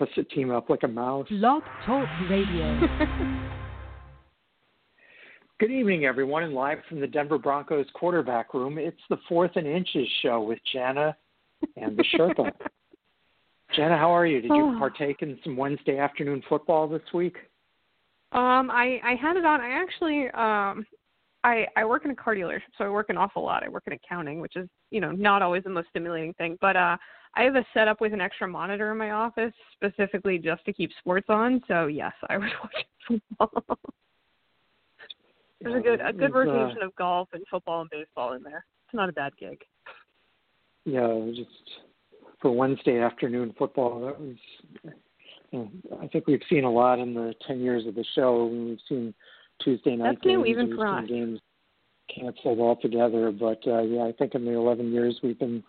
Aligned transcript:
opposite 0.00 0.28
team 0.30 0.50
up 0.50 0.68
like 0.68 0.82
a 0.82 0.88
mouse. 0.88 1.26
Blog 1.28 1.62
Talk 1.84 2.08
Radio. 2.28 2.80
Good 5.58 5.70
evening, 5.70 6.04
everyone, 6.04 6.42
and 6.42 6.52
live 6.52 6.78
from 6.88 7.00
the 7.00 7.06
Denver 7.06 7.38
Broncos 7.38 7.86
quarterback 7.94 8.52
room. 8.52 8.76
It's 8.76 9.00
the 9.08 9.16
Fourth 9.26 9.52
and 9.56 9.66
Inches 9.66 10.06
show 10.22 10.42
with 10.42 10.58
Jana 10.72 11.16
and 11.76 11.96
the 11.96 12.04
Sherpa. 12.14 12.52
Jana, 13.74 13.96
how 13.96 14.10
are 14.10 14.26
you? 14.26 14.42
Did 14.42 14.50
you 14.50 14.74
Oh. 14.74 14.78
partake 14.78 15.22
in 15.22 15.38
some 15.42 15.56
Wednesday 15.56 15.98
afternoon 15.98 16.42
football 16.48 16.86
this 16.86 17.02
week? 17.14 17.36
Um, 18.32 18.70
I 18.70 19.00
I 19.02 19.14
had 19.14 19.36
it 19.36 19.46
on. 19.46 19.60
I 19.62 19.70
actually 19.70 20.28
um, 20.30 20.86
I 21.42 21.66
I 21.74 21.84
work 21.86 22.04
in 22.04 22.10
a 22.10 22.14
car 22.14 22.34
dealership, 22.34 22.60
so 22.76 22.84
I 22.84 22.90
work 22.90 23.08
an 23.08 23.16
awful 23.16 23.42
lot. 23.42 23.62
I 23.64 23.68
work 23.68 23.84
in 23.86 23.94
accounting, 23.94 24.40
which 24.40 24.56
is 24.56 24.68
you 24.90 25.00
know 25.00 25.12
not 25.12 25.40
always 25.40 25.62
the 25.64 25.70
most 25.70 25.88
stimulating 25.88 26.34
thing. 26.34 26.58
But 26.60 26.76
uh, 26.76 26.96
I 27.36 27.42
have 27.42 27.54
a 27.54 27.64
setup 27.74 28.00
with 28.00 28.12
an 28.12 28.20
extra 28.20 28.48
monitor 28.48 28.90
in 28.92 28.98
my 28.98 29.10
office 29.10 29.52
specifically 29.74 30.38
just 30.38 30.64
to 30.64 30.72
keep 30.72 30.90
sports 30.98 31.26
on. 31.28 31.60
So 31.68 31.86
yes, 31.86 32.12
I 32.28 32.38
was 32.38 32.50
watching 32.62 33.22
football. 33.38 33.78
There's 35.60 35.76
a 35.76 35.80
good 35.80 36.00
a 36.00 36.12
good 36.12 36.24
It's, 36.24 36.34
uh, 36.34 36.38
rotation 36.38 36.82
of 36.82 36.94
golf 36.96 37.28
and 37.32 37.44
football 37.50 37.82
and 37.82 37.90
baseball 37.90 38.32
in 38.32 38.42
there. 38.42 38.64
It's 38.86 38.94
not 38.94 39.08
a 39.08 39.12
bad 39.12 39.32
gig. 39.38 39.60
Yeah, 40.84 41.26
just 41.34 41.50
for 42.40 42.50
Wednesday 42.50 43.00
afternoon 43.00 43.54
football, 43.58 44.00
that 44.06 44.20
was. 44.20 44.36
you 45.50 45.58
know, 45.58 45.70
I 46.00 46.06
think 46.08 46.26
we've 46.26 46.42
seen 46.48 46.64
a 46.64 46.70
lot 46.70 46.98
in 46.98 47.14
the 47.14 47.34
ten 47.46 47.60
years 47.60 47.86
of 47.86 47.94
the 47.94 48.04
show. 48.14 48.46
We've 48.46 48.78
seen 48.88 49.14
Tuesday 49.62 49.96
night 49.96 50.16
That's 50.16 50.26
new 50.26 50.44
games. 50.44 50.48
even 50.48 50.76
for 50.76 50.86
us. 50.86 51.08
games 51.08 51.40
canceled 52.14 52.60
altogether. 52.60 53.32
But 53.32 53.60
uh, 53.66 53.82
yeah, 53.82 54.04
I 54.04 54.12
think 54.12 54.34
in 54.34 54.44
the 54.44 54.52
eleven 54.52 54.92
years 54.92 55.18
we've 55.22 55.38
been, 55.38 55.62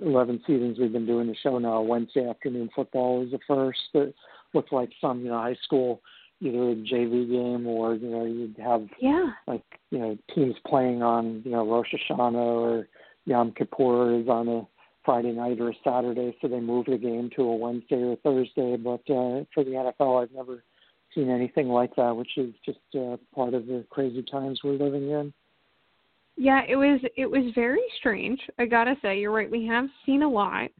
eleven 0.00 0.40
seasons 0.46 0.78
we've 0.78 0.92
been 0.92 1.06
doing 1.06 1.26
the 1.26 1.36
show 1.42 1.58
now, 1.58 1.80
Wednesday 1.80 2.28
afternoon 2.28 2.70
football 2.74 3.20
was 3.20 3.30
the 3.30 3.38
first. 3.46 3.80
That 3.94 4.12
looked 4.54 4.72
like 4.72 4.90
some 5.00 5.20
you 5.20 5.28
know 5.28 5.38
high 5.38 5.56
school 5.62 6.00
either 6.40 6.70
a 6.70 6.74
JV 6.74 7.28
game 7.30 7.66
or 7.66 7.94
you 7.94 8.08
know 8.08 8.24
you'd 8.24 8.56
have 8.58 8.86
Yeah. 8.98 9.30
like 9.46 9.64
you 9.90 9.98
know 9.98 10.18
teams 10.34 10.56
playing 10.66 11.02
on 11.02 11.42
you 11.44 11.50
know 11.50 11.66
Rosh 11.70 11.94
Hashanah 11.94 12.34
or 12.34 12.88
Yom 13.26 13.52
Kippur 13.52 14.18
is 14.20 14.28
on 14.28 14.48
a 14.48 14.66
Friday 15.04 15.32
night 15.32 15.60
or 15.60 15.70
a 15.70 15.74
Saturday, 15.84 16.36
so 16.40 16.48
they 16.48 16.60
move 16.60 16.86
the 16.86 16.98
game 16.98 17.30
to 17.36 17.42
a 17.42 17.56
Wednesday 17.56 17.96
or 17.96 18.12
a 18.12 18.16
Thursday. 18.16 18.76
But 18.76 19.00
uh, 19.10 19.44
for 19.54 19.64
the 19.64 19.92
NFL, 20.00 20.22
I've 20.22 20.32
never 20.32 20.62
seen 21.14 21.30
anything 21.30 21.68
like 21.68 21.96
that, 21.96 22.14
which 22.16 22.36
is 22.36 22.54
just 22.64 22.78
uh, 22.94 23.16
part 23.34 23.54
of 23.54 23.66
the 23.66 23.84
crazy 23.90 24.22
times 24.22 24.60
we're 24.62 24.72
living 24.72 25.10
in. 25.10 25.32
Yeah, 26.40 26.62
it 26.66 26.74
was 26.74 26.98
it 27.18 27.26
was 27.26 27.52
very 27.54 27.82
strange. 27.98 28.40
I 28.58 28.64
gotta 28.64 28.94
say, 29.02 29.20
you're 29.20 29.30
right. 29.30 29.50
We 29.50 29.66
have 29.66 29.84
seen 30.06 30.22
a 30.22 30.28
lot, 30.28 30.70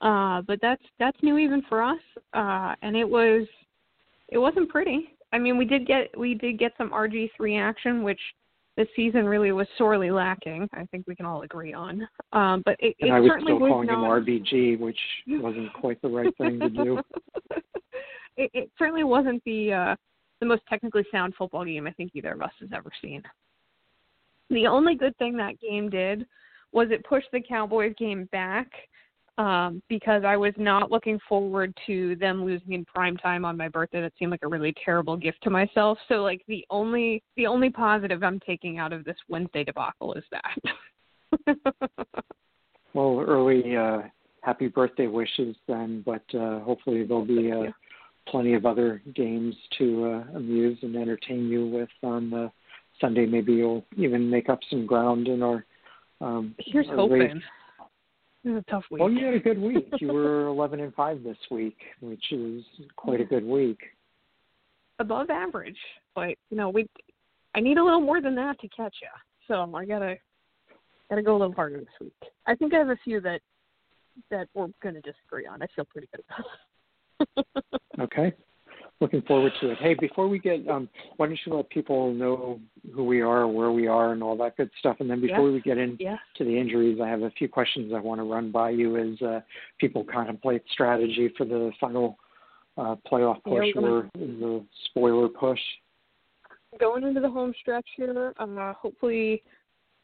uh, 0.00 0.40
but 0.46 0.58
that's 0.62 0.82
that's 0.98 1.18
new 1.22 1.36
even 1.36 1.60
for 1.68 1.82
us. 1.82 2.00
Uh, 2.32 2.74
and 2.80 2.96
it 2.96 3.06
was 3.06 3.46
it 4.30 4.38
wasn't 4.38 4.70
pretty. 4.70 5.10
I 5.30 5.38
mean, 5.38 5.58
we 5.58 5.66
did 5.66 5.86
get 5.86 6.18
we 6.18 6.32
did 6.32 6.58
get 6.58 6.72
some 6.78 6.88
RG 6.88 7.32
three 7.36 7.58
action, 7.58 8.02
which 8.02 8.18
this 8.78 8.88
season 8.96 9.26
really 9.26 9.52
was 9.52 9.66
sorely 9.76 10.10
lacking. 10.10 10.66
I 10.72 10.86
think 10.86 11.04
we 11.06 11.14
can 11.14 11.26
all 11.26 11.42
agree 11.42 11.74
on. 11.74 12.08
Um, 12.32 12.62
but 12.64 12.76
it, 12.78 12.96
And 13.02 13.10
it 13.10 13.12
I 13.12 13.20
was 13.20 13.28
certainly 13.28 13.52
still 13.52 13.60
was 13.60 13.70
calling 13.72 13.88
not. 13.88 14.26
him 14.26 14.42
RBG, 14.42 14.80
which 14.80 14.98
wasn't 15.28 15.70
quite 15.74 16.00
the 16.00 16.08
right 16.08 16.34
thing 16.38 16.60
to 16.60 16.70
do. 16.70 16.98
it, 18.38 18.50
it 18.54 18.70
certainly 18.78 19.04
wasn't 19.04 19.44
the 19.44 19.70
uh, 19.70 19.96
the 20.40 20.46
most 20.46 20.62
technically 20.66 21.04
sound 21.12 21.34
football 21.36 21.66
game 21.66 21.86
I 21.86 21.92
think 21.92 22.12
either 22.14 22.32
of 22.32 22.40
us 22.40 22.52
has 22.60 22.70
ever 22.74 22.90
seen. 23.02 23.22
The 24.50 24.66
only 24.66 24.94
good 24.94 25.16
thing 25.18 25.36
that 25.36 25.60
game 25.60 25.88
did 25.88 26.26
was 26.72 26.88
it 26.90 27.04
pushed 27.04 27.28
the 27.32 27.40
Cowboys 27.40 27.94
game 27.98 28.28
back 28.32 28.70
um, 29.38 29.82
because 29.88 30.22
I 30.24 30.36
was 30.36 30.52
not 30.56 30.90
looking 30.90 31.18
forward 31.28 31.72
to 31.86 32.16
them 32.16 32.44
losing 32.44 32.72
in 32.72 32.84
prime 32.84 33.16
time 33.16 33.44
on 33.44 33.56
my 33.56 33.68
birthday. 33.68 34.00
That 34.02 34.12
seemed 34.18 34.32
like 34.32 34.42
a 34.42 34.48
really 34.48 34.74
terrible 34.84 35.16
gift 35.16 35.38
to 35.44 35.50
myself. 35.50 35.98
So 36.08 36.16
like 36.16 36.42
the 36.46 36.64
only 36.68 37.22
the 37.36 37.46
only 37.46 37.70
positive 37.70 38.22
I'm 38.22 38.40
taking 38.40 38.78
out 38.78 38.92
of 38.92 39.04
this 39.04 39.16
Wednesday 39.28 39.64
debacle 39.64 40.14
is 40.14 40.24
that. 40.30 41.56
Well, 42.92 43.24
early 43.26 43.76
uh, 43.76 44.02
happy 44.42 44.68
birthday 44.68 45.06
wishes 45.06 45.54
then, 45.68 46.02
but 46.04 46.22
uh, 46.34 46.60
hopefully 46.60 47.04
there'll 47.04 47.24
be 47.24 47.52
uh, 47.52 47.70
plenty 48.28 48.54
of 48.54 48.66
other 48.66 49.02
games 49.14 49.54
to 49.78 50.04
uh, 50.06 50.36
amuse 50.36 50.78
and 50.82 50.96
entertain 50.96 51.48
you 51.48 51.66
with 51.66 51.88
on 52.02 52.34
uh, 52.34 52.48
Sunday. 53.00 53.26
Maybe 53.26 53.52
you'll 53.54 53.84
even 53.96 54.28
make 54.28 54.48
up 54.48 54.60
some 54.70 54.86
ground 54.86 55.28
in 55.28 55.42
our. 55.42 55.64
Um, 56.20 56.54
Here's 56.58 56.86
our 56.88 57.08
race. 57.08 57.30
hoping. 57.30 57.42
It 58.42 58.48
was 58.50 58.62
a 58.66 58.70
tough 58.70 58.84
week. 58.90 59.00
Well, 59.00 59.10
you 59.10 59.24
had 59.24 59.34
a 59.34 59.38
good 59.38 59.60
week. 59.60 59.88
You 60.00 60.12
were 60.12 60.46
11 60.48 60.80
and 60.80 60.94
five 60.94 61.22
this 61.22 61.36
week, 61.50 61.76
which 62.00 62.32
is 62.32 62.62
quite 62.96 63.20
a 63.20 63.24
good 63.24 63.44
week. 63.44 63.78
above 64.98 65.30
average, 65.30 65.78
but 66.14 66.30
you 66.50 66.56
know 66.56 66.68
we 66.68 66.86
I 67.54 67.60
need 67.60 67.78
a 67.78 67.84
little 67.84 68.00
more 68.00 68.20
than 68.20 68.34
that 68.36 68.58
to 68.60 68.68
catch 68.68 68.96
you. 69.02 69.08
So 69.48 69.74
I 69.74 69.84
gotta 69.84 70.16
gotta 71.08 71.22
go 71.22 71.36
a 71.36 71.38
little 71.38 71.54
harder 71.54 71.78
this 71.78 71.88
week. 72.00 72.14
I 72.46 72.54
think 72.54 72.72
I 72.74 72.78
have 72.78 72.90
a 72.90 72.98
few 73.04 73.20
that 73.22 73.40
that 74.30 74.48
we're 74.54 74.68
gonna 74.82 75.00
disagree 75.00 75.46
on. 75.46 75.62
I 75.62 75.66
feel 75.74 75.84
pretty 75.86 76.08
good 76.14 76.24
about. 76.28 77.46
Okay. 77.98 78.32
Looking 79.00 79.22
forward 79.22 79.52
to 79.62 79.70
it. 79.70 79.78
Hey, 79.78 79.94
before 79.94 80.28
we 80.28 80.38
get, 80.38 80.68
um, 80.68 80.86
why 81.16 81.26
don't 81.26 81.38
you 81.46 81.54
let 81.54 81.70
people 81.70 82.12
know 82.12 82.60
who 82.94 83.04
we 83.04 83.22
are, 83.22 83.48
where 83.48 83.72
we 83.72 83.86
are, 83.86 84.12
and 84.12 84.22
all 84.22 84.36
that 84.36 84.58
good 84.58 84.70
stuff? 84.78 84.96
And 85.00 85.08
then 85.08 85.22
before 85.22 85.48
Yeah. 85.48 85.54
we 85.54 85.60
get 85.62 85.78
into 85.78 86.04
yeah. 86.04 86.18
the 86.38 86.58
injuries, 86.58 87.00
I 87.00 87.08
have 87.08 87.22
a 87.22 87.30
few 87.30 87.48
questions 87.48 87.94
I 87.94 88.00
want 88.00 88.20
to 88.20 88.24
run 88.24 88.50
by 88.50 88.70
you 88.70 88.98
as 88.98 89.20
uh, 89.22 89.40
people 89.78 90.04
contemplate 90.04 90.62
strategy 90.70 91.28
for 91.38 91.46
the 91.46 91.72
final 91.80 92.18
uh, 92.76 92.96
playoff 93.10 93.40
Yeah, 93.46 93.52
push 93.58 93.74
gonna- 93.74 93.86
or 93.86 94.10
the 94.14 94.64
spoiler 94.84 95.28
push. 95.28 95.60
Going 96.78 97.02
into 97.02 97.20
the 97.20 97.30
home 97.30 97.54
stretch 97.58 97.88
here, 97.96 98.34
uh, 98.38 98.74
hopefully 98.74 99.42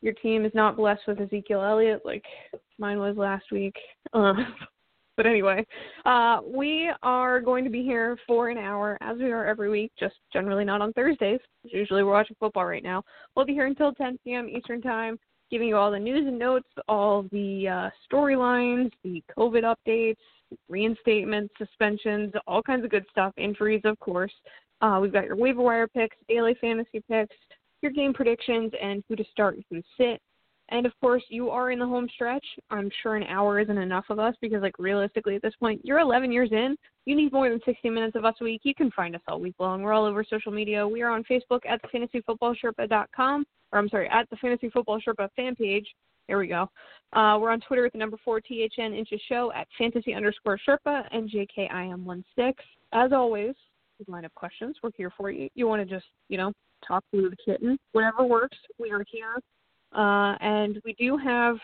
your 0.00 0.14
team 0.14 0.44
is 0.46 0.52
not 0.54 0.74
blessed 0.76 1.02
with 1.06 1.20
Ezekiel 1.20 1.62
Elliott 1.62 2.00
like 2.04 2.24
mine 2.78 2.98
was 2.98 3.16
last 3.16 3.52
week. 3.52 3.76
Uh, 4.12 4.34
but 5.16 5.26
anyway, 5.26 5.66
uh, 6.04 6.40
we 6.46 6.90
are 7.02 7.40
going 7.40 7.64
to 7.64 7.70
be 7.70 7.82
here 7.82 8.16
for 8.26 8.50
an 8.50 8.58
hour, 8.58 8.98
as 9.00 9.18
we 9.18 9.32
are 9.32 9.46
every 9.46 9.70
week, 9.70 9.92
just 9.98 10.14
generally 10.32 10.64
not 10.64 10.80
on 10.80 10.92
Thursdays. 10.92 11.40
Usually 11.64 12.02
we're 12.02 12.12
watching 12.12 12.36
football 12.38 12.64
right 12.64 12.82
now. 12.82 13.02
We'll 13.34 13.46
be 13.46 13.52
here 13.52 13.66
until 13.66 13.92
10 13.92 14.18
p.m. 14.24 14.48
Eastern 14.48 14.82
Time, 14.82 15.18
giving 15.50 15.68
you 15.68 15.76
all 15.76 15.90
the 15.90 15.98
news 15.98 16.26
and 16.26 16.38
notes, 16.38 16.68
all 16.88 17.24
the 17.32 17.68
uh, 17.68 17.90
storylines, 18.10 18.90
the 19.04 19.22
COVID 19.36 19.74
updates, 19.74 20.16
reinstatements, 20.70 21.48
suspensions, 21.58 22.32
all 22.46 22.62
kinds 22.62 22.84
of 22.84 22.90
good 22.90 23.04
stuff, 23.10 23.32
injuries, 23.36 23.82
of 23.84 23.98
course. 23.98 24.32
Uh, 24.80 24.98
we've 25.00 25.12
got 25.12 25.24
your 25.24 25.36
waiver 25.36 25.62
wire 25.62 25.88
picks, 25.88 26.16
daily 26.28 26.54
fantasy 26.60 27.02
picks, 27.08 27.34
your 27.82 27.92
game 27.92 28.12
predictions, 28.12 28.72
and 28.80 29.02
who 29.08 29.16
to 29.16 29.24
start 29.32 29.54
and 29.54 29.64
who 29.70 29.76
to 29.76 29.86
sit. 29.96 30.20
And 30.68 30.84
of 30.84 30.92
course, 31.00 31.22
you 31.28 31.48
are 31.50 31.70
in 31.70 31.78
the 31.78 31.86
home 31.86 32.08
stretch. 32.14 32.44
I'm 32.70 32.90
sure 33.02 33.14
an 33.14 33.22
hour 33.24 33.60
isn't 33.60 33.78
enough 33.78 34.06
of 34.10 34.18
us 34.18 34.34
because, 34.40 34.62
like, 34.62 34.78
realistically, 34.78 35.36
at 35.36 35.42
this 35.42 35.54
point, 35.60 35.80
you're 35.84 36.00
11 36.00 36.32
years 36.32 36.50
in. 36.50 36.76
You 37.04 37.14
need 37.14 37.32
more 37.32 37.48
than 37.48 37.60
60 37.64 37.88
minutes 37.88 38.16
of 38.16 38.24
us 38.24 38.34
a 38.40 38.44
week. 38.44 38.62
You 38.64 38.74
can 38.74 38.90
find 38.90 39.14
us 39.14 39.22
all 39.28 39.40
week 39.40 39.54
long. 39.60 39.82
We're 39.82 39.92
all 39.92 40.04
over 40.04 40.24
social 40.24 40.50
media. 40.50 40.86
We 40.86 41.02
are 41.02 41.10
on 41.10 41.22
Facebook 41.24 41.60
at 41.68 41.80
the 41.82 41.88
fantasyfootballsherpa.com, 41.88 43.46
or 43.72 43.78
I'm 43.78 43.88
sorry, 43.88 44.08
at 44.08 44.28
the 44.30 44.36
Fantasy 44.36 44.68
Football 44.70 45.00
Sherpa 45.00 45.28
fan 45.36 45.54
page. 45.54 45.86
There 46.26 46.38
we 46.38 46.48
go. 46.48 46.68
Uh, 47.12 47.38
we're 47.40 47.52
on 47.52 47.60
Twitter 47.60 47.86
at 47.86 47.92
the 47.92 47.98
number 47.98 48.16
four 48.24 48.40
THN 48.40 48.92
Inches 48.92 49.20
Show 49.28 49.52
at 49.52 49.68
fantasy 49.78 50.14
underscore 50.14 50.58
Sherpa 50.66 51.04
and 51.12 51.30
JKIM16. 51.30 52.54
As 52.92 53.12
always, 53.12 53.54
line 54.08 54.24
of 54.24 54.34
questions, 54.34 54.76
we're 54.82 54.90
here 54.96 55.12
for 55.16 55.30
you. 55.30 55.48
You 55.54 55.68
want 55.68 55.86
to 55.86 55.94
just, 55.94 56.06
you 56.28 56.38
know, 56.38 56.52
talk 56.86 57.04
to 57.14 57.30
the 57.30 57.36
kitten, 57.44 57.78
whatever 57.92 58.24
works. 58.24 58.58
We 58.78 58.90
are 58.90 59.04
here. 59.08 59.38
Uh, 59.96 60.36
and 60.40 60.80
we 60.84 60.92
do 60.94 61.16
have, 61.16 61.56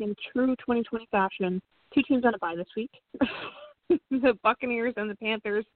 in 0.00 0.14
true 0.32 0.56
2020 0.56 1.06
fashion, 1.10 1.60
two 1.94 2.02
teams 2.08 2.24
on 2.24 2.34
a 2.34 2.38
bye 2.38 2.56
this 2.56 2.66
week. 2.76 2.90
the 4.10 4.32
Buccaneers 4.42 4.94
and 4.96 5.10
the 5.10 5.16
Panthers 5.16 5.66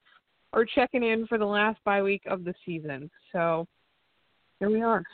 are 0.54 0.64
checking 0.64 1.02
in 1.02 1.26
for 1.26 1.36
the 1.36 1.44
last 1.44 1.78
bye 1.84 2.02
week 2.02 2.22
of 2.26 2.44
the 2.44 2.54
season. 2.64 3.10
So 3.32 3.66
here 4.58 4.70
we 4.70 4.80
are. 4.80 5.04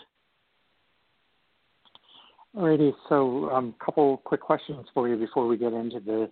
Alrighty, 2.57 2.93
so 3.09 3.49
a 3.49 3.55
um, 3.55 3.75
couple 3.85 4.19
quick 4.19 4.41
questions 4.41 4.87
for 4.95 5.09
you 5.09 5.17
before 5.17 5.49
we 5.49 5.57
get 5.57 5.73
into 5.73 5.99
the 5.99 6.31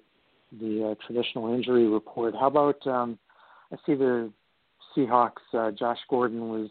the 0.60 0.90
uh, 0.90 1.06
traditional 1.06 1.52
injury 1.52 1.86
report. 1.86 2.34
How 2.38 2.46
about 2.46 2.86
um, 2.86 3.18
I 3.72 3.76
see 3.86 3.94
the 3.94 4.30
Seahawks. 4.94 5.40
Uh, 5.52 5.70
Josh 5.72 5.98
Gordon 6.08 6.48
was 6.48 6.68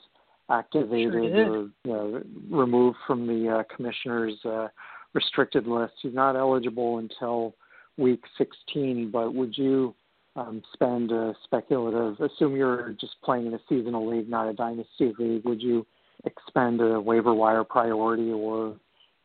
activated 0.49 1.13
Sure 1.13 1.53
or 1.53 1.61
you 1.61 1.71
know, 1.85 2.23
removed 2.49 2.97
from 3.07 3.27
the 3.27 3.49
uh, 3.49 3.75
commissioner's 3.75 4.33
uh, 4.45 4.67
restricted 5.13 5.67
list. 5.67 5.93
He's 6.01 6.13
not 6.13 6.35
eligible 6.35 6.97
until 6.97 7.55
week 7.97 8.23
16. 8.37 9.11
But 9.11 9.33
would 9.33 9.57
you 9.57 9.93
um, 10.35 10.61
spend 10.73 11.11
a 11.11 11.33
speculative? 11.43 12.19
Assume 12.19 12.55
you're 12.55 12.95
just 12.99 13.15
playing 13.23 13.47
in 13.47 13.53
a 13.53 13.59
seasonal 13.69 14.09
league, 14.09 14.29
not 14.29 14.47
a 14.47 14.53
dynasty 14.53 15.13
league. 15.17 15.43
Would 15.45 15.61
you 15.61 15.85
expend 16.25 16.81
a 16.81 16.99
waiver 16.99 17.33
wire 17.33 17.63
priority 17.63 18.31
or 18.31 18.75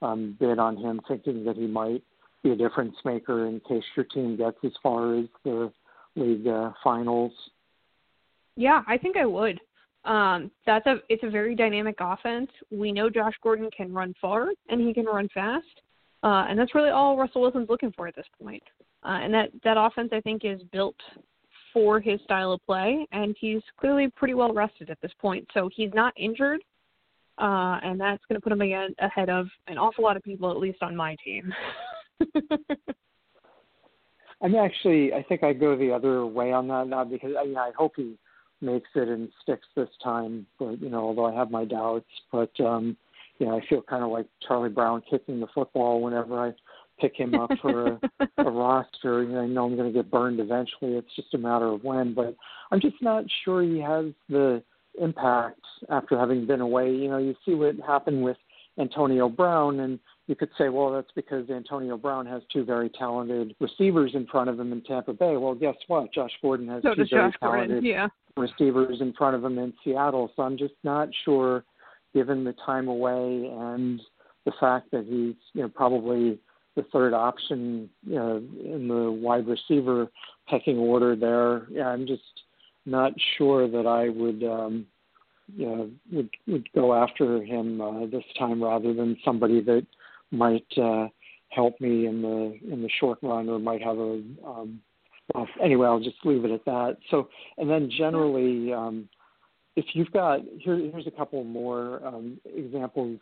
um, 0.03 0.37
bid 0.39 0.59
on 0.59 0.77
him, 0.77 1.01
thinking 1.09 1.45
that 1.45 1.57
he 1.57 1.67
might 1.67 2.03
be 2.43 2.51
a 2.51 2.57
difference 2.57 2.97
maker 3.05 3.47
in 3.47 3.61
case 3.61 3.83
your 3.97 4.05
team 4.05 4.37
gets 4.37 4.59
as 4.65 4.73
far 4.83 5.19
as 5.19 5.27
the 5.45 5.73
league 6.15 6.47
uh, 6.47 6.73
finals? 6.83 7.33
Yeah, 8.57 8.83
I 8.87 8.97
think 8.97 9.17
I 9.17 9.27
would. 9.27 9.61
Um, 10.07 10.51
that's 10.65 10.87
a 10.87 10.97
it's 11.09 11.25
a 11.25 11.31
very 11.31 11.55
dynamic 11.57 11.97
offense. 12.01 12.51
We 12.71 12.93
know 12.93 13.11
Josh 13.11 13.35
Gordon 13.43 13.69
can 13.77 13.93
run 13.93 14.15
far 14.21 14.51
and 14.69 14.81
he 14.81 14.95
can 14.95 15.05
run 15.05 15.29
fast, 15.35 15.67
uh, 16.23 16.47
and 16.49 16.59
that's 16.59 16.75
really 16.75 16.91
all 16.91 17.17
Russell 17.17 17.43
Wilson's 17.43 17.69
looking 17.69 17.93
for 17.97 18.07
at 18.07 18.15
this 18.15 18.27
point. 18.41 18.63
Uh, 19.05 19.19
and 19.23 19.35
that 19.35 19.51
that 19.65 19.77
offense 19.77 20.11
I 20.13 20.21
think 20.21 20.45
is 20.45 20.61
built 20.73 20.97
for 21.73 22.01
his 22.01 22.21
style 22.23 22.53
of 22.53 22.65
play, 22.65 23.07
and 23.13 23.37
he's 23.39 23.63
clearly 23.79 24.09
pretty 24.17 24.35
well 24.35 24.53
rested 24.53 24.91
at 24.91 25.01
this 25.03 25.13
point. 25.21 25.47
So 25.53 25.69
he's 25.75 25.91
not 25.93 26.15
injured, 26.17 26.61
uh, 27.39 27.81
and 27.83 28.01
that's 28.01 28.23
going 28.29 28.41
to 28.41 28.43
put 28.43 28.53
him 28.53 28.61
again 28.61 28.95
ahead 29.01 29.29
of 29.29 29.49
an 29.67 29.77
awful 29.77 30.05
lot 30.05 30.17
of 30.17 30.23
people, 30.23 30.51
at 30.53 30.59
least 30.59 30.79
on 30.83 30.95
my 30.95 31.17
team. 31.25 31.53
I'm 34.43 34.55
actually, 34.55 35.13
I 35.13 35.23
think 35.25 35.43
I 35.43 35.53
go 35.53 35.77
the 35.77 35.93
other 35.93 36.25
way 36.27 36.53
on 36.53 36.69
that 36.69 36.87
now 36.87 37.05
because 37.05 37.33
I 37.39 37.45
mean 37.45 37.57
I 37.57 37.73
hope 37.77 37.95
he 37.97 38.17
makes 38.61 38.89
it 38.95 39.09
and 39.09 39.29
sticks 39.43 39.67
this 39.77 39.89
time. 40.03 40.47
But 40.59 40.81
you 40.81 40.89
know, 40.89 41.01
although 41.01 41.27
I 41.27 41.35
have 41.35 41.51
my 41.51 41.65
doubts, 41.65 42.09
but 42.33 42.51
um, 42.61 42.97
you 43.39 43.47
know, 43.47 43.57
I 43.57 43.67
feel 43.69 43.83
kind 43.83 44.05
of 44.05 44.11
like 44.11 44.27
Charlie 44.47 44.71
Brown 44.71 45.03
kicking 45.09 45.41
the 45.41 45.47
football 45.55 46.01
whenever 46.01 46.39
I 46.39 46.53
pick 47.01 47.17
him 47.17 47.35
up 47.35 47.51
for 47.61 47.87
a, 47.87 48.01
a 48.39 48.45
roster. 48.51 49.23
You 49.23 49.31
know, 49.31 49.41
I 49.43 49.47
know 49.47 49.67
I'm 49.67 49.77
going 49.77 49.93
to 49.93 49.97
get 49.97 50.11
burned 50.11 50.41
eventually. 50.41 50.93
It's 50.93 51.15
just 51.15 51.35
a 51.35 51.39
matter 51.39 51.67
of 51.67 51.85
when. 51.85 52.15
But 52.15 52.35
I'm 52.71 52.81
just 52.81 52.97
not 53.03 53.25
sure 53.45 53.63
he 53.63 53.81
has 53.81 54.07
the 54.29 54.63
impact 55.01 55.61
after 55.91 56.19
having 56.19 56.47
been 56.47 56.61
away. 56.61 56.91
You 56.91 57.11
know, 57.11 57.19
you 57.19 57.35
see 57.45 57.55
what 57.55 57.77
happened 57.87 58.23
with 58.23 58.39
Antonio 58.79 59.29
Brown, 59.29 59.81
and 59.81 59.99
you 60.27 60.35
could 60.35 60.51
say, 60.59 60.69
well, 60.69 60.93
that's 60.93 61.11
because 61.15 61.49
Antonio 61.51 61.97
Brown 61.97 62.27
has 62.27 62.43
two 62.53 62.65
very 62.65 62.91
talented 62.91 63.55
receivers 63.61 64.13
in 64.15 64.27
front 64.27 64.51
of 64.51 64.59
him 64.59 64.73
in 64.73 64.83
Tampa 64.83 65.13
Bay. 65.13 65.37
Well, 65.37 65.55
guess 65.55 65.77
what? 65.87 66.13
Josh 66.13 66.33
Gordon 66.43 66.69
has 66.69 66.83
so 66.83 66.95
two 66.95 67.07
very 67.11 67.31
Josh 67.31 67.39
talented 67.41 67.69
Gordon. 67.69 67.85
Yeah. 67.85 68.09
Receivers 68.37 69.01
in 69.01 69.13
front 69.13 69.37
of 69.37 69.45
him 69.45 69.59
in 69.59 69.73
Seattle. 69.83 70.31
So 70.37 70.43
I'm 70.43 70.57
just 70.57 70.75
not 70.85 71.09
sure, 71.25 71.65
given 72.15 72.45
the 72.45 72.55
time 72.65 72.89
away 72.89 73.51
and 73.53 74.01
the 74.45 74.53
fact 74.61 74.91
that 74.93 75.05
he's 75.05 75.35
you 75.53 75.63
know 75.63 75.69
probably 75.69 76.39
the 76.77 76.85
third 76.93 77.15
option 77.15 77.89
you 78.07 78.15
know, 78.15 78.37
in 78.63 78.87
the 78.89 79.11
wide 79.11 79.47
receiver 79.47 80.09
pecking 80.49 80.79
order 80.79 81.17
there. 81.17 81.67
Yeah, 81.71 81.89
I'm 81.89 82.07
just 82.07 82.23
not 82.85 83.13
sure 83.37 83.69
that 83.69 83.87
I 83.87 84.11
would 84.11 84.45
um, 84.45 84.87
you 85.57 85.67
know 85.67 85.91
would 86.13 86.31
would 86.47 86.73
go 86.73 86.95
after 86.95 87.43
him 87.43 87.81
uh, 87.81 88.07
this 88.07 88.25
time 88.39 88.63
rather 88.63 88.93
than 88.93 89.17
somebody 89.25 89.61
that 89.63 89.87
might 90.31 90.67
uh, 90.77 91.09
help 91.49 91.81
me 91.81 92.07
in 92.07 92.23
the 92.23 92.59
in 92.73 92.83
the 92.83 92.91
short 93.01 93.19
run 93.23 93.49
or 93.49 93.59
might 93.59 93.83
have 93.83 93.99
a 93.99 94.23
um, 94.47 94.81
well 95.37 95.49
anyway 95.63 95.87
I'll 95.87 96.01
just 96.01 96.25
leave 96.25 96.45
it 96.45 96.51
at 96.51 96.65
that. 96.65 96.97
So 97.11 97.29
and 97.59 97.69
then 97.69 97.91
generally 97.97 98.73
um, 98.73 99.09
if 99.77 99.85
you've 99.93 100.11
got 100.11 100.41
here 100.59 100.77
here's 100.77 101.07
a 101.07 101.11
couple 101.13 101.45
more 101.45 102.05
um, 102.07 102.39
examples. 102.45 103.21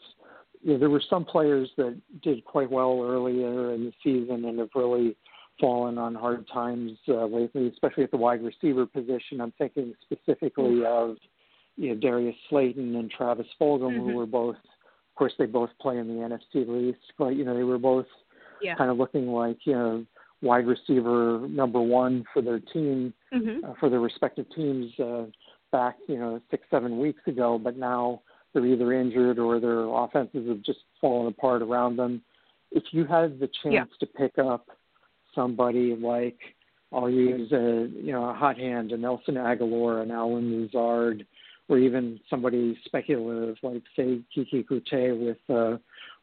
You 0.62 0.72
know, 0.72 0.78
there 0.78 0.90
were 0.90 1.02
some 1.10 1.26
players 1.26 1.70
that 1.76 2.00
did 2.22 2.42
quite 2.46 2.70
well 2.70 3.02
earlier 3.02 3.74
in 3.74 3.84
the 3.84 3.92
season 4.02 4.46
and 4.46 4.58
have 4.58 4.70
really 4.74 5.14
fallen 5.60 5.98
on 5.98 6.14
hard 6.14 6.46
times 6.48 6.92
uh, 7.08 7.26
lately, 7.26 7.68
especially 7.68 8.04
at 8.04 8.10
the 8.10 8.16
wide 8.16 8.42
receiver 8.42 8.86
position. 8.86 9.40
I'm 9.40 9.52
thinking 9.58 9.94
specifically 10.02 10.80
mm-hmm. 10.80 11.10
of 11.10 11.16
you 11.76 11.90
know 11.90 12.00
Darius 12.00 12.36
Slayton 12.48 12.96
and 12.96 13.10
Travis 13.10 13.46
Fulgham, 13.60 13.92
mm-hmm. 13.92 14.10
who 14.10 14.16
were 14.16 14.26
both, 14.26 14.56
of 14.56 15.14
course, 15.16 15.32
they 15.38 15.46
both 15.46 15.70
play 15.80 15.98
in 15.98 16.08
the 16.08 16.14
NFC 16.14 16.66
least, 16.66 16.98
but 17.18 17.30
you 17.30 17.44
know 17.44 17.54
they 17.54 17.62
were 17.62 17.78
both 17.78 18.06
yeah. 18.62 18.74
kind 18.74 18.90
of 18.90 18.96
looking 18.96 19.28
like 19.28 19.58
you 19.64 19.74
know 19.74 20.06
wide 20.42 20.66
receiver 20.66 21.46
number 21.48 21.80
one 21.80 22.24
for 22.32 22.42
their 22.42 22.60
team, 22.60 23.12
mm-hmm. 23.32 23.64
uh, 23.64 23.74
for 23.80 23.88
their 23.88 24.00
respective 24.00 24.46
teams 24.54 24.92
uh, 25.00 25.24
back 25.72 25.96
you 26.08 26.18
know 26.18 26.40
six 26.50 26.64
seven 26.70 26.98
weeks 26.98 27.22
ago, 27.26 27.58
but 27.58 27.76
now 27.76 28.20
they're 28.52 28.66
either 28.66 28.92
injured 28.92 29.38
or 29.38 29.58
their 29.60 29.84
offenses 29.86 30.48
have 30.48 30.62
just 30.62 30.80
fallen 31.00 31.26
apart 31.26 31.62
around 31.62 31.96
them. 31.96 32.22
If 32.70 32.84
you 32.92 33.04
had 33.04 33.38
the 33.40 33.48
chance 33.62 33.90
yeah. 33.90 33.98
to 34.00 34.06
pick 34.06 34.38
up 34.38 34.68
somebody 35.34 35.96
like 35.96 36.38
I'll 36.92 37.10
use 37.10 37.50
a 37.52 37.88
you 37.92 38.12
know 38.12 38.30
a 38.30 38.34
hot 38.34 38.56
hand, 38.56 38.92
a 38.92 38.96
Nelson 38.96 39.34
Agholor, 39.34 40.02
an 40.02 40.10
Allen 40.10 40.62
Lazard, 40.62 41.26
or 41.68 41.78
even 41.78 42.20
somebody 42.30 42.78
speculative 42.84 43.56
like 43.62 43.82
say 43.96 44.20
Keke 44.36 44.64
Coutee 44.66 45.18
with 45.18 45.38
uh, 45.48 45.78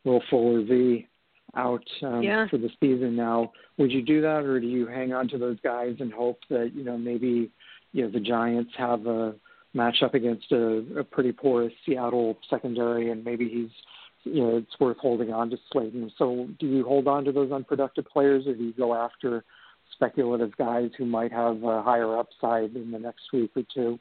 Will 0.06 0.24
Fuller 0.30 0.64
V 0.64 1.08
out 1.56 1.84
um, 2.04 2.22
yeah. 2.22 2.48
for 2.50 2.58
the 2.58 2.70
season 2.80 3.16
now. 3.16 3.52
Would 3.78 3.92
you 3.92 4.02
do 4.02 4.22
that, 4.22 4.44
or 4.44 4.60
do 4.60 4.68
you 4.68 4.88
hang 4.88 5.14
on 5.14 5.28
to 5.30 5.38
those 5.38 5.58
guys 5.64 5.96
and 6.00 6.12
hope 6.12 6.40
that 6.50 6.72
you 6.74 6.84
know 6.84 6.98
maybe 6.98 7.52
you 7.92 8.04
know 8.04 8.12
the 8.12 8.20
Giants 8.20 8.72
have 8.78 9.06
a 9.06 9.36
matchup 9.76 10.14
against 10.14 10.52
a, 10.52 11.00
a 11.00 11.04
pretty 11.04 11.32
porous 11.32 11.74
Seattle 11.86 12.38
secondary, 12.50 13.12
and 13.12 13.24
maybe 13.24 13.50
he's 13.50 13.70
you 14.24 14.42
know 14.42 14.58
it's 14.58 14.80
worth 14.80 14.98
holding 14.98 15.32
on 15.32 15.50
to 15.50 15.58
Slayton. 15.72 16.12
So 16.18 16.48
do 16.60 16.68
you 16.68 16.84
hold 16.84 17.08
on 17.08 17.26
to 17.26 17.32
those 17.32 17.52
unproductive 17.52 18.06
players, 18.06 18.48
or 18.48 18.56
do 18.56 18.64
you 18.64 18.74
go 18.74 18.94
after 18.94 19.44
speculative 19.94 20.56
guys 20.58 20.90
who 20.98 21.06
might 21.06 21.32
have 21.32 21.64
a 21.64 21.82
higher 21.82 22.18
upside 22.18 22.76
in 22.76 22.92
the 22.92 23.00
next 23.00 23.24
week 23.34 23.52
or 23.56 23.64
two? 23.74 24.00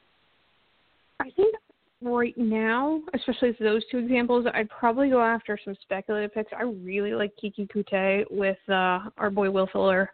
I 1.19 1.29
think 1.35 1.55
right 2.01 2.37
now, 2.37 3.01
especially 3.13 3.55
those 3.59 3.83
two 3.91 3.99
examples, 3.99 4.45
I'd 4.53 4.69
probably 4.69 5.09
go 5.09 5.21
after 5.21 5.57
some 5.63 5.75
speculative 5.81 6.33
picks. 6.33 6.51
I 6.57 6.63
really 6.63 7.13
like 7.13 7.33
Keke 7.41 7.69
Coutee 7.69 8.25
with 8.29 8.57
uh, 8.69 9.09
our 9.17 9.29
boy 9.29 9.49
Will 9.51 9.69
Fuller, 9.71 10.11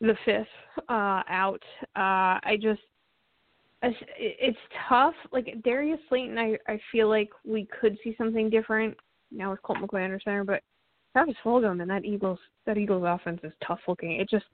the 0.00 0.16
fifth 0.24 0.46
uh, 0.88 1.22
out. 1.28 1.62
Uh, 1.96 2.38
I 2.42 2.58
just 2.60 2.80
it's 3.84 4.58
tough. 4.88 5.14
Like 5.32 5.56
Darius 5.64 6.00
Slayton, 6.08 6.38
I 6.38 6.56
I 6.68 6.78
feel 6.90 7.08
like 7.08 7.30
we 7.44 7.66
could 7.80 7.98
see 8.04 8.14
something 8.16 8.48
different 8.48 8.96
now 9.30 9.50
with 9.50 9.62
Colt 9.62 9.78
McCoy 9.78 10.04
under 10.04 10.20
center, 10.20 10.44
but 10.44 10.62
Travis 11.12 11.34
Fulgham 11.44 11.80
and 11.82 11.90
that 11.90 12.04
Eagles 12.04 12.38
that 12.66 12.78
Eagles 12.78 13.04
offense 13.06 13.40
is 13.42 13.52
tough 13.66 13.80
looking. 13.88 14.12
It 14.12 14.28
just 14.28 14.44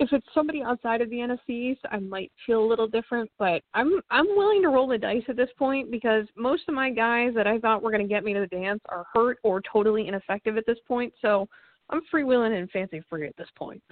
if 0.00 0.12
it's 0.12 0.26
somebody 0.34 0.62
outside 0.62 1.02
of 1.02 1.10
the 1.10 1.16
NFC 1.16 1.76
I 1.90 1.98
might 1.98 2.32
feel 2.46 2.64
a 2.64 2.66
little 2.66 2.88
different, 2.88 3.30
but 3.38 3.62
I'm 3.74 4.00
I'm 4.10 4.26
willing 4.34 4.62
to 4.62 4.68
roll 4.68 4.88
the 4.88 4.98
dice 4.98 5.22
at 5.28 5.36
this 5.36 5.50
point 5.58 5.90
because 5.90 6.26
most 6.36 6.62
of 6.68 6.74
my 6.74 6.90
guys 6.90 7.32
that 7.36 7.46
I 7.46 7.58
thought 7.58 7.82
were 7.82 7.90
going 7.90 8.02
to 8.02 8.08
get 8.08 8.24
me 8.24 8.32
to 8.32 8.40
the 8.40 8.46
dance 8.46 8.80
are 8.88 9.04
hurt 9.14 9.38
or 9.44 9.60
totally 9.70 10.08
ineffective 10.08 10.56
at 10.56 10.66
this 10.66 10.78
point. 10.88 11.12
So 11.20 11.46
I'm 11.90 12.00
freewheeling 12.12 12.58
and 12.58 12.70
fancy 12.70 13.02
free 13.10 13.26
at 13.26 13.36
this 13.36 13.48
point. 13.56 13.82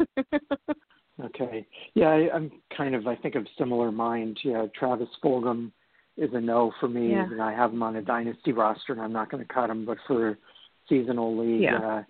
okay. 1.24 1.66
Yeah, 1.94 2.08
I, 2.08 2.28
I'm 2.34 2.52
kind 2.76 2.94
of 2.94 3.06
I 3.06 3.16
think 3.16 3.34
of 3.34 3.46
similar 3.58 3.90
mind. 3.90 4.38
Yeah, 4.44 4.66
Travis 4.78 5.08
Fulgham 5.24 5.72
is 6.18 6.30
a 6.34 6.40
no 6.40 6.70
for 6.80 6.88
me, 6.88 7.12
yeah. 7.12 7.24
and 7.24 7.40
I 7.40 7.52
have 7.52 7.72
him 7.72 7.82
on 7.82 7.96
a 7.96 8.02
dynasty 8.02 8.52
roster, 8.52 8.92
and 8.92 9.00
I'm 9.00 9.12
not 9.12 9.30
going 9.30 9.42
to 9.44 9.52
cut 9.52 9.70
him. 9.70 9.86
But 9.86 9.96
for 10.06 10.36
seasonal 10.86 11.38
league, 11.38 11.62
yeah. 11.62 11.78
uh, 11.78 12.02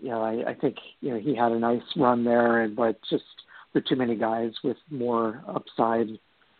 you 0.00 0.10
know, 0.10 0.22
I, 0.22 0.50
I 0.50 0.54
think 0.54 0.76
you 1.00 1.10
know 1.10 1.18
he 1.18 1.34
had 1.34 1.52
a 1.52 1.58
nice 1.58 1.82
run 1.96 2.24
there, 2.24 2.62
and 2.62 2.76
but 2.76 2.98
just 3.08 3.24
there 3.72 3.80
are 3.80 3.88
too 3.88 3.96
many 3.96 4.16
guys 4.16 4.52
with 4.62 4.76
more 4.90 5.42
upside 5.48 6.08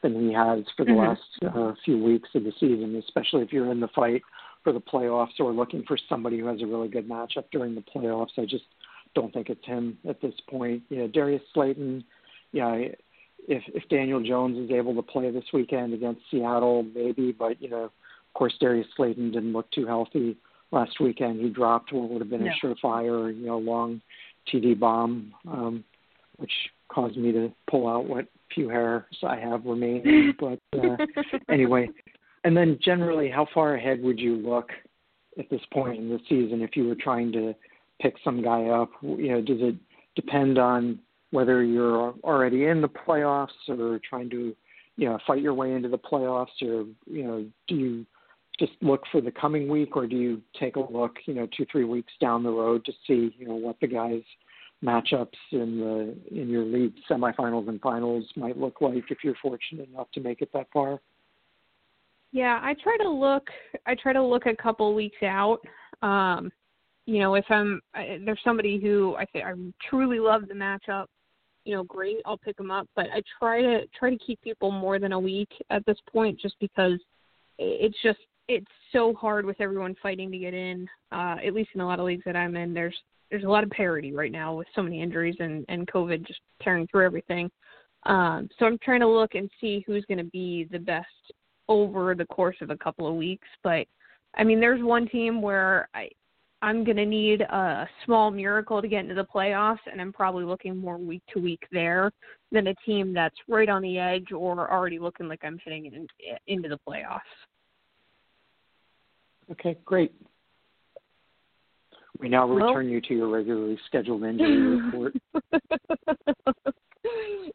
than 0.02 0.28
he 0.28 0.32
has 0.32 0.64
for 0.76 0.84
the 0.84 0.92
mm-hmm. 0.92 1.44
last 1.44 1.56
uh, 1.56 1.72
few 1.84 2.02
weeks 2.02 2.28
of 2.34 2.44
the 2.44 2.52
season, 2.60 2.94
especially 2.96 3.42
if 3.42 3.52
you're 3.52 3.70
in 3.70 3.80
the 3.80 3.88
fight 3.88 4.22
for 4.62 4.72
the 4.72 4.80
playoffs 4.80 5.38
or 5.38 5.52
looking 5.52 5.84
for 5.86 5.98
somebody 6.08 6.38
who 6.38 6.46
has 6.46 6.60
a 6.60 6.66
really 6.66 6.88
good 6.88 7.08
matchup 7.08 7.44
during 7.52 7.74
the 7.74 7.82
playoffs. 7.82 8.38
I 8.38 8.44
just 8.44 8.64
don't 9.14 9.32
think 9.32 9.48
it's 9.48 9.64
him 9.64 9.98
at 10.08 10.20
this 10.20 10.34
point. 10.48 10.82
You 10.88 10.98
know, 10.98 11.08
Darius 11.08 11.42
Slayton, 11.54 12.04
yeah, 12.52 12.74
if 13.48 13.62
if 13.68 13.88
Daniel 13.88 14.22
Jones 14.22 14.58
is 14.58 14.70
able 14.70 14.94
to 14.94 15.02
play 15.02 15.30
this 15.30 15.44
weekend 15.52 15.94
against 15.94 16.22
Seattle, 16.30 16.84
maybe, 16.94 17.32
but 17.32 17.60
you 17.60 17.70
know, 17.70 17.84
of 17.84 17.92
course 18.34 18.54
Darius 18.60 18.88
Slayton 18.96 19.32
didn't 19.32 19.52
look 19.52 19.70
too 19.70 19.86
healthy 19.86 20.36
last 20.72 21.00
weekend. 21.00 21.40
He 21.40 21.48
dropped 21.48 21.92
what 21.92 22.10
would 22.10 22.20
have 22.20 22.30
been 22.30 22.44
no. 22.44 22.50
a 22.50 22.66
surefire, 22.66 23.34
you 23.36 23.46
know, 23.46 23.58
long 23.58 24.00
TD 24.52 24.78
bomb, 24.78 25.32
um, 25.48 25.84
which 26.36 26.52
caused 26.88 27.16
me 27.16 27.32
to 27.32 27.52
pull 27.70 27.88
out 27.88 28.06
what 28.06 28.26
few 28.54 28.68
hairs 28.68 29.04
I 29.22 29.36
have 29.36 29.64
remaining. 29.64 30.34
but 30.40 30.58
uh, 30.78 30.96
anyway, 31.50 31.88
and 32.44 32.56
then 32.56 32.78
generally, 32.82 33.30
how 33.30 33.46
far 33.52 33.74
ahead 33.74 34.02
would 34.02 34.18
you 34.18 34.36
look 34.36 34.70
at 35.38 35.50
this 35.50 35.60
point 35.72 35.98
in 35.98 36.08
the 36.08 36.20
season 36.28 36.62
if 36.62 36.76
you 36.76 36.88
were 36.88 36.94
trying 36.94 37.32
to 37.32 37.54
pick 38.00 38.14
some 38.24 38.42
guy 38.42 38.66
up? 38.66 38.90
You 39.02 39.32
know, 39.32 39.40
does 39.40 39.58
it 39.60 39.76
depend 40.14 40.58
on 40.58 40.98
whether 41.30 41.62
you're 41.62 42.14
already 42.24 42.66
in 42.66 42.80
the 42.80 42.88
playoffs 42.88 43.48
or 43.68 44.00
trying 44.08 44.30
to, 44.30 44.54
you 44.96 45.08
know, 45.08 45.18
fight 45.26 45.42
your 45.42 45.54
way 45.54 45.72
into 45.72 45.88
the 45.88 45.98
playoffs, 45.98 46.62
or 46.62 46.84
you 47.06 47.24
know, 47.24 47.46
do 47.68 47.74
you 47.74 48.06
just 48.58 48.72
look 48.80 49.02
for 49.12 49.20
the 49.20 49.30
coming 49.30 49.68
week, 49.68 49.96
or 49.96 50.06
do 50.06 50.16
you 50.16 50.42
take 50.58 50.76
a 50.76 50.80
look, 50.80 51.16
you 51.26 51.34
know, 51.34 51.48
two 51.56 51.66
three 51.70 51.84
weeks 51.84 52.12
down 52.20 52.42
the 52.42 52.50
road 52.50 52.84
to 52.84 52.92
see, 53.06 53.34
you 53.38 53.46
know, 53.46 53.54
what 53.54 53.76
the 53.80 53.86
guys' 53.86 54.22
matchups 54.84 55.28
in 55.52 55.78
the 55.80 56.40
in 56.40 56.48
your 56.48 56.64
league 56.64 56.94
semifinals 57.10 57.68
and 57.68 57.80
finals 57.80 58.24
might 58.36 58.58
look 58.58 58.80
like 58.80 59.04
if 59.10 59.18
you're 59.24 59.34
fortunate 59.42 59.88
enough 59.88 60.10
to 60.12 60.20
make 60.20 60.42
it 60.42 60.50
that 60.52 60.66
far? 60.72 61.00
Yeah, 62.32 62.60
I 62.62 62.74
try 62.82 62.96
to 62.98 63.08
look. 63.08 63.48
I 63.86 63.94
try 63.94 64.12
to 64.12 64.22
look 64.22 64.46
a 64.46 64.56
couple 64.56 64.94
weeks 64.94 65.22
out. 65.22 65.58
Um, 66.02 66.50
you 67.06 67.20
know, 67.20 67.34
if 67.34 67.44
I'm 67.50 67.80
there's 67.94 68.40
somebody 68.44 68.80
who 68.80 69.14
I 69.16 69.24
think 69.26 69.44
I 69.44 69.52
truly 69.88 70.18
love 70.18 70.48
the 70.48 70.54
matchup 70.54 71.06
you 71.66 71.74
know, 71.74 71.82
great, 71.82 72.18
I'll 72.24 72.38
pick 72.38 72.56
them 72.56 72.70
up. 72.70 72.88
But 72.94 73.06
I 73.12 73.20
try 73.38 73.60
to 73.60 73.80
try 73.98 74.10
to 74.10 74.18
keep 74.24 74.40
people 74.40 74.70
more 74.70 74.98
than 74.98 75.12
a 75.12 75.18
week 75.18 75.50
at 75.68 75.84
this 75.84 75.98
point, 76.10 76.40
just 76.40 76.54
because 76.60 76.98
it's 77.58 77.96
just 78.02 78.20
it's 78.48 78.66
so 78.92 79.14
hard 79.14 79.44
with 79.44 79.60
everyone 79.60 79.96
fighting 80.02 80.30
to 80.30 80.38
get 80.38 80.54
in. 80.54 80.88
Uh, 81.12 81.36
at 81.44 81.54
least 81.54 81.70
in 81.74 81.80
a 81.80 81.86
lot 81.86 81.98
of 81.98 82.06
leagues 82.06 82.22
that 82.26 82.36
I'm 82.36 82.56
in, 82.56 82.74
there's 82.74 82.96
there's 83.30 83.44
a 83.44 83.48
lot 83.48 83.64
of 83.64 83.70
parity 83.70 84.12
right 84.12 84.30
now 84.30 84.54
with 84.54 84.68
so 84.74 84.82
many 84.82 85.02
injuries 85.02 85.36
and 85.40 85.64
and 85.68 85.90
COVID 85.90 86.26
just 86.26 86.40
tearing 86.62 86.86
through 86.86 87.06
everything. 87.06 87.50
Um, 88.04 88.48
so 88.58 88.66
I'm 88.66 88.78
trying 88.78 89.00
to 89.00 89.08
look 89.08 89.34
and 89.34 89.50
see 89.60 89.82
who's 89.86 90.04
going 90.06 90.18
to 90.18 90.24
be 90.24 90.68
the 90.70 90.78
best 90.78 91.06
over 91.68 92.14
the 92.14 92.26
course 92.26 92.56
of 92.60 92.70
a 92.70 92.76
couple 92.76 93.08
of 93.08 93.16
weeks. 93.16 93.48
But 93.64 93.86
I 94.36 94.44
mean, 94.44 94.60
there's 94.60 94.82
one 94.82 95.08
team 95.08 95.42
where 95.42 95.88
I 95.94 96.08
I'm 96.62 96.84
going 96.84 96.96
to 96.96 97.06
need 97.06 97.42
a 97.42 97.86
small 98.04 98.30
miracle 98.30 98.80
to 98.80 98.88
get 98.88 99.00
into 99.00 99.14
the 99.14 99.26
playoffs, 99.26 99.78
and 99.90 100.00
I'm 100.00 100.12
probably 100.12 100.44
looking 100.44 100.76
more 100.76 100.96
week 100.96 101.22
to 101.34 101.40
week 101.40 101.62
there 101.70 102.10
than 102.50 102.68
a 102.68 102.74
team 102.86 103.12
that's 103.12 103.36
right 103.46 103.68
on 103.68 103.82
the 103.82 103.98
edge 103.98 104.32
or 104.32 104.72
already 104.72 104.98
looking 104.98 105.28
like 105.28 105.40
I'm 105.44 105.58
hitting 105.62 105.86
in, 105.86 106.06
into 106.46 106.68
the 106.68 106.78
playoffs. 106.88 107.20
Okay, 109.52 109.76
great. 109.84 110.12
We 112.18 112.28
now 112.28 112.48
return 112.48 112.74
well, 112.74 112.82
you 112.82 113.00
to 113.02 113.14
your 113.14 113.28
regularly 113.28 113.78
scheduled 113.86 114.24
injury 114.24 114.80
report. 114.80 115.12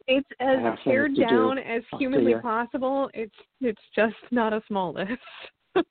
it's 0.06 0.28
as 0.40 0.58
pared 0.84 1.16
down 1.16 1.56
do. 1.56 1.62
as 1.62 1.82
humanly 1.98 2.34
possible. 2.40 3.10
It's 3.12 3.34
it's 3.60 3.80
just 3.94 4.14
not 4.30 4.52
a 4.52 4.62
small 4.68 4.94
list. 4.94 5.10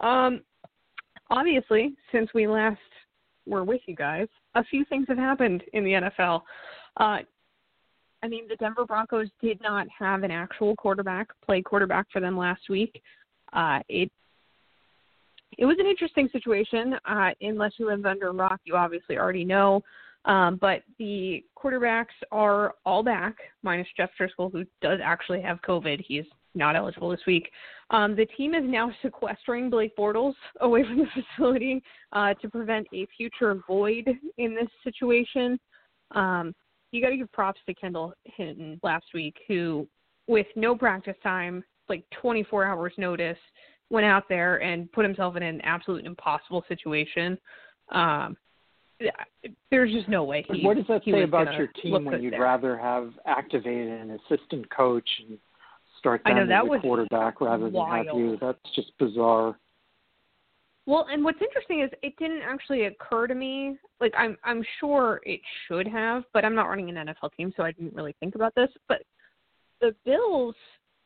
um, 0.00 0.40
obviously, 1.30 1.94
since 2.10 2.30
we 2.34 2.46
last 2.46 2.80
were 3.46 3.64
with 3.64 3.80
you 3.86 3.94
guys, 3.94 4.28
a 4.54 4.64
few 4.64 4.84
things 4.86 5.06
have 5.08 5.18
happened 5.18 5.62
in 5.72 5.84
the 5.84 5.92
NFL. 5.92 6.42
Uh, 6.98 7.18
I 8.22 8.28
mean, 8.28 8.48
the 8.48 8.56
Denver 8.56 8.84
Broncos 8.84 9.28
did 9.40 9.60
not 9.60 9.86
have 9.96 10.22
an 10.22 10.30
actual 10.30 10.74
quarterback 10.76 11.28
play 11.44 11.62
quarterback 11.62 12.06
for 12.12 12.20
them 12.20 12.36
last 12.36 12.62
week. 12.68 13.00
Uh, 13.52 13.80
it 13.88 14.10
it 15.58 15.66
was 15.66 15.76
an 15.78 15.86
interesting 15.86 16.28
situation. 16.32 16.94
Uh, 17.04 17.30
unless 17.40 17.72
you 17.78 17.86
live 17.86 18.06
under 18.06 18.28
a 18.28 18.32
rock, 18.32 18.60
you 18.64 18.76
obviously 18.76 19.18
already 19.18 19.44
know. 19.44 19.82
Um, 20.24 20.56
but 20.60 20.82
the 20.98 21.44
quarterbacks 21.56 22.06
are 22.32 22.74
all 22.84 23.02
back, 23.02 23.36
minus 23.62 23.86
Jeff 23.96 24.10
Driskel, 24.20 24.52
who 24.52 24.64
does 24.80 25.00
actually 25.02 25.40
have 25.42 25.60
COVID. 25.62 26.02
He's 26.06 26.24
not 26.54 26.76
eligible 26.76 27.10
this 27.10 27.20
week. 27.26 27.50
Um, 27.90 28.14
the 28.14 28.26
team 28.26 28.54
is 28.54 28.62
now 28.64 28.90
sequestering 29.02 29.70
Blake 29.70 29.96
Bortles 29.96 30.34
away 30.60 30.84
from 30.84 30.98
the 30.98 31.22
facility 31.36 31.82
uh, 32.12 32.34
to 32.34 32.48
prevent 32.48 32.86
a 32.94 33.06
future 33.16 33.62
void 33.66 34.08
in 34.36 34.54
this 34.54 34.68
situation. 34.84 35.58
Um, 36.12 36.54
you 36.92 37.02
got 37.02 37.10
to 37.10 37.16
give 37.16 37.30
props 37.32 37.60
to 37.66 37.74
Kendall 37.74 38.14
Hinton 38.24 38.80
last 38.82 39.06
week, 39.12 39.36
who, 39.46 39.86
with 40.26 40.46
no 40.56 40.74
practice 40.74 41.16
time, 41.22 41.62
like 41.88 42.04
24 42.20 42.64
hours 42.64 42.92
notice, 42.96 43.38
went 43.90 44.06
out 44.06 44.24
there 44.28 44.62
and 44.62 44.90
put 44.92 45.04
himself 45.04 45.36
in 45.36 45.42
an 45.42 45.60
absolute 45.62 46.04
impossible 46.04 46.64
situation. 46.68 47.38
Um, 47.90 48.36
there's 49.70 49.92
just 49.92 50.08
no 50.08 50.24
way. 50.24 50.44
He, 50.50 50.64
what 50.64 50.76
does 50.76 50.86
that 50.88 51.02
say 51.04 51.22
about 51.22 51.54
your 51.54 51.68
team 51.68 52.04
when 52.04 52.20
you'd 52.20 52.32
there. 52.32 52.40
rather 52.40 52.76
have 52.76 53.12
activated 53.26 53.88
an 53.88 54.18
assistant 54.26 54.68
coach 54.70 55.08
and 55.26 55.38
start 55.98 56.22
them 56.24 56.36
I 56.36 56.40
know, 56.40 56.46
that 56.46 56.64
as 56.64 56.68
was 56.68 56.80
quarterback 56.80 57.40
rather 57.40 57.68
wild. 57.68 58.06
than 58.06 58.06
have 58.06 58.16
you? 58.16 58.38
That's 58.40 58.58
just 58.74 58.90
bizarre. 58.98 59.56
Well, 60.86 61.06
and 61.12 61.22
what's 61.22 61.40
interesting 61.42 61.82
is 61.82 61.90
it 62.02 62.14
didn't 62.18 62.42
actually 62.42 62.84
occur 62.84 63.26
to 63.26 63.34
me. 63.34 63.76
Like 64.00 64.14
I'm 64.16 64.36
I'm 64.42 64.64
sure 64.80 65.20
it 65.24 65.40
should 65.66 65.86
have, 65.86 66.24
but 66.32 66.44
I'm 66.44 66.54
not 66.54 66.64
running 66.64 66.88
an 66.88 67.06
NFL 67.06 67.30
team, 67.36 67.52
so 67.56 67.62
I 67.62 67.72
didn't 67.72 67.94
really 67.94 68.16
think 68.20 68.34
about 68.34 68.54
this. 68.54 68.70
But 68.88 69.02
the 69.80 69.94
Bills 70.04 70.54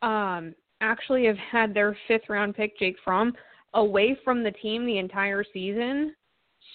um 0.00 0.54
actually 0.82 1.24
have 1.26 1.38
had 1.38 1.72
their 1.72 1.96
fifth 2.06 2.28
round 2.28 2.54
pick, 2.54 2.78
Jake 2.78 2.96
Fromm, 3.02 3.32
away 3.74 4.16
from 4.24 4.42
the 4.42 4.50
team 4.50 4.84
the 4.84 4.98
entire 4.98 5.44
season 5.52 6.14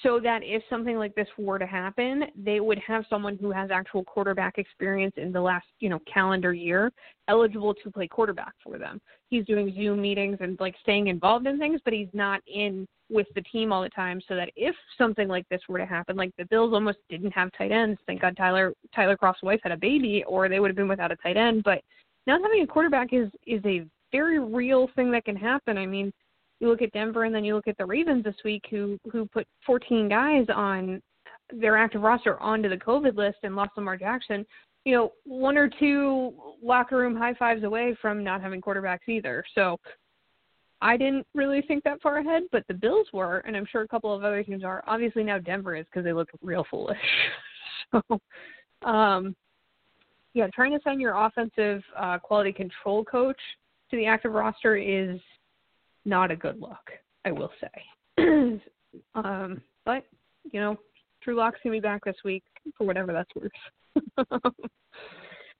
so 0.03 0.19
that 0.19 0.41
if 0.43 0.61
something 0.69 0.97
like 0.97 1.15
this 1.15 1.27
were 1.37 1.57
to 1.57 1.65
happen, 1.65 2.25
they 2.35 2.59
would 2.59 2.79
have 2.79 3.05
someone 3.09 3.37
who 3.37 3.51
has 3.51 3.71
actual 3.71 4.03
quarterback 4.03 4.57
experience 4.57 5.13
in 5.17 5.31
the 5.31 5.41
last, 5.41 5.65
you 5.79 5.89
know, 5.89 5.99
calendar 6.11 6.53
year 6.53 6.91
eligible 7.27 7.73
to 7.73 7.91
play 7.91 8.07
quarterback 8.07 8.53
for 8.63 8.77
them. 8.77 9.01
He's 9.29 9.45
doing 9.45 9.73
Zoom 9.75 10.01
meetings 10.01 10.37
and 10.39 10.57
like 10.59 10.75
staying 10.81 11.07
involved 11.07 11.47
in 11.47 11.57
things, 11.57 11.81
but 11.83 11.93
he's 11.93 12.09
not 12.13 12.41
in 12.47 12.87
with 13.09 13.27
the 13.35 13.41
team 13.41 13.71
all 13.71 13.81
the 13.81 13.89
time 13.89 14.21
so 14.27 14.35
that 14.35 14.49
if 14.55 14.75
something 14.97 15.27
like 15.27 15.47
this 15.49 15.61
were 15.67 15.77
to 15.77 15.85
happen, 15.85 16.15
like 16.15 16.31
the 16.37 16.45
Bills 16.45 16.73
almost 16.73 16.99
didn't 17.09 17.31
have 17.31 17.49
tight 17.57 17.71
ends. 17.71 17.99
Thank 18.05 18.21
God 18.21 18.35
Tyler 18.37 18.73
Tyler 18.93 19.17
Kroft's 19.17 19.43
wife 19.43 19.61
had 19.63 19.71
a 19.71 19.77
baby 19.77 20.23
or 20.27 20.49
they 20.49 20.59
would 20.59 20.69
have 20.69 20.75
been 20.75 20.89
without 20.89 21.11
a 21.11 21.15
tight 21.17 21.37
end. 21.37 21.63
But 21.63 21.81
not 22.27 22.41
having 22.41 22.61
a 22.61 22.67
quarterback 22.67 23.13
is 23.13 23.29
is 23.45 23.61
a 23.65 23.85
very 24.11 24.39
real 24.39 24.89
thing 24.95 25.11
that 25.11 25.25
can 25.25 25.35
happen. 25.35 25.77
I 25.77 25.85
mean, 25.85 26.11
you 26.59 26.69
look 26.69 26.81
at 26.81 26.91
Denver 26.91 27.25
and 27.25 27.35
then 27.35 27.43
you 27.43 27.55
look 27.55 27.67
at 27.67 27.77
the 27.77 27.85
Ravens 27.85 28.23
this 28.23 28.35
week 28.43 28.63
who 28.69 28.97
who 29.11 29.25
put 29.27 29.47
14 29.65 30.09
guys 30.09 30.45
on 30.53 31.01
their 31.51 31.77
active 31.77 32.01
roster 32.01 32.39
onto 32.39 32.69
the 32.69 32.77
COVID 32.77 33.15
list 33.15 33.37
and 33.43 33.55
lost 33.55 33.71
Lamar 33.77 33.97
Jackson. 33.97 34.45
You 34.85 34.95
know, 34.95 35.11
one 35.25 35.57
or 35.57 35.69
two 35.79 36.33
locker 36.63 36.97
room 36.97 37.15
high 37.15 37.33
fives 37.33 37.63
away 37.63 37.95
from 38.01 38.23
not 38.23 38.41
having 38.41 38.61
quarterbacks 38.61 39.07
either. 39.07 39.43
So 39.53 39.77
I 40.81 40.97
didn't 40.97 41.25
really 41.33 41.61
think 41.61 41.83
that 41.83 42.01
far 42.01 42.17
ahead, 42.17 42.43
but 42.51 42.63
the 42.67 42.73
Bills 42.73 43.07
were, 43.11 43.39
and 43.39 43.55
I'm 43.55 43.65
sure 43.71 43.81
a 43.81 43.87
couple 43.87 44.13
of 44.13 44.23
other 44.23 44.43
teams 44.43 44.63
are. 44.63 44.83
Obviously 44.87 45.23
now 45.23 45.39
Denver 45.39 45.75
is 45.75 45.85
because 45.85 46.03
they 46.03 46.13
look 46.13 46.29
real 46.41 46.65
foolish. 46.69 46.97
so, 47.91 48.87
um, 48.87 49.35
yeah, 50.33 50.47
trying 50.53 50.71
to 50.71 50.79
sign 50.83 50.99
your 50.99 51.15
offensive 51.15 51.81
uh, 51.97 52.19
quality 52.19 52.53
control 52.53 53.03
coach 53.03 53.39
to 53.91 53.97
the 53.97 54.05
active 54.05 54.33
roster 54.33 54.75
is 54.75 55.19
not 56.05 56.31
a 56.31 56.35
good 56.35 56.59
look, 56.59 56.91
I 57.25 57.31
will 57.31 57.51
say. 57.61 58.59
um, 59.15 59.61
but 59.85 60.03
you 60.51 60.59
know, 60.59 60.77
Drew 61.21 61.35
Lock's 61.35 61.59
gonna 61.63 61.75
be 61.75 61.79
back 61.79 62.03
this 62.05 62.15
week 62.23 62.43
for 62.77 62.85
whatever 62.85 63.13
that's 63.13 63.31
worth. 63.35 64.53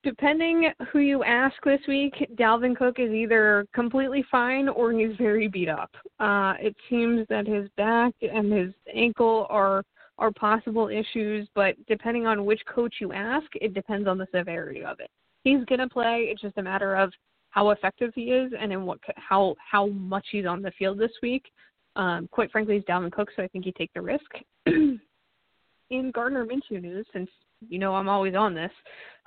Depending 0.04 0.72
who 0.92 1.00
you 1.00 1.24
ask 1.24 1.56
this 1.66 1.82
week, 1.88 2.14
Dalvin 2.36 2.78
Cook 2.78 3.00
is 3.00 3.12
either 3.12 3.66
completely 3.74 4.24
fine 4.32 4.70
or 4.70 4.94
he's 4.94 5.16
very 5.18 5.48
beat 5.48 5.68
up. 5.68 5.90
Uh, 6.20 6.54
it 6.60 6.76
seems 6.90 7.28
that 7.30 7.48
his 7.48 7.68
back 7.76 8.14
and 8.22 8.52
his 8.52 8.74
ankle 8.94 9.48
are 9.50 9.84
are 10.20 10.32
possible 10.32 10.88
issues, 10.88 11.48
but 11.54 11.76
depending 11.88 12.26
on 12.26 12.46
which 12.46 12.62
coach 12.74 12.96
you 13.00 13.14
ask, 13.14 13.46
it 13.56 13.74
depends 13.74 14.08
on 14.08 14.18
the 14.18 14.28
severity 14.34 14.84
of 14.84 15.00
it. 15.00 15.12
He's 15.44 15.64
gonna 15.66 15.90
play. 15.90 16.30
It's 16.32 16.42
just 16.42 16.58
a 16.58 16.64
matter 16.64 16.96
of 16.96 17.12
how 17.50 17.70
effective 17.72 18.12
he 18.16 18.32
is 18.32 18.52
and 18.60 18.72
in 18.72 18.86
what 18.86 19.00
how 19.16 19.56
how 19.72 19.88
much 19.88 20.26
he's 20.32 20.46
on 20.46 20.62
the 20.62 20.72
field 20.72 20.98
this 20.98 21.12
week. 21.22 21.46
Um, 21.96 22.28
quite 22.32 22.52
frankly, 22.52 22.76
he's 22.76 22.84
Dalvin 22.84 23.12
Cook, 23.12 23.30
so 23.36 23.44
I 23.44 23.48
think 23.48 23.66
you 23.66 23.72
take 23.78 23.92
the 23.94 24.02
risk. 24.02 24.32
in 24.66 26.12
Gardner 26.12 26.46
Minshew 26.46 26.82
news, 26.82 27.06
since 27.14 27.30
you 27.68 27.80
know 27.80 27.96
I'm 27.96 28.10
always 28.10 28.36
on 28.36 28.54
this, 28.54 28.72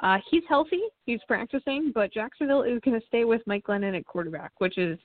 uh, 0.00 0.18
he's 0.30 0.44
healthy, 0.48 0.82
he's 1.06 1.20
practicing, 1.26 1.90
but 1.94 2.12
Jacksonville 2.12 2.62
is 2.62 2.80
going 2.84 2.98
to 2.98 3.06
stay 3.06 3.24
with 3.24 3.42
Mike 3.46 3.64
Glennon 3.64 3.96
at 3.96 4.06
quarterback, 4.06 4.52
which 4.58 4.78
is 4.78 4.98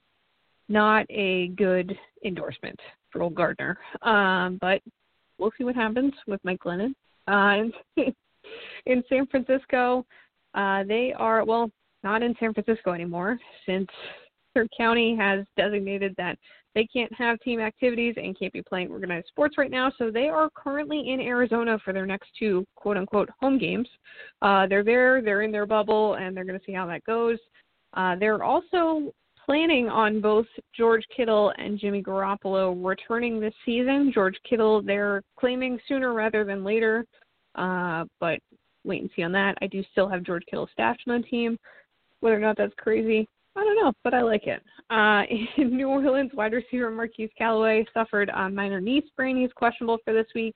not 0.69 1.05
a 1.09 1.49
good 1.49 1.97
endorsement 2.23 2.79
for 3.11 3.23
old 3.23 3.35
Gardner. 3.35 3.77
Um, 4.01 4.57
but 4.61 4.81
we'll 5.37 5.51
see 5.57 5.63
what 5.63 5.75
happens 5.75 6.13
with 6.27 6.39
Mike 6.43 6.59
Glennon. 6.59 6.93
Uh, 7.27 7.63
in 8.85 9.03
San 9.09 9.25
Francisco, 9.27 10.05
uh, 10.53 10.83
they 10.83 11.13
are 11.17 11.43
well 11.45 11.71
not 12.05 12.23
in 12.23 12.33
San 12.39 12.53
Francisco 12.53 12.93
anymore 12.93 13.37
since 13.65 13.89
their 14.53 14.67
county 14.77 15.17
has 15.19 15.45
designated 15.57 16.15
that 16.17 16.37
they 16.75 16.85
can't 16.85 17.13
have 17.13 17.39
team 17.39 17.59
activities 17.59 18.15
and 18.17 18.37
can't 18.37 18.53
be 18.53 18.61
playing 18.61 18.89
organized 18.89 19.27
sports 19.27 19.57
right 19.57 19.71
now. 19.71 19.91
So 19.97 20.11
they 20.11 20.27
are 20.27 20.49
currently 20.55 21.09
in 21.09 21.19
Arizona 21.19 21.77
for 21.83 21.93
their 21.93 22.05
next 22.05 22.29
two 22.37 22.65
quote 22.75 22.95
unquote 22.95 23.29
home 23.41 23.57
games. 23.57 23.87
Uh, 24.41 24.67
they're 24.67 24.83
there, 24.83 25.21
they're 25.21 25.41
in 25.41 25.51
their 25.51 25.65
bubble, 25.65 26.13
and 26.15 26.35
they're 26.35 26.45
going 26.45 26.59
to 26.59 26.65
see 26.65 26.73
how 26.73 26.85
that 26.87 27.03
goes. 27.05 27.37
Uh, 27.93 28.15
they're 28.17 28.43
also 28.43 29.11
planning 29.45 29.87
on 29.87 30.19
both 30.21 30.47
George 30.75 31.03
Kittle 31.15 31.53
and 31.57 31.79
Jimmy 31.79 32.03
Garoppolo 32.03 32.75
returning 32.83 33.39
this 33.39 33.53
season. 33.65 34.11
George 34.13 34.37
Kittle, 34.47 34.81
they're 34.81 35.21
claiming 35.39 35.79
sooner 35.87 36.13
rather 36.13 36.43
than 36.43 36.63
later, 36.63 37.05
uh, 37.55 38.03
but 38.19 38.39
wait 38.83 39.01
and 39.01 39.09
see 39.15 39.23
on 39.23 39.31
that. 39.31 39.55
I 39.61 39.67
do 39.67 39.83
still 39.91 40.09
have 40.09 40.23
George 40.23 40.43
Kittle 40.49 40.67
stashed 40.73 41.03
on 41.07 41.21
the 41.21 41.27
team. 41.27 41.57
Whether 42.25 42.37
or 42.37 42.39
not 42.39 42.57
that's 42.57 42.73
crazy, 42.79 43.29
I 43.55 43.63
don't 43.63 43.75
know, 43.75 43.93
but 44.03 44.15
I 44.15 44.23
like 44.23 44.47
it. 44.47 44.59
Uh, 44.89 45.21
in 45.61 45.77
New 45.77 45.87
Orleans, 45.87 46.31
wide 46.33 46.53
receiver 46.53 46.89
Marquise 46.89 47.29
Callaway 47.37 47.85
suffered 47.93 48.31
a 48.33 48.49
minor 48.49 48.81
knee 48.81 49.03
sprain. 49.09 49.37
He's 49.37 49.53
questionable 49.53 49.99
for 50.03 50.11
this 50.11 50.25
week. 50.33 50.55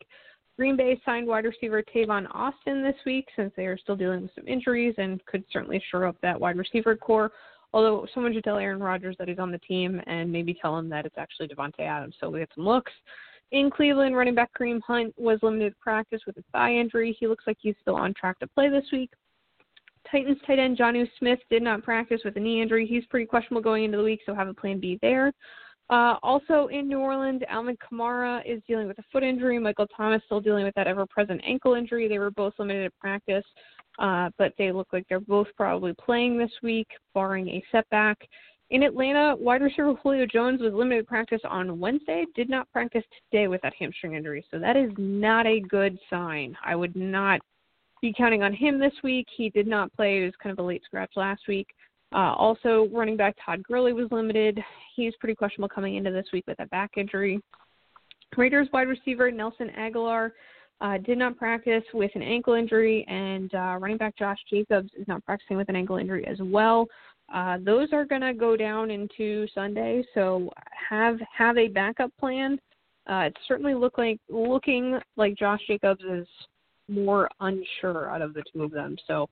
Green 0.57 0.75
Bay 0.75 0.99
signed 1.05 1.27
wide 1.27 1.45
receiver 1.45 1.83
Tavon 1.83 2.25
Austin 2.33 2.81
this 2.81 2.95
week 3.05 3.27
since 3.35 3.53
they 3.55 3.67
are 3.67 3.77
still 3.77 3.95
dealing 3.95 4.23
with 4.23 4.31
some 4.33 4.47
injuries 4.47 4.95
and 4.97 5.23
could 5.27 5.43
certainly 5.53 5.79
shore 5.91 6.05
up 6.05 6.15
that 6.23 6.41
wide 6.41 6.57
receiver 6.57 6.95
core. 6.95 7.31
Although 7.71 8.07
someone 8.15 8.33
should 8.33 8.45
tell 8.45 8.57
Aaron 8.57 8.79
Rodgers 8.79 9.15
that 9.19 9.27
he's 9.27 9.38
on 9.38 9.51
the 9.51 9.59
team 9.59 10.01
and 10.07 10.31
maybe 10.31 10.55
tell 10.59 10.75
him 10.75 10.89
that 10.89 11.05
it's 11.05 11.19
actually 11.19 11.49
Davante 11.49 11.81
Adams 11.81 12.15
so 12.19 12.31
we 12.31 12.39
get 12.39 12.49
some 12.55 12.65
looks. 12.65 12.91
In 13.51 13.69
Cleveland, 13.69 14.17
running 14.17 14.33
back 14.33 14.49
Kareem 14.59 14.81
Hunt 14.88 15.13
was 15.19 15.38
limited 15.43 15.77
practice 15.79 16.21
with 16.25 16.35
a 16.38 16.43
thigh 16.51 16.73
injury. 16.73 17.15
He 17.19 17.27
looks 17.27 17.45
like 17.45 17.57
he's 17.61 17.75
still 17.79 17.95
on 17.95 18.15
track 18.15 18.39
to 18.39 18.47
play 18.47 18.69
this 18.69 18.85
week. 18.91 19.11
Titans 20.10 20.38
tight 20.46 20.60
end 20.60 20.77
Jonnu 20.77 21.08
Smith 21.18 21.39
did 21.50 21.62
not 21.62 21.84
practice 21.84 22.22
with 22.25 22.36
a 22.38 22.39
knee 22.39 22.62
injury. 22.62 22.86
He's 22.88 23.06
pretty 23.06 23.25
questionable 23.25 23.62
going 23.62 23.84
into 23.84 23.98
the 23.98 24.03
week, 24.03 24.22
so 24.25 24.34
have 24.34 24.48
a 24.48 24.53
plan 24.53 24.79
B 24.79 24.98
there. 25.01 25.32
Uh, 25.89 26.18
also 26.22 26.68
in 26.68 26.88
New 26.88 27.00
Orleans, 27.00 27.41
Alvin 27.50 27.75
Kamara 27.77 28.41
is 28.46 28.62
dealing 28.68 28.88
with 28.88 29.00
a 29.00 29.03
foot 29.12 29.24
injury. 29.24 29.58
Michael 29.58 29.88
Thomas 29.88 30.22
still 30.25 30.39
dealing 30.39 30.63
with 30.63 30.75
that 30.75 30.86
ever-present 30.86 31.41
ankle 31.44 31.74
injury. 31.74 32.08
They 32.08 32.20
were 32.20 32.29
both 32.29 32.53
limited 32.60 32.86
at 32.86 33.00
practice, 33.00 33.44
uh, 33.98 34.29
but 34.38 34.53
they 34.58 34.72
look 34.72 34.88
like 34.94 35.06
they're 35.10 35.20
both 35.20 35.48
probably 35.58 35.94
playing 35.94 36.38
this 36.38 36.51
week, 36.62 36.88
barring 37.15 37.50
a 37.50 37.63
setback. 37.72 38.20
In 38.70 38.84
Atlanta, 38.84 39.36
wide 39.36 39.63
receiver 39.63 39.96
Julio 39.96 40.27
Jones 40.27 40.62
was 40.62 40.74
limited 40.74 41.08
practice 41.08 41.41
on 41.44 41.79
Wednesday, 41.79 42.25
did 42.36 42.51
not 42.51 42.72
practice 42.72 43.03
today 43.32 43.48
with 43.48 43.62
that 43.63 43.74
hamstring 43.79 44.13
injury. 44.13 44.46
So 44.51 44.60
that 44.60 44.77
is 44.77 44.91
not 44.98 45.48
a 45.48 45.60
good 45.60 45.98
sign. 46.08 46.56
I 46.63 46.75
would 46.75 46.96
not 46.96 47.39
be 48.01 48.13
counting 48.18 48.44
on 48.44 48.53
him 48.53 48.79
this 48.79 48.94
week. 49.03 49.27
He 49.36 49.50
did 49.50 49.68
not 49.68 49.94
play. 49.94 50.20
He 50.20 50.25
was 50.25 50.34
kind 50.41 50.51
of 50.51 50.63
a 50.63 50.68
late 50.68 50.84
scratch 50.86 51.12
last 51.15 51.41
week. 51.48 51.68
Uh, 52.12 52.34
also, 52.34 52.89
running 52.91 53.18
back 53.18 53.36
Todd 53.44 53.62
Gurley 53.63 53.94
was 53.94 54.08
limited. 54.12 54.60
He's 54.96 55.13
pretty 55.20 55.36
questionable 55.36 55.70
coming 55.70 55.96
into 55.96 56.12
this 56.12 56.25
week 56.34 56.46
with 56.48 56.60
a 56.60 56.65
back 56.68 56.91
injury. 56.98 57.39
Raiders 58.36 58.68
wide 58.72 58.88
receiver 58.88 59.32
Nelson 59.32 59.70
Agholor 59.77 60.32
uh, 60.82 60.98
did 61.00 61.18
not 61.18 61.38
practice 61.38 61.84
with 61.94 62.12
an 62.15 62.22
ankle 62.22 62.53
injury, 62.53 63.06
and 63.08 63.53
uh, 63.53 63.77
running 63.79 63.98
back 63.98 64.18
Josh 64.18 64.39
Jacobs 64.50 64.89
is 64.98 65.08
not 65.08 65.24
practicing 65.25 65.58
with 65.58 65.70
an 65.70 65.75
ankle 65.75 65.98
injury 65.98 66.25
as 66.25 66.38
well. 66.39 66.88
Uh, 67.34 67.58
those 67.63 67.89
are 67.91 68.06
going 68.06 68.22
to 68.22 68.34
go 68.34 68.56
down 68.56 68.89
into 68.89 69.46
Sunday, 69.53 70.03
so 70.13 70.50
have 70.89 71.20
have 71.36 71.58
a 71.58 71.68
backup 71.68 72.12
plan. 72.18 72.60
Uh, 73.10 73.25
it 73.27 73.38
certainly 73.48 73.75
look 73.75 73.98
like 73.98 74.20
looking 74.29 75.00
like 75.15 75.36
Josh 75.36 75.62
Jacobs 75.68 76.03
is 76.03 76.27
more 76.89 77.29
unsure 77.39 78.10
out 78.10 78.22
of 78.22 78.34
the 78.34 78.43
two 78.51 78.63
of 78.63 78.72
them. 78.72 78.98
So 79.08 79.29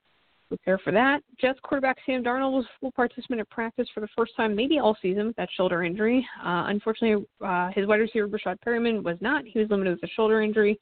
prepare 0.48 0.78
for 0.78 0.92
that. 0.92 1.22
Jets 1.40 1.60
quarterback 1.62 1.98
Sam 2.06 2.24
Darnold 2.24 2.54
was 2.54 2.66
full 2.80 2.92
participant 2.92 3.42
at 3.42 3.50
practice 3.50 3.88
for 3.94 4.02
the 4.02 4.08
first 4.16 4.36
time, 4.36 4.56
maybe 4.56 4.80
all 4.80 4.98
season, 5.02 5.28
with 5.28 5.36
that 5.36 5.50
shoulder 5.56 5.84
injury. 5.84 6.26
Uh, 6.42 6.66
unfortunately, 6.68 7.26
uh, 7.46 7.70
his 7.76 7.88
wide 7.88 8.00
receiver 8.00 8.28
Breshad 8.28 8.58
Perriman 8.66 9.04
was 9.04 9.18
not. 9.22 9.44
He 9.46 9.60
was 9.60 9.70
limited 9.70 9.92
with 9.92 10.10
a 10.10 10.14
shoulder 10.14 10.42
injury. 10.42 10.80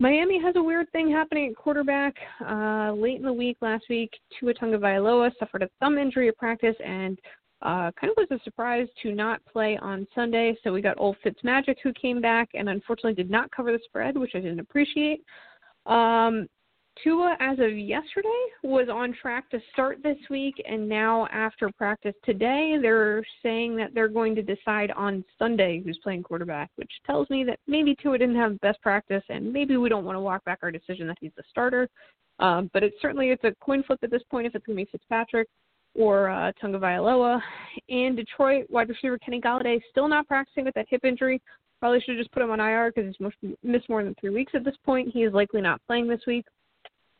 Miami 0.00 0.40
has 0.40 0.54
a 0.54 0.62
weird 0.62 0.90
thing 0.92 1.10
happening 1.10 1.50
at 1.50 1.56
quarterback. 1.56 2.14
Uh, 2.46 2.92
late 2.92 3.16
in 3.16 3.22
the 3.22 3.32
week 3.32 3.56
last 3.60 3.84
week, 3.90 4.10
Tua 4.38 4.54
Tagovailoa 4.54 5.32
suffered 5.40 5.62
a 5.62 5.70
thumb 5.80 5.98
injury 5.98 6.28
at 6.28 6.36
practice 6.36 6.76
and 6.84 7.18
uh, 7.62 7.90
kind 8.00 8.12
of 8.12 8.16
was 8.16 8.28
a 8.30 8.38
surprise 8.44 8.86
to 9.02 9.12
not 9.12 9.44
play 9.44 9.76
on 9.82 10.06
Sunday. 10.14 10.56
So 10.62 10.72
we 10.72 10.80
got 10.80 11.00
old 11.00 11.16
Fitzmagic 11.24 11.76
who 11.82 11.92
came 11.94 12.20
back 12.20 12.50
and 12.54 12.68
unfortunately 12.68 13.14
did 13.14 13.30
not 13.30 13.50
cover 13.50 13.72
the 13.72 13.80
spread, 13.84 14.16
which 14.16 14.32
I 14.36 14.38
didn't 14.38 14.60
appreciate. 14.60 15.24
Um, 15.86 16.46
Tua, 17.04 17.36
as 17.38 17.58
of 17.60 17.78
yesterday, 17.78 18.28
was 18.64 18.88
on 18.92 19.14
track 19.20 19.48
to 19.50 19.60
start 19.72 20.02
this 20.02 20.16
week, 20.30 20.54
and 20.68 20.88
now 20.88 21.28
after 21.32 21.70
practice 21.78 22.14
today, 22.24 22.76
they're 22.80 23.22
saying 23.42 23.76
that 23.76 23.94
they're 23.94 24.08
going 24.08 24.34
to 24.34 24.42
decide 24.42 24.90
on 24.92 25.24
Sunday 25.38 25.80
who's 25.84 25.98
playing 26.02 26.24
quarterback, 26.24 26.70
which 26.76 26.90
tells 27.06 27.30
me 27.30 27.44
that 27.44 27.60
maybe 27.66 27.94
Tua 28.02 28.18
didn't 28.18 28.36
have 28.36 28.52
the 28.52 28.58
best 28.58 28.82
practice, 28.82 29.22
and 29.28 29.52
maybe 29.52 29.76
we 29.76 29.88
don't 29.88 30.04
want 30.04 30.16
to 30.16 30.20
walk 30.20 30.44
back 30.44 30.58
our 30.62 30.72
decision 30.72 31.06
that 31.06 31.18
he's 31.20 31.30
the 31.36 31.44
starter. 31.48 31.88
Um, 32.40 32.70
but 32.72 32.82
it's 32.82 32.96
certainly 33.00 33.30
it's 33.30 33.44
a 33.44 33.54
coin 33.60 33.82
flip 33.82 33.98
at 34.02 34.10
this 34.10 34.22
point 34.30 34.46
if 34.46 34.54
it's 34.54 34.66
going 34.66 34.78
to 34.78 34.84
be 34.84 34.90
Fitzpatrick 34.90 35.48
or 35.94 36.28
uh, 36.30 36.52
Tagovailoa. 36.62 37.40
And 37.88 38.16
Detroit 38.16 38.66
wide 38.70 38.88
receiver 38.88 39.18
Kenny 39.18 39.40
Golladay 39.40 39.80
still 39.90 40.08
not 40.08 40.26
practicing 40.26 40.64
with 40.64 40.74
that 40.74 40.86
hip 40.88 41.04
injury. 41.04 41.40
Probably 41.80 42.00
should 42.00 42.16
have 42.16 42.24
just 42.24 42.32
put 42.32 42.42
him 42.42 42.50
on 42.50 42.60
IR 42.60 42.92
because 42.92 43.14
he's 43.18 43.54
missed 43.62 43.88
more 43.88 44.02
than 44.02 44.14
three 44.20 44.30
weeks 44.30 44.52
at 44.54 44.64
this 44.64 44.76
point. 44.84 45.10
He 45.12 45.22
is 45.22 45.32
likely 45.32 45.60
not 45.60 45.80
playing 45.86 46.08
this 46.08 46.22
week. 46.26 46.44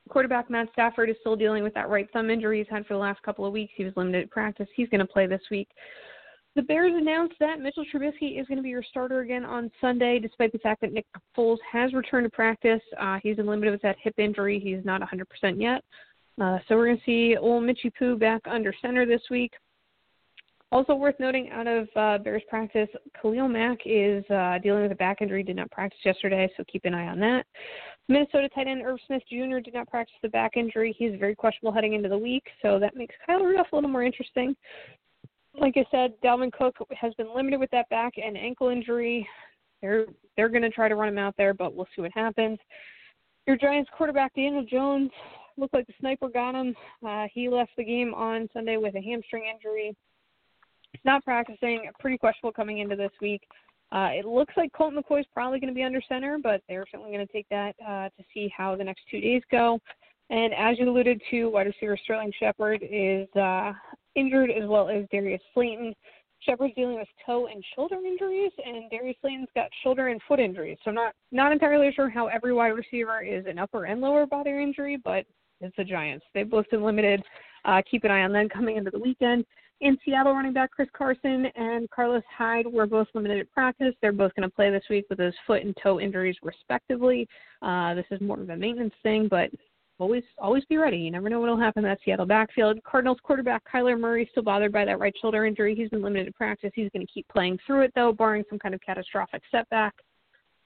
Quarterback 0.08 0.50
Matt 0.50 0.68
Stafford 0.72 1.10
is 1.10 1.16
still 1.20 1.36
dealing 1.36 1.62
with 1.62 1.74
that 1.74 1.88
right 1.88 2.08
thumb 2.12 2.30
injury 2.30 2.58
he's 2.58 2.66
had 2.70 2.86
for 2.86 2.94
the 2.94 3.00
last 3.00 3.22
couple 3.22 3.44
of 3.44 3.52
weeks. 3.52 3.72
He 3.76 3.84
was 3.84 3.92
limited 3.96 4.24
at 4.24 4.30
practice. 4.30 4.66
He's 4.74 4.88
going 4.88 5.00
to 5.00 5.06
play 5.06 5.26
this 5.26 5.42
week. 5.50 5.68
The 6.56 6.62
Bears 6.62 6.92
announced 6.96 7.36
that 7.38 7.60
Mitchell 7.60 7.84
Trubisky 7.84 8.40
is 8.40 8.46
going 8.48 8.56
to 8.56 8.62
be 8.62 8.70
your 8.70 8.82
starter 8.82 9.20
again 9.20 9.44
on 9.44 9.70
Sunday, 9.80 10.18
despite 10.18 10.50
the 10.50 10.58
fact 10.58 10.80
that 10.80 10.92
Nick 10.92 11.06
Foles 11.36 11.58
has 11.70 11.92
returned 11.92 12.24
to 12.24 12.30
practice. 12.30 12.80
Uh, 12.98 13.18
he's 13.22 13.36
limited 13.36 13.70
with 13.70 13.82
that 13.82 13.96
hip 14.02 14.14
injury. 14.18 14.58
He's 14.58 14.84
not 14.84 15.00
100% 15.00 15.60
yet. 15.60 15.84
Uh, 16.40 16.58
so 16.66 16.76
we're 16.76 16.86
going 16.86 16.98
to 16.98 17.04
see 17.04 17.36
old 17.36 17.64
Mitchy 17.64 17.90
Poo 17.90 18.16
back 18.16 18.40
under 18.46 18.74
center 18.82 19.06
this 19.06 19.22
week. 19.30 19.52
Also 20.70 20.94
worth 20.94 21.18
noting 21.18 21.48
out 21.50 21.66
of 21.66 21.88
uh, 21.96 22.18
Bears 22.18 22.42
practice, 22.48 22.88
Khalil 23.20 23.48
Mack 23.48 23.78
is 23.86 24.22
uh, 24.30 24.58
dealing 24.58 24.82
with 24.82 24.92
a 24.92 24.96
back 24.96 25.22
injury, 25.22 25.42
did 25.42 25.56
not 25.56 25.70
practice 25.70 26.00
yesterday, 26.04 26.48
so 26.56 26.64
keep 26.70 26.84
an 26.84 26.94
eye 26.94 27.06
on 27.06 27.18
that. 27.20 27.46
Minnesota 28.08 28.48
tight 28.54 28.68
end 28.68 28.82
Irv 28.84 28.98
Smith 29.06 29.22
Jr. 29.30 29.58
did 29.58 29.74
not 29.74 29.88
practice 29.88 30.16
the 30.22 30.28
back 30.28 30.56
injury. 30.56 30.94
He's 30.98 31.18
very 31.18 31.34
questionable 31.34 31.74
heading 31.74 31.94
into 31.94 32.08
the 32.08 32.18
week, 32.18 32.44
so 32.60 32.78
that 32.78 32.96
makes 32.96 33.14
Kyle 33.24 33.40
Rudolph 33.42 33.68
a 33.72 33.76
little 33.76 33.90
more 33.90 34.02
interesting. 34.02 34.54
Like 35.58 35.74
I 35.76 35.84
said, 35.90 36.12
Dalvin 36.22 36.52
Cook 36.52 36.76
has 36.98 37.14
been 37.14 37.34
limited 37.34 37.60
with 37.60 37.70
that 37.70 37.88
back 37.88 38.14
and 38.22 38.36
ankle 38.36 38.68
injury. 38.68 39.26
They're 39.80 40.06
they're 40.36 40.48
going 40.48 40.62
to 40.62 40.70
try 40.70 40.88
to 40.88 40.96
run 40.96 41.08
him 41.08 41.18
out 41.18 41.34
there, 41.36 41.54
but 41.54 41.74
we'll 41.74 41.88
see 41.94 42.02
what 42.02 42.12
happens. 42.14 42.58
Your 43.46 43.56
Giants 43.56 43.90
quarterback 43.96 44.34
Daniel 44.34 44.64
Jones 44.64 45.10
looked 45.56 45.74
like 45.74 45.86
the 45.86 45.94
sniper 45.98 46.28
got 46.28 46.54
him. 46.54 46.74
Uh, 47.06 47.26
he 47.32 47.48
left 47.48 47.70
the 47.76 47.84
game 47.84 48.14
on 48.14 48.48
Sunday 48.52 48.76
with 48.76 48.94
a 48.94 49.00
hamstring 49.00 49.44
injury. 49.52 49.96
Not 51.04 51.24
practicing. 51.24 51.90
Pretty 52.00 52.18
questionable 52.18 52.52
coming 52.52 52.78
into 52.78 52.96
this 52.96 53.12
week. 53.20 53.42
Uh, 53.90 54.10
it 54.12 54.26
looks 54.26 54.54
like 54.56 54.72
Colt 54.72 54.92
McCoy 54.92 55.20
is 55.20 55.26
probably 55.32 55.58
going 55.58 55.72
to 55.72 55.74
be 55.74 55.82
under 55.82 56.02
center, 56.08 56.38
but 56.42 56.60
they're 56.68 56.84
certainly 56.90 57.12
going 57.12 57.26
to 57.26 57.32
take 57.32 57.48
that 57.48 57.74
uh, 57.86 58.08
to 58.10 58.24
see 58.34 58.52
how 58.54 58.76
the 58.76 58.84
next 58.84 59.02
two 59.10 59.20
days 59.20 59.42
go. 59.50 59.78
And 60.30 60.52
as 60.52 60.78
you 60.78 60.88
alluded 60.88 61.22
to, 61.30 61.46
wide 61.46 61.66
receiver 61.66 61.98
Sterling 62.04 62.32
Shepard 62.38 62.82
is 62.82 63.26
uh, 63.34 63.72
injured 64.14 64.50
as 64.50 64.68
well 64.68 64.90
as 64.90 65.04
Darius 65.10 65.40
Slayton. 65.54 65.94
Shepard's 66.40 66.74
dealing 66.74 66.96
with 66.96 67.08
toe 67.24 67.46
and 67.46 67.64
shoulder 67.74 67.96
injuries, 67.96 68.52
and 68.64 68.90
Darius 68.90 69.16
Slayton's 69.22 69.48
got 69.54 69.68
shoulder 69.82 70.08
and 70.08 70.20
foot 70.28 70.38
injuries. 70.38 70.76
So 70.84 70.90
not 70.90 71.14
not 71.32 71.50
entirely 71.50 71.90
sure 71.96 72.08
how 72.08 72.26
every 72.26 72.52
wide 72.52 72.68
receiver 72.68 73.22
is 73.22 73.46
an 73.46 73.58
upper 73.58 73.86
and 73.86 74.00
lower 74.00 74.26
body 74.26 74.50
injury, 74.50 74.98
but 75.02 75.24
it's 75.60 75.74
the 75.76 75.84
Giants. 75.84 76.24
They've 76.34 76.48
both 76.48 76.68
been 76.70 76.84
limited. 76.84 77.22
Uh, 77.64 77.82
keep 77.90 78.04
an 78.04 78.10
eye 78.10 78.22
on 78.22 78.32
them 78.32 78.48
coming 78.48 78.76
into 78.76 78.90
the 78.90 78.98
weekend. 78.98 79.44
In 79.80 79.96
Seattle, 80.04 80.32
running 80.32 80.52
back 80.52 80.72
Chris 80.72 80.88
Carson 80.92 81.46
and 81.54 81.88
Carlos 81.90 82.24
Hyde 82.36 82.66
were 82.66 82.86
both 82.86 83.06
limited 83.14 83.38
at 83.38 83.52
practice. 83.52 83.94
They're 84.02 84.10
both 84.10 84.34
going 84.34 84.48
to 84.48 84.54
play 84.54 84.70
this 84.70 84.82
week 84.90 85.06
with 85.08 85.18
those 85.18 85.34
foot 85.46 85.62
and 85.62 85.76
toe 85.80 86.00
injuries, 86.00 86.36
respectively. 86.42 87.28
Uh, 87.62 87.94
this 87.94 88.06
is 88.10 88.20
more 88.20 88.40
of 88.40 88.50
a 88.50 88.56
maintenance 88.56 88.94
thing, 89.04 89.28
but 89.28 89.50
always 90.00 90.24
always 90.38 90.64
be 90.64 90.78
ready. 90.78 90.96
You 90.96 91.12
never 91.12 91.28
know 91.28 91.38
what 91.38 91.48
will 91.48 91.60
happen 91.60 91.84
in 91.84 91.90
that 91.90 92.00
Seattle 92.04 92.26
backfield. 92.26 92.82
Cardinals 92.82 93.18
quarterback 93.22 93.62
Kyler 93.72 93.98
Murray 93.98 94.28
still 94.32 94.42
bothered 94.42 94.72
by 94.72 94.84
that 94.84 94.98
right 94.98 95.14
shoulder 95.20 95.44
injury. 95.44 95.76
He's 95.76 95.90
been 95.90 96.02
limited 96.02 96.26
at 96.26 96.34
practice. 96.34 96.72
He's 96.74 96.90
going 96.90 97.06
to 97.06 97.12
keep 97.12 97.28
playing 97.28 97.58
through 97.64 97.82
it 97.82 97.92
though, 97.94 98.12
barring 98.12 98.44
some 98.50 98.58
kind 98.58 98.74
of 98.74 98.80
catastrophic 98.80 99.42
setback. 99.50 99.94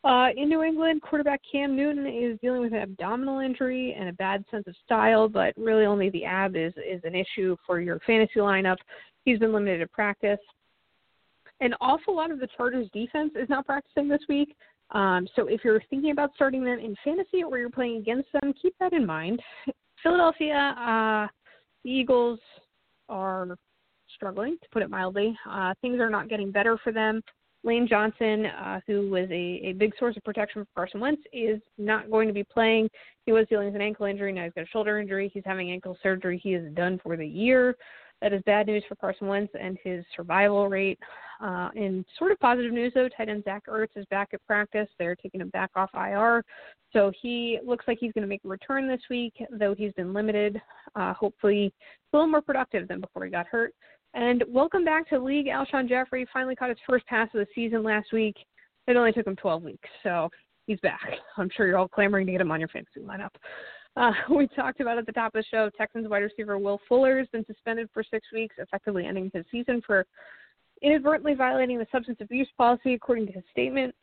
Uh, 0.04 0.30
in 0.36 0.48
New 0.48 0.62
England, 0.62 1.00
quarterback 1.00 1.40
Cam 1.50 1.76
Newton 1.76 2.06
is 2.06 2.38
dealing 2.40 2.60
with 2.60 2.72
an 2.72 2.80
abdominal 2.80 3.38
injury 3.38 3.94
and 3.96 4.08
a 4.08 4.12
bad 4.12 4.44
sense 4.50 4.64
of 4.66 4.74
style, 4.84 5.28
but 5.28 5.54
really 5.56 5.84
only 5.84 6.10
the 6.10 6.24
ab 6.24 6.56
is, 6.56 6.72
is 6.76 7.00
an 7.04 7.14
issue 7.14 7.56
for 7.64 7.80
your 7.80 8.00
fantasy 8.00 8.40
lineup. 8.40 8.78
He's 9.24 9.38
been 9.38 9.52
limited 9.52 9.78
to 9.78 9.86
practice. 9.86 10.40
An 11.60 11.74
awful 11.80 12.16
lot 12.16 12.32
of 12.32 12.40
the 12.40 12.48
Chargers 12.56 12.88
defense 12.92 13.32
is 13.36 13.48
not 13.48 13.64
practicing 13.64 14.08
this 14.08 14.22
week. 14.28 14.56
Um, 14.90 15.28
so 15.36 15.46
if 15.46 15.60
you're 15.62 15.80
thinking 15.88 16.10
about 16.10 16.32
starting 16.34 16.64
them 16.64 16.80
in 16.80 16.96
fantasy 17.04 17.44
or 17.44 17.56
you're 17.58 17.70
playing 17.70 17.98
against 17.98 18.28
them, 18.32 18.52
keep 18.60 18.74
that 18.80 18.92
in 18.92 19.06
mind. 19.06 19.40
Philadelphia, 20.02 20.74
uh, 20.78 21.28
the 21.84 21.90
Eagles 21.90 22.40
are 23.08 23.56
struggling, 24.14 24.58
to 24.62 24.68
put 24.72 24.82
it 24.82 24.90
mildly. 24.90 25.38
Uh, 25.48 25.74
things 25.80 26.00
are 26.00 26.10
not 26.10 26.28
getting 26.28 26.50
better 26.50 26.76
for 26.82 26.92
them. 26.92 27.22
Lane 27.64 27.87
Johnson, 27.88 28.46
uh, 28.46 28.81
who 28.87 29.09
was 29.11 29.29
a, 29.31 29.61
a 29.64 29.72
big 29.72 29.92
source 29.98 30.16
of 30.16 30.25
protection 30.25 30.62
for 30.62 30.68
Carson 30.75 31.01
Wentz, 31.01 31.22
is 31.33 31.61
not 31.79 32.11
going 32.11 32.27
to 32.29 32.35
be 32.35 32.44
playing. 32.44 32.88
He 33.25 33.33
was 33.33 33.46
dealing 33.48 33.66
with 33.66 33.77
an 33.77 33.83
ankle 33.83 34.07
injury. 34.07 34.33
Now 34.33 34.44
he's 34.44 34.53
got 34.55 34.64
a 34.64 34.68
shoulder 34.68 34.98
injury. 34.98 35.31
He's 35.33 35.44
having 35.46 35.70
ankle 35.70 35.96
surgery. 36.03 36.40
He 36.42 36.55
is 36.55 36.72
done 36.75 37.01
for 37.03 37.16
the 37.16 37.27
year. 37.27 37.77
That 38.20 38.33
is 38.33 38.42
bad 38.46 38.68
news 38.68 38.85
for 38.88 38.94
Carson 38.94 39.27
Wentz 39.27 39.53
and 39.61 39.77
his 39.83 40.05
survival 40.14 40.68
rate. 40.68 40.98
Uh, 41.40 41.70
in 41.75 42.05
sort 42.16 42.31
of 42.31 42.38
positive 42.38 42.72
news, 42.72 42.92
though, 42.94 43.09
tight 43.09 43.29
end 43.29 43.42
Zach 43.42 43.64
Ertz 43.66 43.96
is 43.96 44.07
back 44.07 44.29
at 44.33 44.46
practice. 44.46 44.87
They're 44.96 45.16
taking 45.16 45.40
him 45.40 45.48
back 45.48 45.70
off 45.75 45.90
IR. 45.92 46.44
So 46.92 47.11
he 47.20 47.59
looks 47.66 47.87
like 47.88 47.98
he's 48.01 48.12
going 48.12 48.22
to 48.22 48.29
make 48.29 48.44
a 48.44 48.48
return 48.48 48.87
this 48.87 49.01
week, 49.11 49.35
though 49.51 49.75
he's 49.75 49.92
been 49.94 50.12
limited. 50.14 50.61
Uh, 50.94 51.14
hopefully, 51.14 51.75
a 52.12 52.16
little 52.16 52.31
more 52.31 52.42
productive 52.42 52.87
than 52.87 53.01
before 53.01 53.25
he 53.25 53.31
got 53.31 53.48
hurt. 53.48 53.75
And 54.14 54.44
welcome 54.46 54.85
back 54.85 55.09
to 55.09 55.18
league. 55.18 55.46
Alshon 55.46 55.88
Jeffery 55.88 56.27
finally 56.33 56.55
caught 56.55 56.68
his 56.68 56.79
first 56.87 57.07
pass 57.07 57.29
of 57.35 57.40
the 57.40 57.46
season 57.55 57.83
last 57.83 58.12
week. 58.12 58.37
It 58.87 58.96
only 58.96 59.12
took 59.12 59.27
him 59.27 59.37
12 59.37 59.62
weeks, 59.62 59.88
so 60.03 60.29
he's 60.66 60.81
back. 60.81 61.01
I'm 61.38 61.48
sure 61.57 61.66
you're 61.66 61.79
all 61.79 61.88
clamoring 61.88 62.27
to 62.27 62.33
get 62.33 62.40
him 62.40 62.51
on 62.51 62.61
your 62.61 62.68
fantasy 62.68 63.01
lineup. 63.01 63.31
Uh, 63.96 64.12
we 64.35 64.46
talked 64.48 64.81
about 64.81 64.98
at 64.98 65.07
the 65.07 65.12
top 65.12 65.35
of 65.35 65.42
the 65.42 65.46
show, 65.51 65.70
Texans 65.79 66.09
wide 66.09 66.18
receiver 66.18 66.59
Will 66.59 66.81
Fuller 66.88 67.18
has 67.18 67.29
been 67.29 67.46
suspended 67.46 67.88
for 67.94 68.05
six 68.05 68.27
weeks, 68.35 68.57
effectively 68.59 69.07
ending 69.07 69.31
his 69.33 69.46
season 69.51 69.81
for 69.87 70.05
inadvertently 70.83 71.35
violating 71.35 71.79
the 71.79 71.87
substance 71.90 72.18
abuse 72.20 72.48
policy, 72.59 72.92
according 72.92 73.27
to 73.27 73.33
his 73.33 73.44
statement. 73.51 73.94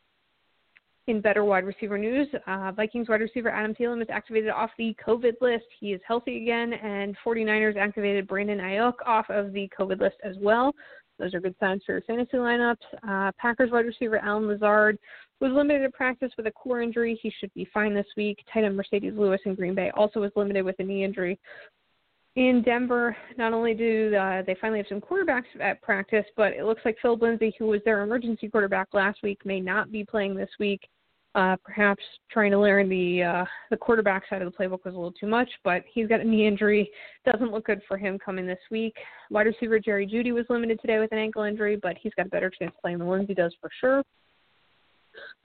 In 1.10 1.20
better 1.20 1.44
wide 1.44 1.64
receiver 1.64 1.98
news, 1.98 2.28
uh, 2.46 2.70
Vikings 2.70 3.08
wide 3.08 3.20
receiver 3.20 3.50
Adam 3.50 3.74
Thielen 3.74 3.98
was 3.98 4.06
activated 4.10 4.50
off 4.50 4.70
the 4.78 4.94
COVID 5.04 5.32
list. 5.40 5.64
He 5.80 5.92
is 5.92 6.00
healthy 6.06 6.40
again, 6.40 6.72
and 6.72 7.16
49ers 7.26 7.76
activated 7.76 8.28
Brandon 8.28 8.60
Aiyuk 8.60 8.92
off 9.04 9.28
of 9.28 9.52
the 9.52 9.68
COVID 9.76 9.98
list 9.98 10.18
as 10.22 10.36
well. 10.38 10.72
Those 11.18 11.34
are 11.34 11.40
good 11.40 11.56
signs 11.58 11.82
for 11.84 11.94
your 11.94 12.02
fantasy 12.02 12.36
lineups. 12.36 12.76
Uh, 13.08 13.32
Packers 13.38 13.72
wide 13.72 13.86
receiver 13.86 14.18
Allen 14.18 14.46
Lazard 14.46 15.00
was 15.40 15.50
limited 15.50 15.82
to 15.82 15.90
practice 15.90 16.30
with 16.36 16.46
a 16.46 16.52
core 16.52 16.80
injury. 16.80 17.18
He 17.20 17.32
should 17.40 17.52
be 17.54 17.68
fine 17.74 17.92
this 17.92 18.06
week. 18.16 18.38
Tight 18.54 18.62
end 18.62 18.78
Marcedes 18.78 19.18
Lewis 19.18 19.40
in 19.46 19.56
Green 19.56 19.74
Bay 19.74 19.90
also 19.96 20.20
was 20.20 20.30
limited 20.36 20.64
with 20.64 20.76
a 20.78 20.84
knee 20.84 21.02
injury. 21.02 21.40
In 22.36 22.62
Denver, 22.62 23.16
not 23.36 23.52
only 23.52 23.74
do 23.74 24.14
uh, 24.14 24.42
they 24.46 24.54
finally 24.60 24.78
have 24.78 24.86
some 24.88 25.00
quarterbacks 25.00 25.60
at 25.60 25.82
practice, 25.82 26.26
but 26.36 26.52
it 26.52 26.64
looks 26.64 26.82
like 26.84 26.98
Phil 27.02 27.18
Lindsay, 27.20 27.52
who 27.58 27.66
was 27.66 27.80
their 27.84 28.02
emergency 28.02 28.48
quarterback 28.48 28.86
last 28.92 29.24
week, 29.24 29.44
may 29.44 29.58
not 29.58 29.90
be 29.90 30.04
playing 30.04 30.36
this 30.36 30.50
week. 30.60 30.88
Uh, 31.36 31.54
perhaps 31.64 32.02
trying 32.28 32.50
to 32.50 32.58
learn 32.58 32.88
the 32.88 33.22
uh, 33.22 33.44
the 33.70 33.76
quarterback 33.76 34.24
side 34.28 34.42
of 34.42 34.50
the 34.50 34.58
playbook 34.58 34.84
was 34.84 34.94
a 34.94 34.96
little 34.96 35.12
too 35.12 35.28
much, 35.28 35.48
but 35.62 35.84
he's 35.92 36.08
got 36.08 36.20
a 36.20 36.24
knee 36.24 36.44
injury. 36.44 36.90
Doesn't 37.24 37.52
look 37.52 37.66
good 37.66 37.80
for 37.86 37.96
him 37.96 38.18
coming 38.18 38.48
this 38.48 38.58
week. 38.68 38.94
Wide 39.30 39.46
receiver 39.46 39.78
Jerry 39.78 40.08
Jeudy 40.08 40.32
was 40.32 40.46
limited 40.48 40.80
today 40.80 40.98
with 40.98 41.12
an 41.12 41.18
ankle 41.18 41.44
injury, 41.44 41.78
but 41.80 41.96
he's 42.02 42.12
got 42.16 42.26
a 42.26 42.30
better 42.30 42.50
chance 42.50 42.72
playing 42.80 42.98
than 42.98 43.08
Lindsay 43.08 43.34
does 43.34 43.54
for 43.60 43.70
sure. 43.80 44.02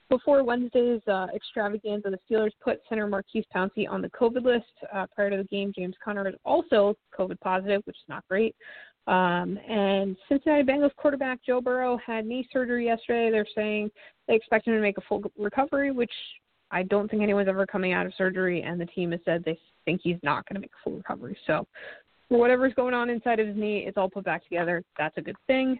Before 0.08 0.44
Wednesday's 0.44 1.00
uh, 1.08 1.26
extravaganza, 1.34 2.10
the 2.10 2.18
Steelers 2.28 2.52
put 2.62 2.80
center 2.88 3.06
Maurkice 3.08 3.44
Pouncey 3.54 3.88
on 3.88 4.02
the 4.02 4.10
COVID 4.10 4.44
list. 4.44 4.66
Uh, 4.92 5.06
prior 5.14 5.30
to 5.30 5.36
the 5.36 5.44
game, 5.44 5.72
James 5.76 5.94
Conner 6.04 6.28
is 6.28 6.34
also 6.44 6.94
COVID 7.16 7.40
positive, 7.40 7.82
which 7.86 7.96
is 7.96 8.08
not 8.08 8.24
great. 8.28 8.54
Um, 9.06 9.58
and 9.68 10.16
Cincinnati 10.28 10.64
Bengals 10.64 10.94
quarterback 10.96 11.38
Joe 11.44 11.60
Burrow 11.60 11.98
had 12.04 12.26
knee 12.26 12.48
surgery 12.52 12.86
yesterday. 12.86 13.30
They're 13.30 13.46
saying 13.54 13.90
they 14.26 14.34
expect 14.34 14.66
him 14.66 14.74
to 14.74 14.80
make 14.80 14.98
a 14.98 15.02
full 15.02 15.22
recovery, 15.38 15.92
which 15.92 16.10
I 16.72 16.82
don't 16.82 17.08
think 17.08 17.22
anyone's 17.22 17.48
ever 17.48 17.66
coming 17.66 17.92
out 17.92 18.06
of 18.06 18.14
surgery, 18.18 18.62
and 18.62 18.80
the 18.80 18.86
team 18.86 19.12
has 19.12 19.20
said 19.24 19.44
they 19.44 19.58
think 19.84 20.00
he's 20.02 20.18
not 20.22 20.44
going 20.48 20.54
to 20.54 20.60
make 20.60 20.72
a 20.72 20.82
full 20.82 20.96
recovery. 20.96 21.38
So, 21.46 21.66
whatever's 22.28 22.74
going 22.74 22.94
on 22.94 23.08
inside 23.08 23.38
of 23.38 23.46
his 23.46 23.56
knee, 23.56 23.84
it's 23.86 23.96
all 23.96 24.10
put 24.10 24.24
back 24.24 24.42
together. 24.42 24.82
That's 24.98 25.16
a 25.16 25.22
good 25.22 25.36
thing. 25.46 25.78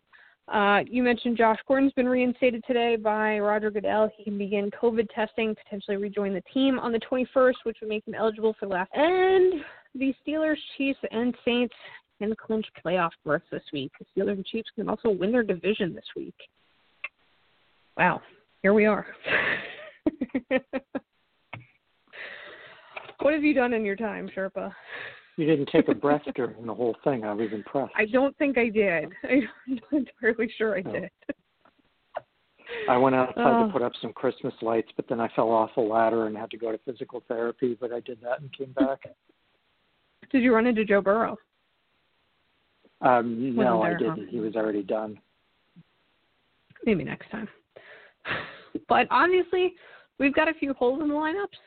Uh, 0.49 0.83
you 0.89 1.03
mentioned 1.03 1.37
Josh 1.37 1.59
Gordon's 1.67 1.93
been 1.95 2.09
reinstated 2.09 2.63
today 2.69 2.95
by 2.95 3.41
Roger 3.41 3.69
Goodell. 3.69 4.09
He 4.17 4.23
can 4.23 4.39
begin 4.39 4.71
COVID 4.71 5.09
testing, 5.13 5.57
potentially 5.65 5.97
rejoin 5.97 6.35
the 6.35 6.43
team 6.55 6.79
on 6.79 6.93
the 6.93 7.01
21st, 7.01 7.55
which 7.65 7.79
would 7.81 7.89
make 7.89 8.07
him 8.07 8.15
eligible 8.15 8.55
for 8.59 8.67
the 8.67 8.75
last. 8.75 8.91
And 8.95 9.55
the 9.97 10.15
Steelers, 10.25 10.57
Chiefs, 10.79 11.01
and 11.11 11.35
Saints 11.45 11.75
can 12.19 12.35
clinch 12.37 12.67
playoff 12.85 13.11
berths 13.25 13.47
this 13.51 13.63
week. 13.73 13.93
The 13.99 14.07
Steelers 14.23 14.33
and 14.33 14.47
Chiefs 14.47 14.71
can 14.75 14.89
also 14.89 15.11
win 15.11 15.33
their 15.33 15.43
division 15.43 15.95
this 15.95 16.05
week. 16.15 16.35
Wow, 17.97 18.21
here 18.63 18.75
we 18.75 18.87
are. 18.87 19.07
what 23.21 23.35
have 23.35 23.43
you 23.43 23.55
done 23.55 23.73
in 23.73 23.85
your 23.85 23.97
time, 23.97 24.29
Sherpa? 24.37 24.73
You 25.37 25.47
didn't 25.47 25.69
take 25.71 25.89
a 25.89 25.95
breath 25.95 26.23
during 26.35 26.67
the 26.67 26.75
whole 26.75 26.97
thing. 27.05 27.25
I 27.25 27.33
was 27.33 27.49
impressed. 27.53 27.93
I 27.97 28.07
don't 28.07 28.37
think 28.39 28.57
I 28.57 28.69
did. 28.71 29.13
I'm 29.31 29.49
not 29.93 29.93
entirely 29.93 30.51
sure 30.57 30.79
I 30.79 30.83
no. 30.83 30.93
did. 30.93 31.11
I 32.89 32.97
went 32.97 33.15
outside 33.15 33.43
to 33.43 33.67
uh. 33.69 33.73
put 33.73 33.83
up 33.83 33.93
some 34.01 34.13
Christmas 34.13 34.55
lights, 34.63 34.91
but 34.97 35.07
then 35.09 35.21
I 35.21 35.29
fell 35.37 35.51
off 35.51 35.71
a 35.77 35.81
ladder 35.81 36.27
and 36.27 36.37
had 36.37 36.51
to 36.51 36.57
go 36.57 36.73
to 36.73 36.79
physical 36.79 37.23
therapy. 37.29 37.77
But 37.79 37.93
I 37.93 38.01
did 38.01 38.21
that 38.23 38.41
and 38.41 38.53
came 38.57 38.73
back. 38.73 39.01
Did 40.33 40.43
you 40.43 40.53
run 40.53 40.67
into 40.67 40.85
Joe 40.85 41.01
Burrow? 41.01 41.37
Um, 43.01 43.55
no, 43.55 43.83
I 43.83 43.95
didn't. 43.95 44.29
He 44.29 44.41
was 44.41 44.57
already 44.57 44.83
done. 44.83 45.19
Maybe 46.85 47.05
next 47.05 47.31
time. 47.31 47.49
But 48.89 49.07
obviously, 49.11 49.75
we've 50.19 50.35
got 50.35 50.49
a 50.49 50.55
few 50.55 50.75
holes 50.75 51.01
in 51.03 51.09
the 51.09 51.15
lineups, 51.15 51.59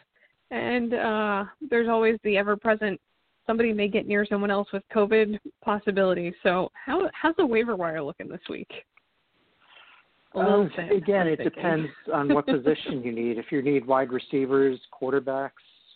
and 0.51 0.93
uh, 0.93 1.49
there's 1.69 1.89
always 1.89 2.17
the 2.23 2.37
ever-present 2.37 2.99
somebody 3.47 3.73
may 3.73 3.87
get 3.87 4.07
near 4.07 4.25
someone 4.25 4.51
else 4.51 4.67
with 4.71 4.83
COVID 4.93 5.39
possibility. 5.63 6.33
So, 6.43 6.71
how 6.73 7.09
how's 7.19 7.35
the 7.37 7.45
waiver 7.45 7.75
wire 7.75 8.01
looking 8.01 8.29
this 8.29 8.41
week? 8.49 8.69
Um, 10.35 10.69
again, 10.95 11.27
it 11.27 11.43
depends 11.43 11.89
on 12.13 12.31
what 12.31 12.45
position 12.45 13.01
you 13.03 13.11
need. 13.11 13.39
If 13.39 13.45
you 13.51 13.63
need 13.63 13.85
wide 13.87 14.11
receivers, 14.11 14.79
quarterbacks, 14.93 15.49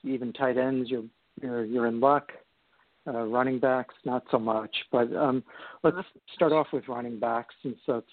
even 0.04 0.34
tight 0.34 0.58
ends, 0.58 0.90
you're 0.90 1.04
you're, 1.42 1.66
you're 1.66 1.88
in 1.88 2.00
luck. 2.00 2.32
Uh, 3.06 3.24
running 3.24 3.60
backs, 3.60 3.94
not 4.06 4.24
so 4.32 4.40
much. 4.40 4.74
But 4.90 5.14
um, 5.14 5.44
let's 5.84 5.98
start 6.36 6.54
off 6.54 6.68
with 6.72 6.88
running 6.88 7.20
backs, 7.20 7.54
since 7.62 7.78
that's 7.86 8.06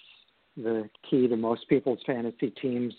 the 0.57 0.91
key 1.09 1.29
to 1.29 1.37
most 1.37 1.69
people's 1.69 2.01
fantasy 2.05 2.51
teams. 2.51 2.93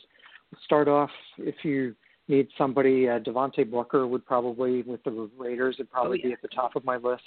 Start 0.64 0.88
off 0.88 1.10
if 1.38 1.56
you 1.64 1.94
need 2.30 2.48
somebody. 2.58 3.10
Uh, 3.10 3.20
Devontae 3.20 3.70
Booker 3.70 4.08
would 4.08 4.26
probably, 4.26 4.84
with 4.84 5.04
the 5.04 5.30
Raiders, 5.38 5.76
would 5.80 5.92
probably 5.92 6.22
oh, 6.24 6.28
yeah. 6.28 6.30
be 6.30 6.34
at 6.34 6.42
the 6.42 6.48
top 6.48 6.78
of 6.78 6.86
my 6.86 6.96
list 6.96 7.24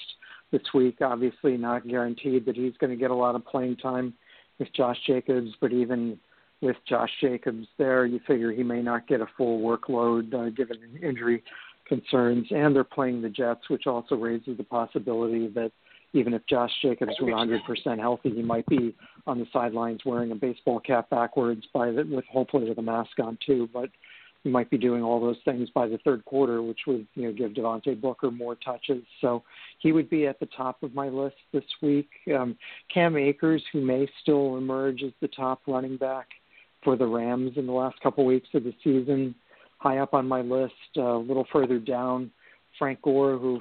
this 0.51 0.63
week. 0.73 0.97
Obviously, 1.03 1.59
not 1.59 1.87
guaranteed 1.87 2.47
that 2.47 2.57
he's 2.57 2.77
going 2.79 2.91
to 2.91 2.97
get 2.97 3.11
a 3.11 3.15
lot 3.15 3.35
of 3.35 3.45
playing 3.45 3.77
time 3.77 4.15
with 4.59 4.73
Josh 4.73 4.99
Jacobs, 5.07 5.51
but 5.61 5.73
even 5.73 6.19
with 6.63 6.77
Josh 6.89 7.11
Jacobs 7.21 7.67
there, 7.77 8.07
you 8.07 8.21
figure 8.27 8.51
he 8.51 8.63
may 8.63 8.81
not 8.81 9.07
get 9.07 9.21
a 9.21 9.27
full 9.37 9.61
workload 9.61 10.33
uh, 10.33 10.51
given 10.51 10.79
an 10.83 11.03
injury 11.03 11.43
concerns. 11.87 12.47
And 12.51 12.75
they're 12.75 12.85
playing 12.85 13.23
the 13.23 13.29
Jets, 13.29 13.69
which 13.69 13.87
also 13.87 14.15
raises 14.15 14.57
the 14.57 14.65
possibility 14.65 15.49
that 15.49 15.73
even 16.13 16.33
if 16.33 16.47
Josh 16.47 16.71
Jacobs 16.81 17.13
were 17.21 17.29
100% 17.29 17.99
healthy, 17.99 18.31
he 18.31 18.43
might 18.43 18.67
be 18.67 18.95
on 19.27 19.39
the 19.39 19.47
sidelines 19.53 20.01
wearing 20.07 20.31
a 20.31 20.37
baseball 20.37 20.79
cap 20.79 21.11
backwards 21.11 21.65
by 21.75 21.91
the, 21.91 22.05
with 22.05 22.25
hopefully 22.27 22.69
with 22.69 22.79
a 22.79 22.83
mask 22.83 23.19
on 23.21 23.37
too. 23.45 23.69
But 23.73 23.91
he 24.45 24.51
might 24.51 24.71
be 24.71 24.79
doing 24.79 25.03
all 25.03 25.21
those 25.21 25.39
things 25.45 25.71
by 25.71 25.89
the 25.89 25.99
third 25.99 26.25
quarter, 26.25 26.63
which 26.63 26.81
would 26.87 27.07
you 27.15 27.25
know 27.25 27.33
give 27.33 27.53
Devontae 27.53 28.01
Booker 28.01 28.31
more 28.31 28.55
touches. 28.55 29.03
So 29.21 29.43
he 29.79 29.91
would 29.91 30.09
be 30.09 30.27
at 30.27 30.39
the 30.39 30.49
top 30.57 30.83
of 30.83 30.95
my 30.95 31.09
list 31.09 31.37
this 31.53 31.65
week. 31.83 32.11
Um, 32.33 32.57
Cam 32.93 33.17
Akers, 33.17 33.63
who 33.73 33.81
may 33.81 34.07
still 34.23 34.57
emerge 34.57 35.03
as 35.03 35.13
the 35.21 35.29
top 35.29 35.63
running 35.67 35.97
back 35.97 36.29
for 36.85 36.97
the 36.97 37.07
Rams 37.07 37.53
in 37.57 37.67
the 37.67 37.73
last 37.73 37.99
couple 38.03 38.25
weeks 38.27 38.49
of 38.55 38.63
the 38.65 38.75
season, 38.85 39.35
high 39.85 39.99
up 39.99 40.15
on 40.15 40.27
my 40.27 40.41
list. 40.41 40.73
Uh, 40.97 41.03
a 41.03 41.19
little 41.19 41.47
further 41.53 41.79
down, 41.79 42.31
Frank 42.79 43.03
Gore, 43.03 43.39
who 43.39 43.61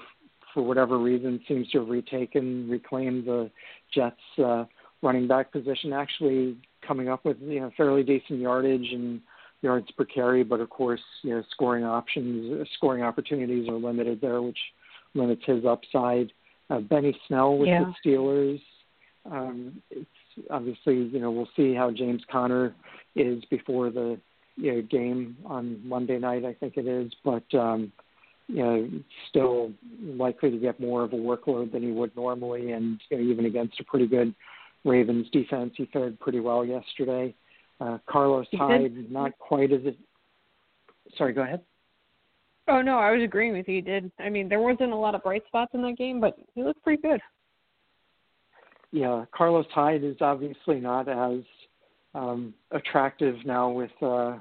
for 0.54 0.64
whatever 0.64 0.98
reason 0.98 1.40
seems 1.48 1.70
to 1.72 1.80
have 1.80 1.90
retaken, 1.90 2.70
reclaimed 2.70 3.26
the 3.26 3.52
Jets' 3.94 4.16
uh, 4.40 4.66
running 5.02 5.28
back 5.28 5.52
position. 5.52 5.94
Actually, 5.94 6.58
coming 6.88 7.10
up 7.10 7.26
with 7.26 7.38
you 7.42 7.60
know 7.60 7.72
fairly 7.76 8.04
decent 8.04 8.40
yardage 8.40 8.88
and 8.92 9.22
yards 9.62 9.90
per 9.92 10.06
carry, 10.06 10.44
but 10.44 10.60
of 10.60 10.70
course, 10.70 11.02
you 11.22 11.32
know, 11.32 11.44
scoring 11.52 11.84
options, 11.84 12.68
scoring 12.76 13.04
opportunities 13.04 13.68
are 13.70 13.76
limited 13.76 14.20
there, 14.22 14.42
which 14.42 14.58
limits 15.14 15.44
his 15.46 15.66
upside. 15.66 16.32
Uh, 16.70 16.80
Benny 16.80 17.16
Snell 17.28 17.58
with 17.58 17.68
yeah. 17.68 17.84
the 17.84 18.10
Steelers. 18.10 18.62
Um, 19.30 19.82
it's 19.90 20.06
obviously, 20.50 20.96
you 20.96 21.20
know, 21.20 21.32
we'll 21.32 21.50
see 21.56 21.74
how 21.74 21.92
James 21.92 22.22
Conner 22.32 22.76
is 23.16 23.44
before 23.50 23.90
the 23.90 24.20
you 24.56 24.74
know, 24.74 24.82
game 24.82 25.38
on 25.46 25.82
Monday 25.88 26.20
night, 26.20 26.46
I 26.46 26.54
think 26.54 26.78
it 26.78 26.88
is, 26.88 27.12
but 27.24 27.44
um, 27.54 27.92
you 28.48 28.63
know, 28.63 28.89
still 29.30 29.72
likely 30.02 30.52
to 30.52 30.58
get 30.58 30.80
more 30.80 31.04
of 31.04 31.13
a 31.13 31.18
workload 31.18 31.72
than 31.72 31.82
he 31.84 31.92
would 31.92 32.16
normally, 32.16 32.72
and 32.72 33.00
you 33.10 33.18
know, 33.18 33.24
even 33.24 33.46
against 33.46 33.80
a 33.80 33.84
pretty 33.84 34.08
good 34.08 34.34
Ravens 34.86 35.28
defense, 35.32 35.74
he 35.78 35.86
fared 35.92 36.20
pretty 36.20 36.39
well 36.39 36.66
yesterday. 36.66 37.34
Uh, 37.80 37.98
Carlos 38.08 38.48
Hyde, 38.54 39.12
not 39.12 39.38
quite 39.39 39.72
as 39.72 39.82
it. 39.84 39.98
Sorry, 41.18 41.34
go 41.34 41.42
ahead. 41.42 41.62
Oh 42.68 42.82
no, 42.82 42.98
I 42.98 43.12
was 43.12 43.24
agreeing 43.24 43.54
with 43.54 43.68
you. 43.68 43.76
He 43.76 43.82
did. 43.82 44.12
I 44.20 44.30
mean, 44.30 44.48
there 44.48 44.62
wasn't 44.62 44.92
a 44.92 44.96
lot 44.96 45.16
of 45.16 45.24
bright 45.24 45.44
spots 45.48 45.72
in 45.74 45.82
that 45.82 45.98
game, 45.98 46.20
but 46.20 46.38
he 46.54 46.63
looked 46.63 46.84
pretty 46.84 47.02
good. 47.02 47.20
Yeah, 48.92 49.26
Carlos 49.36 49.66
Hyde 49.74 50.04
is 50.04 50.18
obviously 50.22 50.80
not 50.80 51.10
as 51.10 51.39
um, 52.15 52.54
attractive 52.71 53.36
now 53.45 53.69
with 53.69 53.91
uh, 54.02 54.38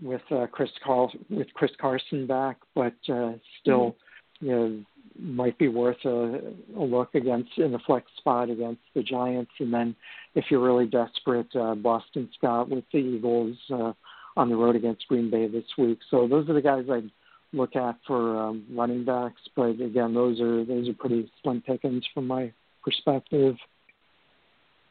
with 0.00 0.22
uh, 0.30 0.46
Chris 0.50 0.70
Carl 0.84 1.12
with 1.28 1.48
Chris 1.54 1.72
Carson 1.80 2.26
back, 2.26 2.58
but 2.74 2.94
uh, 3.08 3.32
still, 3.60 3.96
mm-hmm. 4.40 4.46
you 4.46 4.52
know, 4.52 4.84
might 5.18 5.58
be 5.58 5.68
worth 5.68 6.02
a, 6.04 6.40
a 6.76 6.82
look 6.82 7.14
against 7.14 7.50
in 7.58 7.72
the 7.72 7.78
flex 7.80 8.06
spot 8.18 8.50
against 8.50 8.80
the 8.94 9.02
Giants, 9.02 9.52
and 9.58 9.72
then 9.72 9.94
if 10.34 10.46
you're 10.50 10.60
really 10.60 10.86
desperate, 10.86 11.54
uh, 11.54 11.74
Boston 11.74 12.30
Scott 12.38 12.68
with 12.68 12.84
the 12.92 12.98
Eagles 12.98 13.56
uh, 13.70 13.92
on 14.36 14.48
the 14.48 14.56
road 14.56 14.76
against 14.76 15.06
Green 15.08 15.30
Bay 15.30 15.46
this 15.48 15.64
week. 15.76 15.98
So 16.10 16.26
those 16.26 16.48
are 16.48 16.54
the 16.54 16.62
guys 16.62 16.86
I'd 16.90 17.10
look 17.52 17.76
at 17.76 17.96
for 18.06 18.38
um, 18.38 18.64
running 18.72 19.04
backs. 19.04 19.40
But 19.54 19.80
again, 19.80 20.14
those 20.14 20.40
are 20.40 20.64
those 20.64 20.88
are 20.88 20.94
pretty 20.94 21.30
slim 21.42 21.62
pickings 21.62 22.04
from 22.14 22.26
my 22.26 22.52
perspective. 22.82 23.56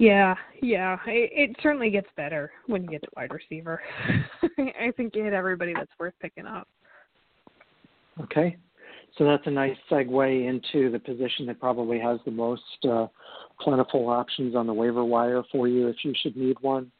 Yeah, 0.01 0.33
yeah. 0.63 0.97
It, 1.05 1.51
it 1.51 1.55
certainly 1.61 1.91
gets 1.91 2.07
better 2.17 2.51
when 2.65 2.81
you 2.81 2.89
get 2.89 3.03
to 3.03 3.09
wide 3.15 3.31
receiver. 3.31 3.79
I 4.57 4.91
think 4.97 5.15
you 5.15 5.23
hit 5.23 5.33
everybody 5.33 5.75
that's 5.75 5.91
worth 5.99 6.15
picking 6.19 6.47
up. 6.47 6.67
Okay. 8.19 8.57
So 9.15 9.25
that's 9.25 9.45
a 9.45 9.51
nice 9.51 9.77
segue 9.91 10.49
into 10.49 10.89
the 10.89 10.97
position 10.97 11.45
that 11.45 11.59
probably 11.59 11.99
has 11.99 12.17
the 12.25 12.31
most 12.31 12.63
uh, 12.89 13.05
plentiful 13.59 14.09
options 14.09 14.55
on 14.55 14.65
the 14.65 14.73
waiver 14.73 15.05
wire 15.05 15.43
for 15.51 15.67
you 15.67 15.85
if 15.87 15.97
you 16.03 16.15
should 16.19 16.35
need 16.35 16.57
one. 16.61 16.91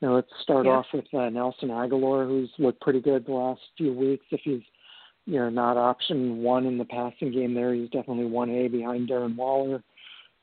Now 0.00 0.14
let's 0.14 0.30
start 0.42 0.64
Yeah. 0.64 0.72
off 0.72 0.86
with 0.94 1.12
uh, 1.12 1.28
Nelson 1.28 1.68
Agholor, 1.68 2.26
who's 2.26 2.48
looked 2.58 2.80
pretty 2.80 3.00
good 3.02 3.26
the 3.26 3.32
last 3.32 3.60
few 3.76 3.92
weeks. 3.92 4.24
If 4.30 4.40
he's 4.44 4.62
you 5.26 5.38
know 5.40 5.50
not 5.50 5.76
option 5.76 6.38
one 6.38 6.64
in 6.64 6.78
the 6.78 6.84
passing 6.86 7.32
game, 7.32 7.52
there 7.52 7.74
he's 7.74 7.90
definitely 7.90 8.26
one 8.26 8.48
A 8.48 8.68
behind 8.68 9.10
Darren 9.10 9.36
Waller 9.36 9.82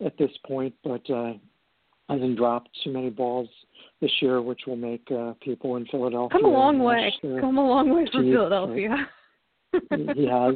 at 0.06 0.16
this 0.20 0.32
point, 0.46 0.76
but 0.84 1.10
uh, 1.10 1.34
hasn't 2.10 2.38
dropped 2.38 2.70
too 2.84 2.92
many 2.92 3.10
balls 3.10 3.50
this 4.02 4.12
year, 4.22 4.42
which 4.42 4.62
will 4.68 4.76
make 4.76 5.08
uh, 5.12 5.34
people 5.42 5.76
in 5.78 5.86
Philadelphia 5.88 6.38
Come 6.40 6.46
a 6.46 6.54
long 6.54 6.80
way. 6.80 7.14
uh, 7.24 7.40
Come 7.40 7.58
a 7.58 7.68
long 7.68 7.90
way 7.96 8.08
from 8.12 8.24
Philadelphia. 8.24 9.08
he 10.16 10.28
has. 10.28 10.56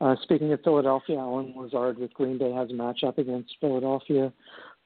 Uh, 0.00 0.14
speaking 0.22 0.52
of 0.52 0.60
Philadelphia, 0.62 1.18
Allen 1.18 1.54
Lazard 1.56 1.98
with 1.98 2.12
Green 2.14 2.38
Bay 2.38 2.52
has 2.52 2.70
a 2.70 2.74
matchup 2.74 3.18
against 3.18 3.54
Philadelphia 3.60 4.32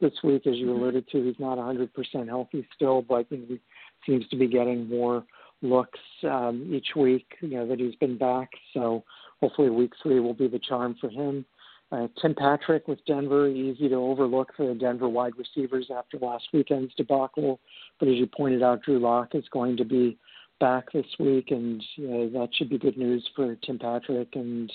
this 0.01 0.13
week. 0.23 0.47
As 0.47 0.57
you 0.57 0.67
Mhm. 0.67 0.77
alluded 0.81 1.09
to, 1.09 1.23
he's 1.25 1.39
not 1.39 1.59
100% 1.59 2.29
healthy 2.29 2.67
still, 2.75 3.03
but 3.03 3.27
he 3.29 3.59
seems 4.07 4.27
to 4.29 4.37
be 4.37 4.47
getting 4.47 4.89
more 4.89 5.25
looks 5.63 5.99
um, 6.23 6.71
each 6.73 6.95
week, 6.97 7.27
you 7.41 7.49
know, 7.49 7.67
that 7.67 7.81
he's 7.81 7.95
been 7.97 8.17
back. 8.17 8.51
So 8.73 9.03
hopefully 9.41 9.71
week 9.71 9.93
three 10.03 10.21
will 10.21 10.35
be 10.35 10.49
the 10.49 10.59
charm 10.59 10.95
for 11.01 11.09
him. 11.09 11.45
Uh, 11.93 12.09
Tim 12.21 12.35
Patrick 12.35 12.89
with 12.89 12.99
Denver, 13.07 13.49
easy 13.49 13.89
to 13.89 13.95
overlook 13.95 14.53
for 14.57 14.67
the 14.67 14.75
Denver 14.75 15.09
wide 15.09 15.35
receivers 15.37 15.87
after 15.97 16.19
last 16.19 16.45
weekend's 16.53 16.93
debacle. 16.97 17.61
But 18.01 18.09
as 18.09 18.17
you 18.17 18.27
pointed 18.27 18.63
out, 18.63 18.83
Drew 18.83 18.99
Lock 18.99 19.35
is 19.35 19.45
going 19.53 19.77
to 19.77 19.85
be 19.85 20.19
back 20.59 20.91
this 20.93 21.07
week, 21.21 21.51
and 21.53 21.83
know, 21.99 22.29
that 22.31 22.49
should 22.55 22.71
be 22.71 22.79
good 22.79 22.97
news 22.97 23.25
for 23.37 23.55
Tim 23.57 23.79
Patrick 23.79 24.29
and 24.35 24.73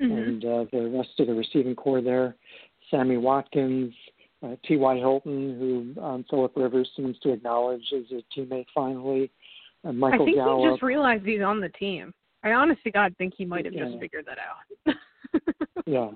Mhm. 0.00 0.10
and 0.26 0.44
uh, 0.44 0.64
the 0.72 0.88
rest 0.88 1.18
of 1.20 1.28
the 1.28 1.34
receiving 1.34 1.76
core 1.76 2.00
there. 2.00 2.34
Sammy 2.90 3.16
Watkins, 3.18 3.94
uh, 4.42 4.56
T.Y. 4.64 4.96
Hilton, 4.96 5.56
who 5.94 6.02
um, 6.02 6.24
Philip 6.28 6.52
Rivers 6.56 6.90
seems 6.96 7.16
to 7.20 7.30
acknowledge 7.32 7.84
as 7.96 8.04
a 8.10 8.22
teammate 8.36 8.66
finally. 8.74 9.30
Uh, 9.84 9.88
I 9.88 9.92
Michael 9.92 10.24
think 10.26 10.38
Gallup. 10.38 10.64
he 10.64 10.70
just 10.70 10.82
realized 10.82 11.24
he's 11.24 11.40
on 11.42 11.60
the 11.60 11.68
team. 11.70 12.12
I 12.42 12.52
honestly 12.52 12.90
God 12.90 13.14
think 13.16 13.34
he 13.36 13.44
might 13.44 13.64
have 13.64 13.74
just 13.74 13.98
figured 14.00 14.26
that 14.26 14.38
out. 14.38 14.96
yeah. 15.86 16.10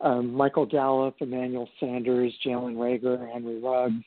Um, 0.00 0.34
Michael 0.34 0.66
Gallup, 0.66 1.16
Emmanuel 1.20 1.68
Sanders, 1.80 2.34
Jalen 2.44 2.76
Reagor, 2.76 3.32
Henry 3.32 3.60
Ruggs, 3.60 4.04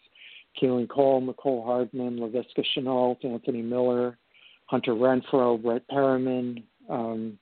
Keelan 0.61 0.87
Cole, 0.89 1.21
Mecole 1.21 1.65
Hardman, 1.65 2.19
Laviska 2.19 2.63
Shenault, 2.75 3.23
Anthony 3.23 3.61
Miller, 3.61 4.17
Hunter 4.65 4.93
Renfrow, 4.93 5.61
Brett 5.61 5.83
Perriman, 5.89 6.63
um, 6.89 7.39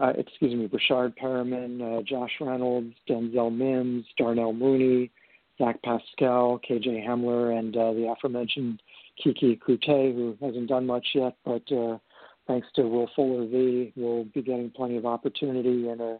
uh, 0.00 0.12
excuse 0.16 0.54
me, 0.54 0.68
Breshad 0.68 1.14
Perriman, 1.16 1.98
uh, 1.98 2.02
Josh 2.02 2.32
Reynolds, 2.40 2.94
Denzel 3.08 3.54
Mims, 3.54 4.06
Darnell 4.16 4.52
Mooney, 4.52 5.10
Zach 5.58 5.80
Pascal, 5.82 6.60
KJ 6.68 7.06
Hamler, 7.06 7.58
and 7.58 7.76
uh, 7.76 7.92
the 7.92 8.08
aforementioned 8.08 8.82
Keke 9.24 9.60
Coutee, 9.60 10.14
who 10.14 10.36
hasn't 10.40 10.68
done 10.68 10.86
much 10.86 11.06
yet, 11.14 11.36
but 11.44 11.70
uh, 11.70 11.98
thanks 12.46 12.66
to 12.74 12.82
Will 12.82 13.10
Fuller 13.14 13.46
V, 13.46 13.92
will 13.96 14.24
be 14.24 14.42
getting 14.42 14.70
plenty 14.70 14.96
of 14.96 15.06
opportunity 15.06 15.88
and 15.88 16.00
a 16.00 16.18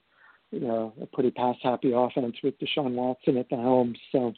you 0.53 0.61
know 0.61 0.93
a 1.03 1.07
pretty 1.07 1.31
pass 1.33 1.57
happy 1.63 1.93
offense 1.93 2.37
with 2.45 2.55
Deshaun 2.61 2.95
Watson 2.95 3.37
at 3.39 3.49
the 3.49 3.57
helm. 3.57 3.95
So 4.13 4.33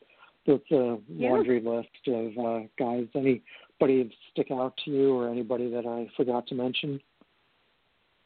that's 0.46 0.70
a 0.70 0.98
Yeah. 1.08 1.30
laundry 1.30 1.60
list 1.60 1.88
of 2.06 2.38
uh, 2.38 2.60
guys. 2.78 3.06
Anybody 3.14 4.16
stick 4.30 4.50
out 4.50 4.74
to 4.84 4.90
you, 4.90 5.14
or 5.14 5.28
anybody 5.28 5.70
that 5.70 5.86
I 5.86 6.08
forgot 6.16 6.46
to 6.48 6.54
mention? 6.54 7.00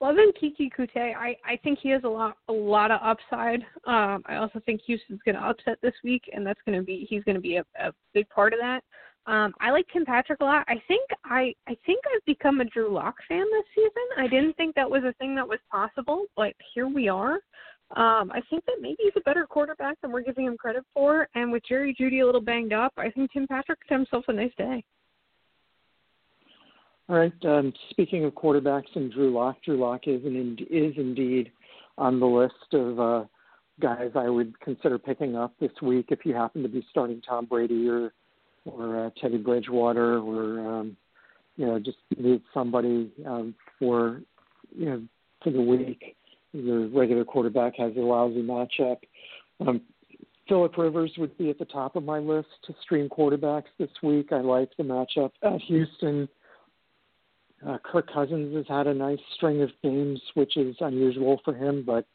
Loving 0.00 0.30
Keke 0.40 0.70
Coutee, 0.78 1.16
I 1.16 1.36
I 1.44 1.56
think 1.56 1.80
he 1.80 1.88
has 1.88 2.04
a 2.04 2.08
lot 2.08 2.36
a 2.48 2.52
lot 2.52 2.92
of 2.92 3.00
upside. 3.02 3.62
Um, 3.84 4.22
I 4.26 4.36
also 4.36 4.60
think 4.64 4.80
Houston's 4.82 5.20
going 5.24 5.34
to 5.34 5.42
upset 5.42 5.78
this 5.82 5.94
week, 6.04 6.30
and 6.32 6.46
that's 6.46 6.60
going 6.64 6.78
to 6.78 6.84
be 6.84 7.06
he's 7.10 7.24
going 7.24 7.34
to 7.34 7.40
be 7.40 7.56
a, 7.56 7.64
a 7.80 7.92
big 8.14 8.28
part 8.28 8.52
of 8.52 8.60
that. 8.60 8.84
Um, 9.26 9.52
I 9.60 9.72
like 9.72 9.86
Tim 9.92 10.06
Patrick 10.06 10.40
a 10.40 10.44
lot. 10.44 10.64
I 10.68 10.80
think 10.86 11.08
I 11.24 11.52
I 11.66 11.76
think 11.84 12.00
I've 12.14 12.24
become 12.26 12.60
a 12.60 12.64
Drew 12.64 12.92
Lock 12.92 13.16
fan 13.28 13.44
this 13.50 13.64
season. 13.74 14.06
I 14.16 14.28
didn't 14.28 14.56
think 14.56 14.74
that 14.76 14.88
was 14.88 15.02
a 15.02 15.12
thing 15.14 15.34
that 15.34 15.48
was 15.48 15.58
possible, 15.70 16.26
but 16.36 16.54
here 16.74 16.86
we 16.86 17.08
are. 17.08 17.38
Um, 17.96 18.30
I 18.32 18.40
think 18.50 18.64
that 18.66 18.76
maybe 18.80 18.96
he's 18.98 19.12
a 19.16 19.20
better 19.20 19.46
quarterback 19.46 19.98
than 20.02 20.12
we're 20.12 20.22
giving 20.22 20.46
him 20.46 20.56
credit 20.58 20.84
for. 20.92 21.28
And 21.34 21.50
with 21.50 21.62
Jerry 21.66 21.96
Jeudy 21.98 22.22
a 22.22 22.26
little 22.26 22.40
banged 22.40 22.72
up, 22.72 22.92
I 22.98 23.10
think 23.10 23.32
Tim 23.32 23.46
Patrick 23.46 23.78
have 23.88 24.00
himself 24.00 24.24
a 24.28 24.32
nice 24.32 24.52
day. 24.58 24.84
All 27.08 27.16
right. 27.16 27.32
Um, 27.44 27.72
speaking 27.90 28.24
of 28.24 28.34
quarterbacks 28.34 28.94
and 28.94 29.10
Drew 29.10 29.32
Lock, 29.32 29.56
Drew 29.64 29.78
Lock 29.78 30.02
is 30.06 30.22
an, 30.24 30.58
is 30.70 30.92
indeed 30.98 31.50
on 31.96 32.20
the 32.20 32.26
list 32.26 32.74
of 32.74 33.00
uh, 33.00 33.24
guys 33.80 34.10
I 34.14 34.28
would 34.28 34.58
consider 34.60 34.98
picking 34.98 35.34
up 35.34 35.54
this 35.58 35.72
week 35.80 36.06
if 36.10 36.20
you 36.24 36.34
happen 36.34 36.62
to 36.62 36.68
be 36.68 36.86
starting 36.90 37.22
Tom 37.22 37.46
Brady 37.46 37.88
or 37.88 38.12
or 38.64 39.06
uh, 39.06 39.10
Teddy 39.20 39.38
Bridgewater 39.38 40.18
or 40.18 40.80
um, 40.80 40.96
you 41.56 41.66
know 41.66 41.78
just 41.78 41.96
need 42.18 42.42
somebody 42.52 43.10
um, 43.26 43.54
for 43.78 44.20
you 44.76 44.86
know 44.86 45.02
for 45.42 45.50
the 45.50 45.60
week. 45.62 46.16
Your 46.58 46.88
regular 46.88 47.24
quarterback 47.24 47.74
has 47.76 47.92
a 47.96 48.00
lousy 48.00 48.42
matchup. 48.42 48.98
Um, 49.60 49.80
Philip 50.48 50.76
Rivers 50.78 51.12
would 51.18 51.36
be 51.36 51.50
at 51.50 51.58
the 51.58 51.66
top 51.66 51.94
of 51.94 52.04
my 52.04 52.18
list 52.18 52.48
to 52.66 52.74
stream 52.82 53.08
quarterbacks 53.08 53.64
this 53.78 53.90
week. 54.02 54.32
I 54.32 54.40
like 54.40 54.70
the 54.76 54.82
matchup 54.82 55.32
at 55.42 55.60
Houston. 55.62 56.28
Uh, 57.66 57.76
Kirk 57.84 58.08
Cousins 58.12 58.54
has 58.56 58.66
had 58.68 58.86
a 58.86 58.94
nice 58.94 59.18
string 59.34 59.62
of 59.62 59.70
games, 59.82 60.20
which 60.34 60.56
is 60.56 60.76
unusual 60.80 61.40
for 61.44 61.54
him, 61.54 61.82
but 61.84 62.06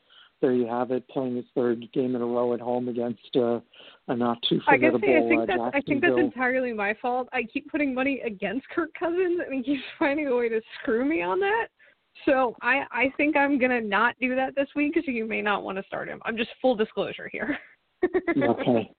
there 0.41 0.53
you 0.53 0.67
have 0.67 0.91
it, 0.91 1.07
playing 1.07 1.37
his 1.37 1.45
third 1.55 1.87
game 1.93 2.15
in 2.15 2.21
a 2.21 2.25
row 2.25 2.53
at 2.53 2.59
home 2.59 2.89
against 2.89 3.29
uh, 3.35 3.59
a 4.09 4.15
not 4.15 4.37
too 4.49 4.59
I 4.67 4.75
guess 4.75 4.91
formidable 4.91 5.25
I 5.25 5.29
think 5.29 5.41
uh, 5.41 5.45
that's 5.45 5.75
I 5.75 5.81
think 5.81 6.01
that's 6.01 6.19
entirely 6.19 6.73
my 6.73 6.93
fault. 7.01 7.29
I 7.31 7.43
keep 7.43 7.71
putting 7.71 7.93
money 7.93 8.21
against 8.25 8.67
Kirk 8.69 8.89
Cousins 8.99 9.39
and 9.45 9.53
he 9.53 9.63
keeps 9.63 9.83
finding 9.99 10.27
a 10.27 10.35
way 10.35 10.49
to 10.49 10.61
screw 10.81 11.05
me 11.05 11.21
on 11.21 11.39
that. 11.39 11.67
So 12.25 12.55
I 12.61 12.83
I 12.91 13.13
think 13.17 13.35
I'm 13.35 13.59
gonna 13.59 13.81
not 13.81 14.15
do 14.19 14.35
that 14.35 14.55
this 14.55 14.67
week 14.75 14.93
because 14.93 15.07
you 15.07 15.25
may 15.25 15.41
not 15.41 15.63
want 15.63 15.77
to 15.77 15.83
start 15.83 16.07
him. 16.07 16.21
I'm 16.25 16.37
just 16.37 16.49
full 16.61 16.75
disclosure 16.75 17.29
here. 17.31 17.57
okay. 18.37 18.91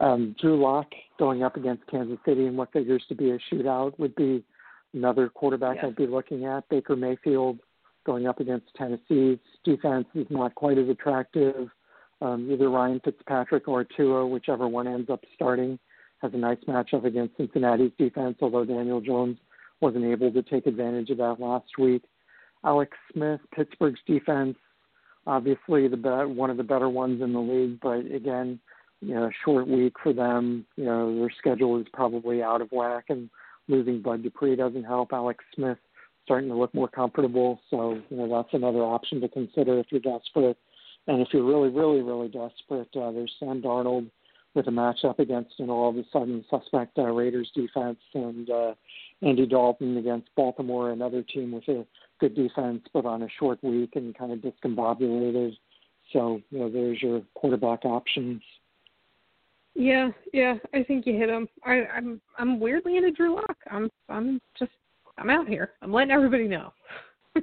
Um, 0.00 0.34
Drew 0.40 0.60
Lock 0.60 0.86
going 1.18 1.42
up 1.42 1.56
against 1.56 1.86
Kansas 1.86 2.18
City 2.26 2.46
in 2.46 2.56
what 2.56 2.72
figures 2.72 3.02
to 3.08 3.14
be 3.14 3.30
a 3.30 3.38
shootout 3.50 3.98
would 3.98 4.14
be 4.14 4.44
another 4.94 5.28
quarterback 5.28 5.76
Yes. 5.76 5.86
I'd 5.88 5.96
be 5.96 6.06
looking 6.06 6.44
at. 6.44 6.68
Baker 6.68 6.96
Mayfield 6.96 7.58
going 8.04 8.26
up 8.26 8.40
against 8.40 8.66
Tennessee's 8.76 9.38
defense 9.64 10.06
is 10.14 10.26
not 10.30 10.54
quite 10.54 10.78
as 10.78 10.88
attractive. 10.88 11.68
Um, 12.22 12.50
either 12.50 12.70
Ryan 12.70 13.00
Fitzpatrick 13.04 13.68
or 13.68 13.84
Tua, 13.84 14.26
whichever 14.26 14.68
one 14.68 14.86
ends 14.86 15.10
up 15.10 15.22
starting, 15.34 15.78
has 16.22 16.32
a 16.32 16.38
nice 16.38 16.58
matchup 16.66 17.04
against 17.04 17.36
Cincinnati's 17.36 17.92
defense, 17.98 18.36
although 18.40 18.64
Daniel 18.64 19.00
Jones 19.00 19.38
wasn't 19.80 20.04
able 20.04 20.32
to 20.32 20.42
take 20.42 20.66
advantage 20.66 21.10
of 21.10 21.18
that 21.18 21.36
last 21.38 21.66
week. 21.78 22.02
Alex 22.64 22.96
Smith, 23.12 23.40
Pittsburgh's 23.54 24.00
defense, 24.06 24.56
obviously 25.26 25.88
the 25.88 25.96
be- 25.96 26.32
one 26.32 26.50
of 26.50 26.56
the 26.56 26.64
better 26.64 26.88
ones 26.88 27.22
in 27.22 27.32
the 27.32 27.40
league, 27.40 27.78
but 27.80 28.06
again, 28.14 28.58
you 29.00 29.14
know, 29.14 29.30
short 29.44 29.68
week 29.68 29.94
for 30.02 30.12
them. 30.12 30.66
You 30.76 30.84
know, 30.84 31.18
their 31.18 31.30
schedule 31.38 31.78
is 31.80 31.86
probably 31.92 32.42
out 32.42 32.60
of 32.60 32.70
whack, 32.72 33.04
and 33.08 33.28
losing 33.68 34.00
Bud 34.00 34.22
Dupree 34.22 34.56
doesn't 34.56 34.84
help. 34.84 35.12
Alex 35.12 35.44
Smith 35.54 35.78
starting 36.24 36.48
to 36.48 36.56
look 36.56 36.74
more 36.74 36.88
comfortable, 36.88 37.60
so 37.70 38.00
you 38.10 38.16
know 38.16 38.28
that's 38.28 38.52
another 38.54 38.80
option 38.80 39.20
to 39.20 39.28
consider 39.28 39.78
if 39.78 39.86
you're 39.90 40.00
desperate. 40.00 40.56
And 41.06 41.20
if 41.20 41.28
you're 41.32 41.44
really, 41.44 41.68
really, 41.68 42.02
really 42.02 42.26
desperate, 42.26 42.88
uh, 42.96 43.12
there's 43.12 43.32
Sam 43.38 43.62
Darnold 43.62 44.10
with 44.54 44.66
a 44.66 44.70
matchup 44.70 45.20
against 45.20 45.60
an 45.60 45.70
all 45.70 45.90
of 45.90 45.96
a 45.96 46.02
sudden 46.12 46.44
suspect 46.50 46.98
uh, 46.98 47.02
Raiders 47.02 47.50
defense, 47.54 47.98
and 48.14 48.50
uh, 48.50 48.74
Andy 49.22 49.46
Dalton 49.46 49.98
against 49.98 50.34
Baltimore, 50.34 50.90
another 50.90 51.22
team 51.22 51.52
with 51.52 51.68
a 51.68 51.86
good 52.20 52.34
defense, 52.34 52.82
but 52.92 53.04
on 53.06 53.22
a 53.22 53.28
short 53.38 53.62
week 53.62 53.96
and 53.96 54.16
kind 54.16 54.32
of 54.32 54.38
discombobulated. 54.40 55.56
So 56.12 56.40
you 56.50 56.58
know, 56.58 56.70
there's 56.70 57.02
your 57.02 57.22
quarterback 57.34 57.84
options. 57.84 58.40
yeah, 59.74 60.08
yeah, 60.32 60.54
I 60.72 60.82
think 60.82 61.06
you 61.06 61.14
hit 61.18 61.28
him. 61.28 61.48
I, 61.64 61.84
I'm 61.94 62.20
I'm 62.38 62.60
weirdly 62.60 62.96
into 62.96 63.10
Drew 63.10 63.34
Lock. 63.36 63.56
I'm 63.70 63.90
I'm 64.08 64.40
just 64.58 64.70
I'm 65.18 65.30
out 65.30 65.48
here. 65.48 65.72
I'm 65.82 65.92
letting 65.92 66.12
everybody 66.12 66.48
know. 66.48 66.72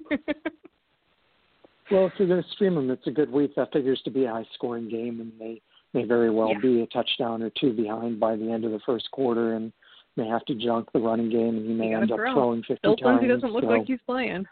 Well, 1.92 2.08
if 2.08 2.14
you're 2.18 2.28
going 2.30 2.42
to 2.42 2.50
stream 2.52 2.76
them, 2.76 2.90
it's 2.90 3.06
a 3.08 3.12
good 3.12 3.30
week. 3.32 3.56
That 3.56 3.72
figures 3.74 4.02
to 4.06 4.10
be 4.10 4.24
a 4.26 4.32
high-scoring 4.32 4.90
game, 4.90 5.20
and 5.20 5.32
they 5.40 5.62
may 5.94 6.06
very 6.06 6.30
well 6.32 6.50
Yeah. 6.54 6.60
be 6.60 6.82
a 6.82 6.88
touchdown 6.88 7.44
or 7.44 7.52
two 7.60 7.74
behind 7.74 8.20
by 8.20 8.36
the 8.36 8.50
end 8.50 8.66
of 8.66 8.72
the 8.72 8.80
first 8.86 9.12
quarter, 9.12 9.54
and 9.54 9.72
may 10.16 10.26
have 10.28 10.46
to 10.46 10.56
junk 10.56 10.92
the 10.94 11.00
running 11.00 11.30
game, 11.30 11.58
and 11.58 11.68
he 11.68 11.74
may 11.74 11.90
You 11.90 11.98
end 12.00 12.12
up 12.12 12.18
throw. 12.18 12.34
throwing 12.34 12.64
50 12.64 12.78
Phil 12.82 12.96
times. 12.96 13.22
Lindsay 13.22 13.28
doesn't 13.28 13.52
look 13.52 13.64
so, 13.66 13.70
like 13.70 13.86
he's 13.86 14.00
playing. 14.08 14.46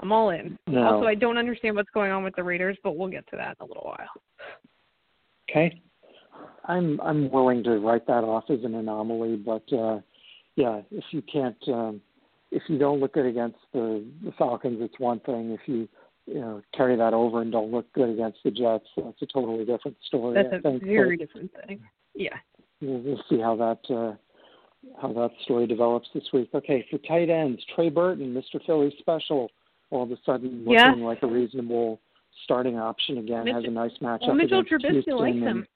I'm 0.00 0.12
all 0.12 0.30
in. 0.30 0.58
No. 0.66 0.82
Also, 0.82 1.06
I 1.06 1.14
don't 1.14 1.38
understand 1.38 1.76
what's 1.76 1.90
going 1.90 2.12
on 2.12 2.22
with 2.22 2.36
the 2.36 2.44
Raiders, 2.44 2.76
but 2.82 2.96
we'll 2.96 3.08
get 3.08 3.26
to 3.30 3.36
that 3.36 3.56
in 3.60 3.64
a 3.64 3.66
little 3.66 3.84
while. 3.84 4.08
Okay. 5.50 5.80
I'm 6.64 7.00
I'm 7.00 7.30
willing 7.30 7.62
to 7.64 7.78
write 7.78 8.06
that 8.08 8.24
off 8.24 8.44
as 8.50 8.58
an 8.64 8.74
anomaly, 8.74 9.36
but 9.36 9.62
uh 9.72 10.00
yeah, 10.56 10.80
if 10.90 11.04
you 11.12 11.22
can't 11.22 11.56
um 11.68 12.00
if 12.50 12.62
you 12.68 12.78
don't 12.78 13.00
look 13.00 13.14
good 13.14 13.26
against 13.26 13.58
the, 13.72 14.04
the 14.24 14.32
Falcons 14.32 14.78
it's 14.80 14.98
one 14.98 15.20
thing. 15.20 15.50
If 15.52 15.60
you 15.66 15.88
you 16.26 16.40
know, 16.40 16.60
carry 16.76 16.96
that 16.96 17.14
over 17.14 17.40
and 17.40 17.52
don't 17.52 17.70
look 17.70 17.90
good 17.92 18.10
against 18.10 18.38
the 18.44 18.50
Jets, 18.50 18.86
that's 18.96 19.22
a 19.22 19.26
totally 19.26 19.64
different 19.64 19.96
story. 20.06 20.34
That's 20.34 20.52
I 20.52 20.56
a 20.56 20.60
think. 20.60 20.82
very 20.84 21.16
But 21.16 21.26
different 21.26 21.50
thing. 21.66 21.80
Yeah. 22.14 22.36
we'll, 22.80 22.98
we'll 22.98 23.22
see 23.30 23.38
how 23.40 23.54
that 23.56 23.94
uh 23.94 24.16
how 25.00 25.12
that 25.12 25.30
story 25.44 25.66
develops 25.66 26.08
this 26.14 26.24
week. 26.32 26.50
Okay, 26.54 26.84
for 26.90 26.98
tight 26.98 27.30
ends, 27.30 27.62
Trey 27.74 27.88
Burton, 27.88 28.34
Mr. 28.34 28.64
Philly 28.66 28.94
special, 28.98 29.50
all 29.90 30.02
of 30.02 30.10
a 30.10 30.16
sudden 30.24 30.64
looking 30.66 31.02
like 31.02 31.22
a 31.22 31.26
reasonable 31.26 32.00
starting 32.44 32.78
option 32.78 33.18
again. 33.18 33.46
Has 33.46 33.64
a 33.64 33.70
nice 33.70 33.92
matchup 34.02 34.26
well, 34.26 34.34
Mitchell 34.34 34.60
against 34.60 34.84
Trubisky 34.84 34.92
Houston. 34.92 35.16
likes 35.16 35.36
and, 35.36 35.44
him. 35.44 35.66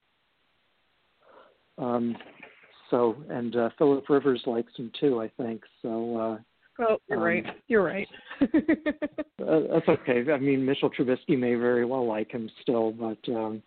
Um, 1.78 2.16
so 2.90 3.16
and 3.30 3.56
uh, 3.56 3.70
Philip 3.78 4.08
Rivers 4.08 4.42
likes 4.46 4.72
him 4.76 4.90
too, 4.98 5.20
I 5.20 5.30
think. 5.36 5.62
So 5.82 6.16
uh, 6.16 6.38
Oh, 6.80 6.98
you're 7.08 7.18
Um, 7.18 7.24
right. 7.24 7.46
You're 7.68 7.84
right. 7.84 8.08
uh, 8.40 8.46
that's 9.38 9.88
okay. 9.88 10.24
I 10.32 10.38
mean, 10.38 10.64
Mitchell 10.64 10.90
Trubisky 10.90 11.38
may 11.38 11.54
very 11.54 11.84
well 11.84 12.06
like 12.06 12.30
him 12.30 12.50
still, 12.62 12.92
but 12.92 13.18
um, 13.28 13.62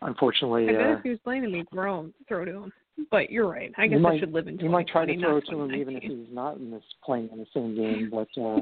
unfortunately, 0.00 0.68
I 0.70 0.72
bet 0.72 0.80
uh, 0.80 0.92
if 0.96 1.02
he 1.02 1.10
was 1.10 1.18
playing 1.22 1.50
me, 1.50 1.64
throw 1.70 2.08
throw 2.28 2.44
to 2.44 2.62
him. 2.64 2.72
But 3.10 3.30
you're 3.30 3.48
right. 3.48 3.72
I 3.76 3.84
You 3.84 3.90
guess 3.90 4.00
might- 4.00 4.14
I 4.14 4.18
should 4.20 4.32
live 4.32 4.48
in. 4.48 4.58
you 4.58 4.70
might 4.70 4.88
try 4.88 5.04
to 5.04 5.20
throw 5.20 5.40
to 5.40 5.60
him 5.62 5.74
even 5.74 5.96
if 5.96 6.02
he's 6.02 6.28
not 6.32 6.56
in 6.56 6.70
this 6.70 6.82
playing 7.04 7.28
in 7.32 7.38
the 7.38 7.46
same 7.52 7.74
game, 7.76 8.10
but 8.10 8.28
uh, 8.40 8.60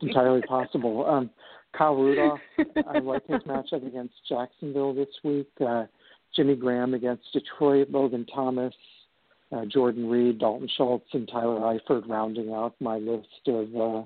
entirely 0.00 0.42
possible. 0.42 1.06
Um, 1.06 1.30
Kyle 1.76 1.96
Rudolph, 1.96 2.40
I 2.86 2.98
like 3.02 3.26
his 3.26 3.42
matchup 3.42 3.86
against 3.86 4.14
Jacksonville 4.28 4.94
this 4.94 5.08
week. 5.24 5.48
Uh, 5.64 5.84
Jimmy 6.36 6.56
Graham 6.56 6.94
against 6.94 7.24
Detroit, 7.32 7.90
Logan 7.90 8.26
Thomas, 8.32 8.74
uh, 9.52 9.64
Jordan 9.66 10.08
Reed, 10.08 10.38
Dalton 10.38 10.68
Schultz, 10.76 11.06
and 11.12 11.28
Tyler 11.28 11.60
Eifert 11.60 12.08
rounding 12.08 12.52
out 12.52 12.74
my 12.80 12.98
list 12.98 13.28
of 13.46 13.74
uh, 13.76 14.02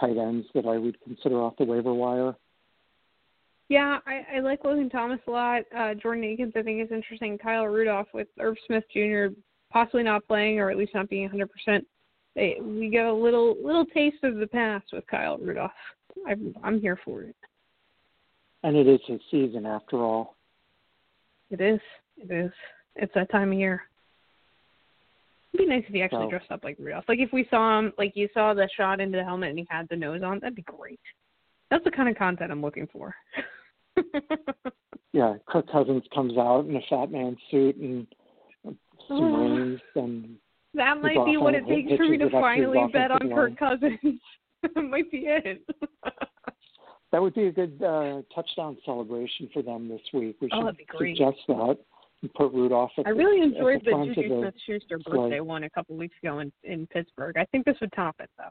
tight 0.00 0.16
ends 0.16 0.46
that 0.54 0.66
I 0.66 0.78
would 0.78 1.00
consider 1.02 1.36
off 1.42 1.56
the 1.58 1.64
waiver 1.64 1.92
wire. 1.94 2.34
Yeah, 3.68 3.98
I, 4.06 4.36
I 4.36 4.40
like 4.40 4.64
Logan 4.64 4.88
Thomas 4.90 5.18
a 5.26 5.30
lot. 5.30 5.62
Uh, 5.76 5.94
Jordan 5.94 6.24
Akins, 6.24 6.52
I 6.56 6.62
think, 6.62 6.80
is 6.82 6.92
interesting. 6.92 7.36
Kyle 7.36 7.66
Rudolph 7.66 8.06
with 8.14 8.28
Irv 8.38 8.56
Smith 8.66 8.84
Jr. 8.92 9.34
possibly 9.72 10.04
not 10.04 10.26
playing, 10.26 10.60
or 10.60 10.70
at 10.70 10.76
least 10.76 10.94
not 10.94 11.08
being 11.08 11.28
100%. 11.28 11.84
They, 12.36 12.58
we 12.60 12.90
get 12.90 13.06
a 13.06 13.12
little 13.12 13.56
little 13.64 13.86
taste 13.86 14.22
of 14.22 14.36
the 14.36 14.46
past 14.46 14.84
with 14.92 15.06
Kyle 15.06 15.38
Rudolph. 15.38 15.70
I'm 16.28 16.54
I'm 16.62 16.80
here 16.80 16.98
for 17.04 17.22
it. 17.22 17.34
And 18.62 18.76
it 18.76 18.86
is 18.86 19.00
his 19.06 19.20
season 19.30 19.64
after 19.64 19.96
all. 19.96 20.36
It 21.50 21.60
is. 21.60 21.80
It 22.18 22.30
is. 22.30 22.52
It's 22.94 23.12
that 23.14 23.30
time 23.30 23.52
of 23.52 23.58
year. 23.58 23.82
It'd 25.54 25.66
be 25.66 25.74
nice 25.74 25.84
if 25.88 25.94
he 25.94 26.02
actually 26.02 26.26
So- 26.26 26.30
dressed 26.30 26.50
up 26.50 26.62
like 26.62 26.76
Rudolph. 26.78 27.04
Like 27.08 27.20
if 27.20 27.32
we 27.32 27.46
saw 27.48 27.78
him, 27.78 27.92
like 27.96 28.12
you 28.14 28.28
saw 28.34 28.52
the 28.54 28.68
shot 28.76 29.00
into 29.00 29.16
the 29.16 29.24
helmet 29.24 29.50
and 29.50 29.58
he 29.58 29.66
had 29.70 29.88
the 29.88 29.96
nose 29.96 30.22
on, 30.22 30.38
that'd 30.40 30.54
be 30.54 30.62
great. 30.62 31.00
That's 31.70 31.84
the 31.84 31.90
kind 31.90 32.08
of 32.08 32.16
content 32.16 32.50
I'm 32.52 32.62
looking 32.62 32.86
for. 32.92 33.14
Yeah, 35.12 35.36
Kirk 35.48 35.70
Cousins 35.72 36.02
comes 36.14 36.36
out 36.36 36.66
in 36.66 36.76
a 36.76 36.80
fat 36.90 37.10
man 37.10 37.38
suit 37.50 37.76
and 37.76 38.06
some 38.62 38.76
Oh. 39.08 39.46
rings 39.48 39.80
and 39.94 40.36
that 40.74 41.00
might 41.00 41.24
be 41.24 41.38
what 41.38 41.54
it 41.54 41.66
takes 41.66 41.90
for 41.96 42.04
me 42.04 42.18
to 42.18 42.26
it 42.26 42.26
up 42.26 42.30
to 42.32 42.36
his 42.36 42.42
finally 42.42 42.92
bet 42.92 43.10
on 43.10 43.30
Kirk 43.30 43.56
Cousins. 43.58 43.98
that 44.62 44.82
might 44.82 45.10
be 45.10 45.24
it. 45.26 45.62
That 47.12 47.22
would 47.22 47.34
be 47.34 47.46
a 47.46 47.52
good 47.52 47.80
uh, 47.82 48.22
touchdown 48.34 48.76
celebration 48.84 49.48
for 49.54 49.62
them 49.62 49.88
this 49.88 50.02
week. 50.12 50.36
We 50.42 50.48
Oh, 50.52 50.58
should 50.58 50.66
that'd 50.66 50.76
be 50.76 50.84
great. 50.84 51.16
suggest 51.16 51.38
that 51.48 51.78
and 52.20 52.34
put 52.34 52.52
Rudolph 52.52 52.90
at 52.98 53.06
I 53.06 53.12
the, 53.12 53.16
really 53.16 53.40
at 53.40 53.46
enjoyed 53.56 53.80
the 53.84 53.90
the 53.92 54.14
Juju 54.14 54.40
Smith 54.40 54.54
Schuster 54.66 54.98
birthday 54.98 55.40
one 55.40 55.62
a 55.64 55.70
couple 55.70 55.96
weeks 55.96 56.16
ago 56.22 56.40
in, 56.40 56.52
in 56.64 56.86
Pittsburgh. 56.88 57.38
I 57.38 57.46
think 57.46 57.64
this 57.64 57.76
would 57.80 57.92
top 57.92 58.16
it 58.18 58.28
though. 58.36 58.50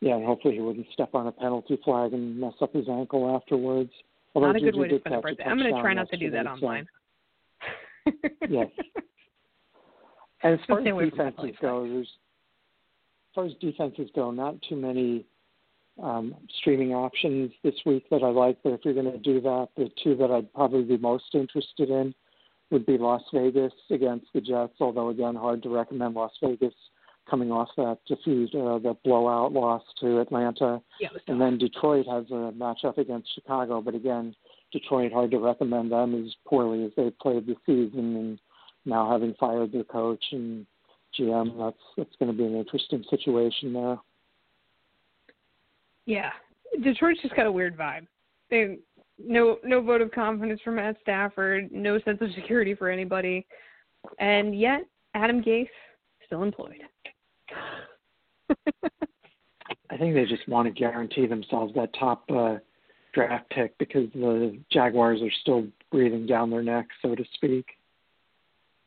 Yeah, 0.00 0.16
and 0.16 0.24
hopefully 0.24 0.54
he 0.54 0.60
wouldn't 0.60 0.86
step 0.92 1.14
on 1.14 1.26
a 1.26 1.32
penalty 1.32 1.78
flag 1.84 2.12
and 2.12 2.38
mess 2.38 2.54
up 2.60 2.72
his 2.72 2.88
ankle 2.88 3.34
afterwards. 3.34 3.90
Although 4.34 4.48
Not 4.48 4.56
a 4.56 4.60
good 4.60 4.74
Juju 4.74 4.80
way 4.80 4.88
to 4.88 5.00
spend 5.00 5.14
a 5.16 5.20
birthday. 5.20 5.44
I'm 5.44 5.58
going 5.58 5.74
to 5.74 5.80
try 5.80 5.94
not 5.94 6.08
to 6.10 6.16
do 6.16 6.30
that 6.30 6.44
yesterday, 6.44 6.60
so- 6.60 6.66
online. 6.66 6.88
Yes. 8.48 8.68
And 10.42 10.54
as 10.54 10.60
far 10.68 10.78
as 10.78 11.10
defenses 11.10 11.56
go, 11.60 11.82
there's 11.82 12.06
as 12.06 13.34
far 13.34 13.44
as 13.46 13.52
defenses 13.60 14.08
go, 14.14 14.30
not 14.30 14.54
too 14.68 14.76
many 14.76 15.26
um, 16.02 16.34
streaming 16.60 16.92
options 16.94 17.50
this 17.64 17.74
week 17.84 18.08
that 18.10 18.22
I 18.22 18.28
like. 18.28 18.58
But 18.62 18.74
if 18.74 18.80
you're 18.84 18.94
going 18.94 19.10
to 19.10 19.18
do 19.18 19.40
that, 19.40 19.68
the 19.76 19.90
two 20.02 20.14
that 20.16 20.30
I'd 20.30 20.52
probably 20.54 20.84
be 20.84 20.96
most 20.96 21.34
interested 21.34 21.90
in 21.90 22.14
would 22.70 22.86
be 22.86 22.98
Las 22.98 23.22
Vegas 23.32 23.72
against 23.90 24.26
the 24.32 24.40
Jets. 24.40 24.74
Although 24.80 25.08
again, 25.08 25.34
hard 25.34 25.62
to 25.64 25.68
recommend 25.70 26.14
Las 26.14 26.32
Vegas 26.42 26.74
coming 27.28 27.50
off 27.50 27.68
that 27.76 27.98
defeat, 28.06 28.54
uh, 28.54 28.78
that 28.78 28.96
blowout 29.04 29.52
loss 29.52 29.82
to 30.00 30.20
Atlanta. 30.20 30.80
Yeah, 31.00 31.08
And 31.26 31.40
then 31.40 31.58
Detroit 31.58 32.06
has 32.06 32.24
a 32.30 32.52
matchup 32.52 32.98
against 32.98 33.34
Chicago, 33.34 33.80
but 33.80 33.94
again, 33.94 34.34
Detroit 34.72 35.12
hard 35.12 35.30
to 35.30 35.38
recommend 35.38 35.92
them 35.92 36.24
as 36.24 36.32
poorly 36.46 36.84
as 36.84 36.92
they've 36.96 37.18
played 37.18 37.46
this 37.46 37.56
season, 37.66 38.16
and 38.16 38.40
now 38.84 39.10
having 39.10 39.34
fired 39.38 39.72
their 39.72 39.84
coach 39.84 40.24
and 40.32 40.66
GM, 41.18 41.58
that's 41.58 41.76
that's 41.96 42.16
going 42.18 42.30
to 42.30 42.36
be 42.36 42.44
an 42.44 42.56
interesting 42.56 43.04
situation 43.08 43.72
there. 43.72 43.98
Yeah, 46.04 46.30
Detroit's 46.82 47.20
just 47.22 47.34
got 47.34 47.46
a 47.46 47.52
weird 47.52 47.76
vibe. 47.76 48.06
They 48.50 48.78
no 49.18 49.58
no 49.64 49.80
vote 49.80 50.00
of 50.00 50.10
confidence 50.12 50.60
from 50.62 50.76
Matt 50.76 50.96
Stafford, 51.02 51.70
no 51.72 51.98
sense 52.00 52.18
of 52.20 52.28
security 52.34 52.74
for 52.74 52.90
anybody, 52.90 53.46
and 54.18 54.58
yet 54.58 54.82
Adam 55.14 55.42
Gase 55.42 55.68
still 56.26 56.42
employed. 56.42 56.82
I 59.90 59.96
think 59.96 60.14
they 60.14 60.24
just 60.24 60.48
want 60.48 60.66
to 60.66 60.72
guarantee 60.72 61.26
themselves 61.26 61.74
that 61.74 61.90
top 61.98 62.24
uh, 62.30 62.56
draft 63.12 63.48
pick 63.50 63.76
because 63.78 64.08
the 64.14 64.58
Jaguars 64.70 65.20
are 65.22 65.32
still 65.40 65.66
breathing 65.90 66.26
down 66.26 66.50
their 66.50 66.62
neck, 66.62 66.86
so 67.02 67.14
to 67.14 67.24
speak. 67.34 67.66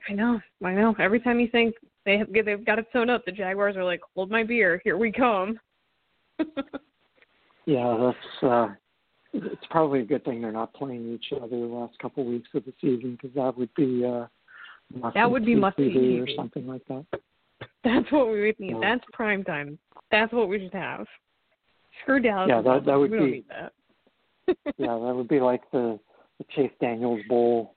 I 0.09 0.13
know, 0.13 0.39
I 0.63 0.73
know. 0.73 0.95
Every 0.99 1.19
time 1.19 1.39
you 1.39 1.47
think 1.47 1.75
they 2.05 2.17
have 2.17 2.27
they've 2.31 2.65
got 2.65 2.79
it 2.79 2.87
sewn 2.93 3.09
up, 3.09 3.25
the 3.25 3.31
Jaguars 3.31 3.75
are 3.75 3.83
like, 3.83 4.01
"Hold 4.15 4.31
my 4.31 4.43
beer, 4.43 4.81
here 4.83 4.97
we 4.97 5.11
come." 5.11 5.59
Yeah, 7.65 7.95
that's 7.99 8.43
uh, 8.43 8.67
it's 9.33 9.65
probably 9.69 10.01
a 10.01 10.05
good 10.05 10.25
thing 10.25 10.41
they're 10.41 10.51
not 10.51 10.73
playing 10.73 11.13
each 11.13 11.31
other 11.35 11.47
the 11.47 11.55
last 11.55 11.97
couple 11.99 12.23
of 12.23 12.29
weeks 12.29 12.49
of 12.53 12.65
the 12.65 12.73
season 12.81 13.17
because 13.21 13.35
that 13.35 13.57
would 13.57 13.73
be 13.75 14.03
uh, 14.05 14.25
That 15.13 15.29
would 15.29 15.45
be 15.45 15.55
must-see 15.55 15.83
TV 15.83 16.21
or 16.21 16.27
something 16.35 16.67
like 16.67 16.85
that. 16.87 17.05
That's 17.83 18.11
what 18.11 18.29
we 18.31 18.41
would 18.41 18.59
need. 18.59 18.71
Yeah. 18.73 18.79
That's 18.81 19.03
prime 19.13 19.43
time. 19.43 19.77
That's 20.11 20.31
what 20.33 20.49
we 20.49 20.59
should 20.59 20.73
have. 20.73 21.05
Screw 22.01 22.19
Dallas. 22.19 22.47
Yeah, 22.49 22.61
that- 22.61 22.85
that 22.85 22.95
would 22.95 23.11
be- 23.11 23.45
that. 23.49 23.73
yeah, 24.77 24.87
that 24.97 25.13
would 25.15 25.27
be 25.27 25.39
like 25.39 25.61
the, 25.71 25.99
the 26.37 26.45
Chase 26.55 26.71
Daniels 26.81 27.21
Bowl 27.29 27.75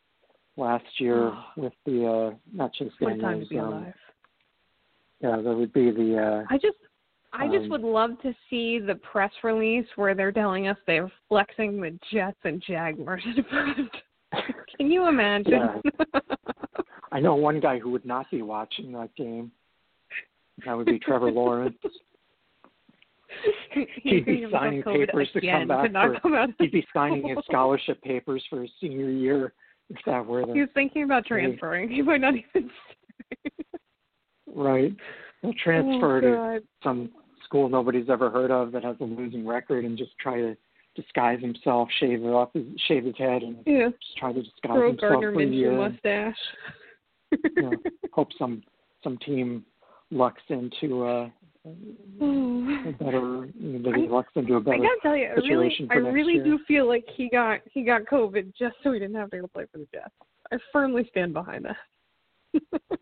last 0.57 0.85
year 0.99 1.33
with 1.57 1.73
the 1.85 2.07
uh 2.07 2.35
not 2.53 2.73
Chase 2.75 2.93
what 3.01 3.13
a 3.15 3.19
time 3.21 3.41
to 3.41 3.47
be 3.47 3.59
um, 3.59 3.73
alive. 3.73 3.95
yeah, 5.21 5.37
that 5.37 5.55
would 5.55 5.73
be 5.73 5.91
the 5.91 6.17
uh 6.17 6.45
I 6.49 6.59
just 6.59 6.77
I 7.33 7.49
just 7.49 7.65
Um, 7.65 7.71
would 7.71 7.81
love 7.83 8.11
to 8.23 8.33
see 8.49 8.79
the 8.79 8.95
press 8.95 9.33
release 9.43 9.87
where 9.97 10.15
they're 10.15 10.31
telling 10.33 10.69
us 10.69 10.77
they're 10.87 11.11
flexing 11.29 11.81
the 11.81 11.99
Jets 12.13 12.39
and 12.45 12.63
Jaguars 12.63 13.23
in 13.37 13.43
front. 13.45 13.91
Can 14.79 14.91
you 14.91 15.09
imagine? 15.09 15.53
Yeah. 15.53 16.21
I 17.13 17.19
know 17.21 17.35
one 17.35 17.59
guy 17.61 17.79
who 17.81 17.91
would 17.91 18.05
not 18.05 18.31
be 18.31 18.43
watching 18.43 18.93
that 18.93 19.15
game. 19.17 19.51
That 20.65 20.77
would 20.77 20.87
be 20.87 20.99
Trevor 20.99 21.31
Lawrence. 21.31 21.77
He'd 24.03 24.25
be 24.25 24.47
signing 24.53 24.83
papers 24.83 25.29
to 25.33 25.41
come 25.41 25.69
back 25.69 25.93
not 25.93 26.21
for-. 26.23 26.47
He'd 26.59 26.73
be 26.73 26.87
signing 26.93 27.29
his 27.29 27.39
scholarship 27.47 28.01
papers 28.03 28.43
for 28.49 28.63
his 28.63 28.71
senior 28.81 29.11
year 29.11 29.53
if 29.91 29.97
that 30.07 30.25
were 30.25 30.41
He 30.41 30.47
the 30.53 30.61
was 30.61 30.69
thinking 30.75 31.03
about 31.03 31.27
transferring. 31.27 31.91
He 31.91 32.03
might 32.03 32.21
not 32.21 32.35
even. 32.35 32.71
right. 34.55 34.95
He'll 35.43 35.53
transfer 35.63 36.19
oh, 36.19 36.21
to 36.59 36.63
some 36.83 37.11
school 37.45 37.69
nobody's 37.69 38.09
ever 38.09 38.31
heard 38.31 38.51
of 38.51 38.73
that 38.73 38.85
has 38.85 38.97
a 39.01 39.05
losing 39.05 39.47
record 39.47 39.85
and 39.85 39.99
just 39.99 40.13
try 40.19 40.37
to 40.37 40.57
disguise 40.95 41.41
himself, 41.41 41.89
shave 41.99 42.23
it 42.23 42.29
off, 42.29 42.51
his, 42.55 42.65
shave 42.87 43.05
his 43.05 43.17
head, 43.19 43.43
and 43.43 43.57
Yeah. 43.67 43.89
just 43.91 44.17
try 44.17 44.33
to 44.33 44.43
disguise 44.43 44.77
Grow 44.77 44.89
himself 44.91 45.13
Gardner 45.13 45.33
for 45.35 45.41
a 45.41 45.45
year. 45.47 45.73
Mustache. 45.73 46.37
you 47.33 47.39
know, 47.63 47.73
hope 48.13 48.29
some 48.39 48.63
some 49.03 49.19
team 49.19 49.65
lucks 50.15 50.43
into 50.49 51.05
uh, 51.05 51.29
a 51.67 52.93
better 52.99 53.49
that 53.53 53.93
he 53.97 54.09
I- 54.09 54.41
into 54.41 54.55
a 54.55 54.59
I 54.59 54.61
better 54.61 54.79
gotta 54.79 54.99
tell 55.03 55.17
you, 55.17 55.27
I 55.27 55.33
really, 55.35 55.89
I 55.91 55.95
really 55.97 56.35
year. 56.35 56.45
do 56.45 56.59
feel 56.67 56.87
like 56.89 57.05
he 57.17 57.29
got 57.29 57.61
he 57.73 57.83
got 57.83 58.03
COVID 58.05 58.53
just 58.59 58.77
so 58.83 58.93
he 58.93 58.99
didn't 59.01 59.17
have 59.17 59.31
to 59.31 59.41
go 59.41 59.47
play 59.49 59.65
for 59.73 59.79
the 59.79 59.87
Jets. 59.93 60.11
I 60.53 60.59
firmly 60.73 61.07
stand 61.11 61.33
behind 61.33 61.65
that. 61.67 62.61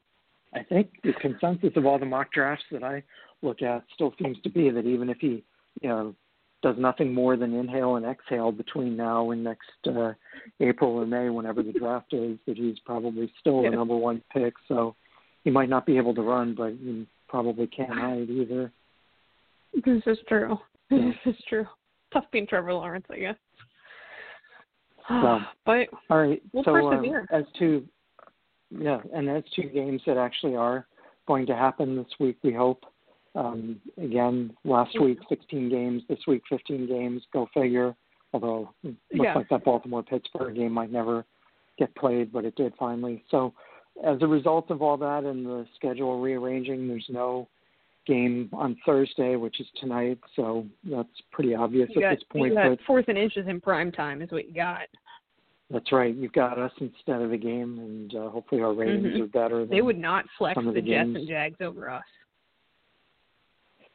I 0.55 0.63
think 0.63 0.91
the 1.03 1.13
consensus 1.15 1.71
of 1.77 1.87
all 1.87 1.99
the 1.99 2.07
mock 2.07 2.33
drafts 2.33 2.65
that 2.73 2.83
I 2.83 3.03
look 3.43 3.63
at 3.63 3.85
still 3.95 4.15
seems 4.23 4.37
to 4.43 4.51
be 4.51 4.71
that 4.71 4.85
even 4.87 5.09
if 5.09 5.19
he, 5.19 5.43
you 5.81 5.89
know, 5.89 6.15
does 6.63 6.77
nothing 6.79 7.13
more 7.13 7.37
than 7.37 7.55
inhale 7.55 7.97
and 7.97 8.07
exhale 8.07 8.53
between 8.53 8.97
now 8.97 9.31
and 9.31 9.43
next 9.43 9.71
uh, 9.89 10.13
April 10.61 10.93
or 10.93 11.07
May, 11.07 11.29
whenever 11.31 11.63
the 11.63 11.73
draft 11.79 12.13
is, 12.13 12.39
that 12.47 12.57
he's 12.57 12.79
probably 12.85 13.33
still 13.41 13.63
Yeah. 13.63 13.71
the 13.71 13.77
number 13.77 13.97
one 13.97 14.23
pick. 14.33 14.55
So 14.69 14.95
he 15.45 15.51
might 15.51 15.69
not 15.69 15.87
be 15.87 15.97
able 15.97 16.15
to 16.15 16.23
run, 16.23 16.55
but 16.55 16.71
he 16.73 17.07
probably 17.29 17.67
can't 17.67 17.93
hide 17.93 18.29
either. 18.31 18.71
This 19.85 20.03
is 20.07 20.19
true. 20.29 20.59
Yeah. 20.91 21.11
This 21.25 21.35
is 21.35 21.43
true. 21.49 21.67
Tough 22.13 22.25
being 22.33 22.47
Trevor 22.47 22.75
Lawrence, 22.75 23.07
I 23.11 23.19
guess. 23.19 23.37
So- 25.09 25.39
but 25.65 25.89
All 26.11 26.19
right. 26.21 26.43
We'll 26.53 26.65
so 26.65 26.75
um, 26.77 26.91
persevere. 26.91 27.27
as 27.33 27.45
to 27.59 27.85
yeah, 28.79 29.01
and 29.15 29.29
that's 29.29 29.47
two 29.55 29.69
games 29.69 30.01
that 30.07 30.17
actually 30.17 30.55
are 30.57 30.87
going 31.29 31.45
to 31.47 31.55
happen 31.55 31.97
this 31.97 32.07
week. 32.19 32.39
We 32.43 32.53
hope. 32.53 32.85
Um, 33.35 33.81
again, 34.03 34.55
last 34.65 34.99
week 35.01 35.19
16 35.29 35.69
games, 35.71 36.03
this 36.09 36.19
week 36.27 36.43
15 36.49 36.87
games. 36.87 37.23
Go 37.33 37.49
figure. 37.55 37.95
Although 38.33 38.71
it 38.83 38.89
looks 38.89 38.99
Yeah. 39.13 39.35
like 39.35 39.49
that 39.51 39.65
Baltimore 39.65 40.03
Pittsburgh 40.03 40.55
game 40.55 40.73
might 40.73 40.91
never 40.93 41.25
get 41.79 41.95
played, 41.97 42.33
but 42.33 42.45
it 42.47 42.55
did 42.57 42.73
finally. 42.79 43.23
So, 43.31 43.53
as 44.05 44.19
a 44.21 44.27
result 44.27 44.71
of 44.71 44.83
all 44.83 44.97
that 44.97 45.25
and 45.25 45.45
the 45.47 45.67
schedule 45.77 46.21
rearranging, 46.21 46.89
there's 46.89 47.07
no 47.09 47.49
game 48.07 48.49
on 48.53 48.77
Thursday, 48.85 49.37
which 49.37 49.61
is 49.61 49.67
tonight. 49.81 50.19
So 50.35 50.67
that's 50.85 51.09
pretty 51.31 51.55
obvious 51.55 51.89
You 51.95 52.03
at 52.03 52.11
got, 52.11 52.15
this 52.17 52.25
point. 52.31 52.49
you 52.49 52.55
got 52.55 52.71
But 52.71 52.79
fourth 52.87 53.05
and 53.09 53.19
inches 53.19 53.47
in 53.47 53.61
prime 53.61 53.93
time 53.93 54.23
is 54.23 54.31
what 54.31 54.47
you 54.49 54.55
got. 54.55 54.89
that's 55.71 55.93
right. 55.93 56.15
You've 56.15 56.33
got 56.33 56.59
us 56.59 56.73
instead 56.81 57.23
of 57.23 57.31
the 57.31 57.37
game, 57.39 57.79
and 57.79 58.15
uh, 58.15 58.29
hopefully 58.31 58.61
our 58.61 58.73
ratings 58.75 59.07
Mhm. 59.07 59.21
are 59.23 59.27
better. 59.27 59.65
They 59.65 59.83
would 59.83 59.99
not 59.99 60.25
flex 60.37 60.61
the, 60.63 60.73
the 60.73 60.83
Jets 60.83 61.11
and 61.15 61.29
Jags 61.29 61.61
over 61.61 61.89
us. 61.89 62.03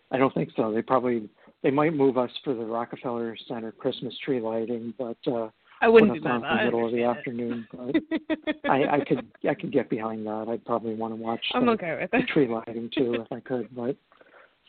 I 0.09 0.17
don't 0.17 0.33
think 0.33 0.51
so. 0.55 0.71
They 0.71 0.81
probably 0.81 1.29
they 1.63 1.71
might 1.71 1.93
move 1.93 2.17
us 2.17 2.31
for 2.43 2.53
the 2.53 2.63
Rockefeller 2.65 3.35
Center 3.47 3.71
Christmas 3.71 4.17
tree 4.19 4.39
lighting, 4.39 4.93
but 4.97 5.17
uh, 5.27 5.49
I 5.81 5.87
wouldn't 5.87 6.13
do 6.13 6.19
that. 6.21 6.35
in 6.35 6.41
the 6.41 6.63
middle 6.65 6.85
of 6.85 6.91
the 6.91 7.03
afternoon. 7.03 7.67
But. 8.63 8.69
I, 8.69 8.97
I 8.97 8.99
could 9.07 9.25
I 9.47 9.53
could 9.53 9.71
get 9.71 9.89
behind 9.89 10.25
that. 10.25 10.47
I'd 10.49 10.65
probably 10.65 10.95
want 10.95 11.13
to 11.13 11.21
watch 11.21 11.43
I'm 11.53 11.65
the, 11.65 11.73
okay 11.73 11.97
with 12.01 12.09
it. 12.13 12.27
tree 12.27 12.47
lighting 12.47 12.89
too 12.95 13.15
if 13.15 13.31
I 13.31 13.39
could. 13.39 13.67
But 13.75 13.95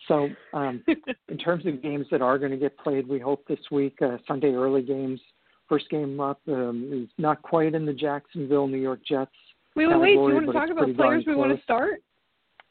so 0.07 0.29
um, 0.53 0.85
in 1.29 1.39
terms 1.39 1.67
of 1.67 1.83
games 1.83 2.07
that 2.11 2.23
are 2.23 2.39
going 2.39 2.51
to 2.51 2.57
get 2.57 2.77
played, 2.79 3.09
we 3.09 3.19
hope 3.19 3.47
this 3.49 3.59
week 3.71 3.97
uh, 4.03 4.19
Sunday 4.27 4.53
early 4.53 4.83
games. 4.83 5.21
First 5.69 5.89
game 5.91 6.19
up 6.21 6.41
um, 6.49 6.89
is 6.93 7.09
not 7.19 7.43
quite 7.43 7.75
in 7.75 7.85
the 7.85 7.93
Jacksonville 7.93 8.67
New 8.67 8.79
York 8.79 9.01
Jets. 9.07 9.31
wait, 9.75 9.87
wait, 9.87 9.99
wait. 9.99 10.07
Do 10.09 10.13
you 10.13 10.35
want 10.35 10.47
to 10.47 10.53
talk 10.53 10.71
about 10.71 10.97
players 10.97 11.25
we 11.27 11.35
want 11.35 11.57
to 11.57 11.63
start? 11.63 12.03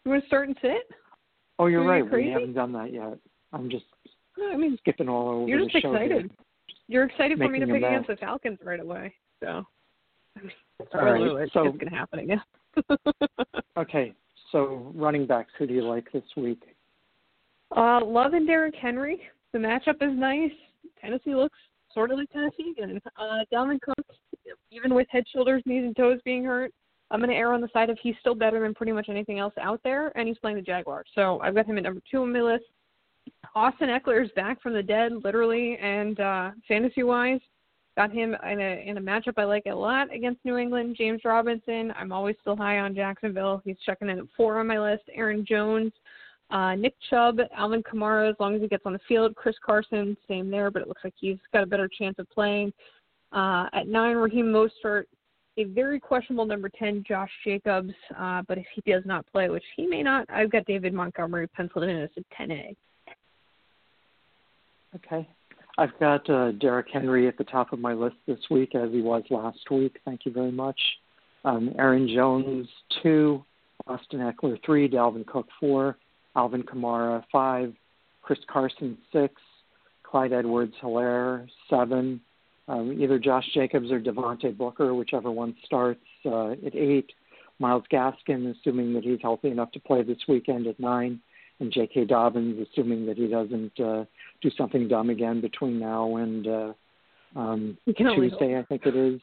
You 0.03 0.11
want 0.11 0.23
to 0.23 0.27
start 0.27 0.47
and 0.47 0.57
sit? 0.61 0.89
Oh, 1.59 1.67
you're 1.67 1.83
Are 1.83 1.87
right. 1.87 2.09
crazy? 2.09 2.27
We 2.27 2.33
haven't 2.33 2.53
done 2.53 2.71
that 2.73 2.93
yet. 2.93 3.17
I'm 3.53 3.69
just 3.69 3.85
No, 4.37 4.51
I 4.51 4.57
mean, 4.57 4.77
skipping 4.81 5.09
all 5.09 5.29
over. 5.29 5.47
You're 5.47 5.63
just 5.63 5.75
excited. 5.75 6.11
here. 6.11 6.29
You're 6.87 7.03
excited 7.03 7.37
for 7.37 7.49
me 7.49 7.59
to 7.59 7.65
pick 7.65 7.75
against 7.77 8.07
the 8.07 8.15
Falcons 8.15 8.59
right 8.63 8.79
away. 8.79 9.13
So, 9.41 9.65
I 10.37 10.41
mean, 10.41 10.51
All 10.93 11.23
alert, 11.23 11.49
so- 11.53 11.65
it's 11.67 11.77
going 11.77 11.91
to 11.91 11.95
happen 11.97 12.19
again. 12.19 12.41
Okay, 13.77 14.11
so 14.51 14.91
running 14.95 15.27
backs, 15.27 15.51
who 15.59 15.67
do 15.67 15.73
you 15.75 15.83
like 15.87 16.11
this 16.11 16.23
week? 16.35 16.61
uh, 17.75 18.03
Love 18.03 18.33
and 18.33 18.47
Derrick 18.47 18.73
Henry. 18.81 19.21
The 19.53 19.59
matchup 19.59 20.01
is 20.01 20.17
nice. 20.17 20.51
Tennessee 20.99 21.35
looks 21.35 21.57
sort 21.93 22.09
of 22.09 22.17
like 22.17 22.31
Tennessee 22.31 22.73
again. 22.75 22.99
Uh, 23.17 23.45
Dalvin 23.53 23.79
Cook, 23.81 24.03
even 24.71 24.95
with 24.95 25.05
head, 25.11 25.25
shoulders, 25.31 25.61
knees, 25.67 25.83
and 25.85 25.95
toes 25.95 26.19
being 26.25 26.43
hurt, 26.43 26.71
I'm 27.11 27.19
going 27.19 27.29
to 27.29 27.35
err 27.35 27.53
on 27.53 27.61
the 27.61 27.69
side 27.71 27.91
of 27.91 27.99
he's 28.01 28.15
still 28.19 28.33
better 28.35 28.59
than 28.59 28.73
pretty 28.73 28.91
much 28.91 29.09
anything 29.09 29.37
else 29.37 29.53
out 29.61 29.79
there, 29.83 30.11
and 30.17 30.27
he's 30.27 30.39
playing 30.39 30.57
the 30.57 30.63
Jaguars. 30.63 31.07
So 31.13 31.39
I've 31.41 31.53
got 31.53 31.67
him 31.67 31.77
at 31.77 31.83
number 31.83 32.01
two 32.09 32.23
on 32.23 32.33
my 32.33 32.41
list. 32.41 32.65
Austin 33.55 33.89
Ekeler 33.89 34.23
is 34.23 34.31
back 34.35 34.61
from 34.61 34.73
the 34.73 34.83
dead, 34.83 35.11
literally 35.23 35.77
and 35.81 36.19
uh, 36.19 36.51
fantasy 36.67 37.03
wise. 37.03 37.39
Got 37.97 38.11
him 38.11 38.35
in 38.47 38.61
a 38.61 38.83
in 38.87 38.97
a 38.97 39.01
matchup 39.01 39.33
I 39.37 39.45
like 39.45 39.65
a 39.65 39.73
lot 39.73 40.13
against 40.13 40.45
New 40.45 40.57
England. 40.57 40.95
James 40.95 41.21
Robinson. 41.25 41.91
I'm 41.97 42.11
always 42.11 42.35
still 42.41 42.55
high 42.55 42.77
on 42.77 42.93
Jacksonville. 42.93 43.59
He's 43.65 43.77
checking 43.83 44.09
in 44.09 44.19
at 44.19 44.25
four 44.37 44.59
on 44.59 44.67
my 44.67 44.79
list. 44.79 45.05
Aaron 45.15 45.43
Jones, 45.43 45.91
uh, 46.51 46.75
Nick 46.75 46.93
Chubb, 47.09 47.39
Alvin 47.55 47.81
Kamara. 47.81 48.29
As 48.29 48.35
long 48.39 48.53
as 48.53 48.61
he 48.61 48.67
gets 48.67 48.85
on 48.85 48.93
the 48.93 48.99
field. 49.07 49.35
Chris 49.35 49.55
Carson, 49.65 50.15
same 50.27 50.51
there, 50.51 50.69
but 50.69 50.83
it 50.83 50.87
looks 50.87 51.03
like 51.03 51.15
he's 51.17 51.39
got 51.51 51.63
a 51.63 51.65
better 51.65 51.87
chance 51.87 52.19
of 52.19 52.29
playing. 52.29 52.71
Uh, 53.31 53.65
at 53.73 53.87
nine, 53.87 54.15
Raheem 54.15 54.45
Mostert. 54.45 55.05
A 55.57 55.63
very 55.63 55.99
questionable 55.99 56.45
number 56.45 56.69
ten, 56.69 57.03
Josh 57.07 57.31
Jacobs. 57.43 57.93
Uh, 58.15 58.43
but 58.47 58.59
if 58.59 58.67
he 58.75 58.91
does 58.91 59.03
not 59.07 59.25
play, 59.25 59.49
which 59.49 59.63
he 59.75 59.87
may 59.87 60.03
not, 60.03 60.27
I've 60.29 60.51
got 60.51 60.65
David 60.65 60.93
Montgomery 60.93 61.47
penciled 61.47 61.85
in 61.85 61.97
as 61.97 62.11
a 62.15 62.21
10A. 62.39 62.75
Okay. 64.95 65.27
I've 65.77 65.97
got 65.99 66.27
uh, 66.29 66.53
Derrick 66.53 66.87
Henry 66.91 67.27
at 67.27 67.37
the 67.37 67.43
top 67.43 67.71
of 67.71 67.79
my 67.79 67.93
list 67.93 68.15
this 68.25 68.39
week, 68.49 68.73
as 68.73 68.91
he 68.91 69.01
was 69.01 69.23
last 69.29 69.59
week. 69.69 69.99
Thank 70.05 70.25
you 70.25 70.31
very 70.31 70.51
much. 70.51 70.79
Um, 71.45 71.73
Aaron 71.77 72.07
Jones, 72.07 72.67
two. 73.03 73.43
Austin 73.85 74.19
Ekeler, 74.19 74.57
three. 74.65 74.89
Dalvin 74.89 75.25
Cook, 75.25 75.47
four. 75.59 75.97
Alvin 76.35 76.63
Kamara, 76.63 77.23
five. 77.31 77.73
Chris 78.21 78.39
Carson, 78.51 78.97
six. 79.13 79.35
Clyde 80.03 80.33
Edwards 80.33 80.73
Helaire, 80.81 81.47
seven. 81.69 82.19
Um, 82.67 82.97
either 82.99 83.19
Josh 83.19 83.45
Jacobs 83.53 83.91
or 83.91 83.99
Devontae 83.99 84.57
Booker, 84.57 84.93
whichever 84.93 85.31
one 85.31 85.55
starts 85.63 86.01
uh, 86.25 86.51
at 86.51 86.75
eight. 86.75 87.11
Myles 87.59 87.83
Gaskin, 87.91 88.55
assuming 88.55 88.93
that 88.93 89.03
he's 89.03 89.19
healthy 89.21 89.49
enough 89.49 89.71
to 89.71 89.79
play 89.79 90.03
this 90.03 90.17
weekend 90.27 90.67
at 90.67 90.79
nine. 90.79 91.19
And 91.59 91.71
J.K. 91.71 92.05
Dobbins, 92.05 92.67
assuming 92.71 93.05
that 93.07 93.17
he 93.17 93.27
doesn't 93.27 93.79
uh, 93.79 94.05
do 94.41 94.51
something 94.57 94.87
dumb 94.87 95.09
again 95.09 95.41
between 95.41 95.79
now 95.79 96.17
and 96.17 96.47
uh, 96.47 96.73
um, 97.35 97.77
Tuesday, 97.97 98.57
I 98.59 98.63
think 98.63 98.85
it 98.85 98.95
is. 98.95 99.19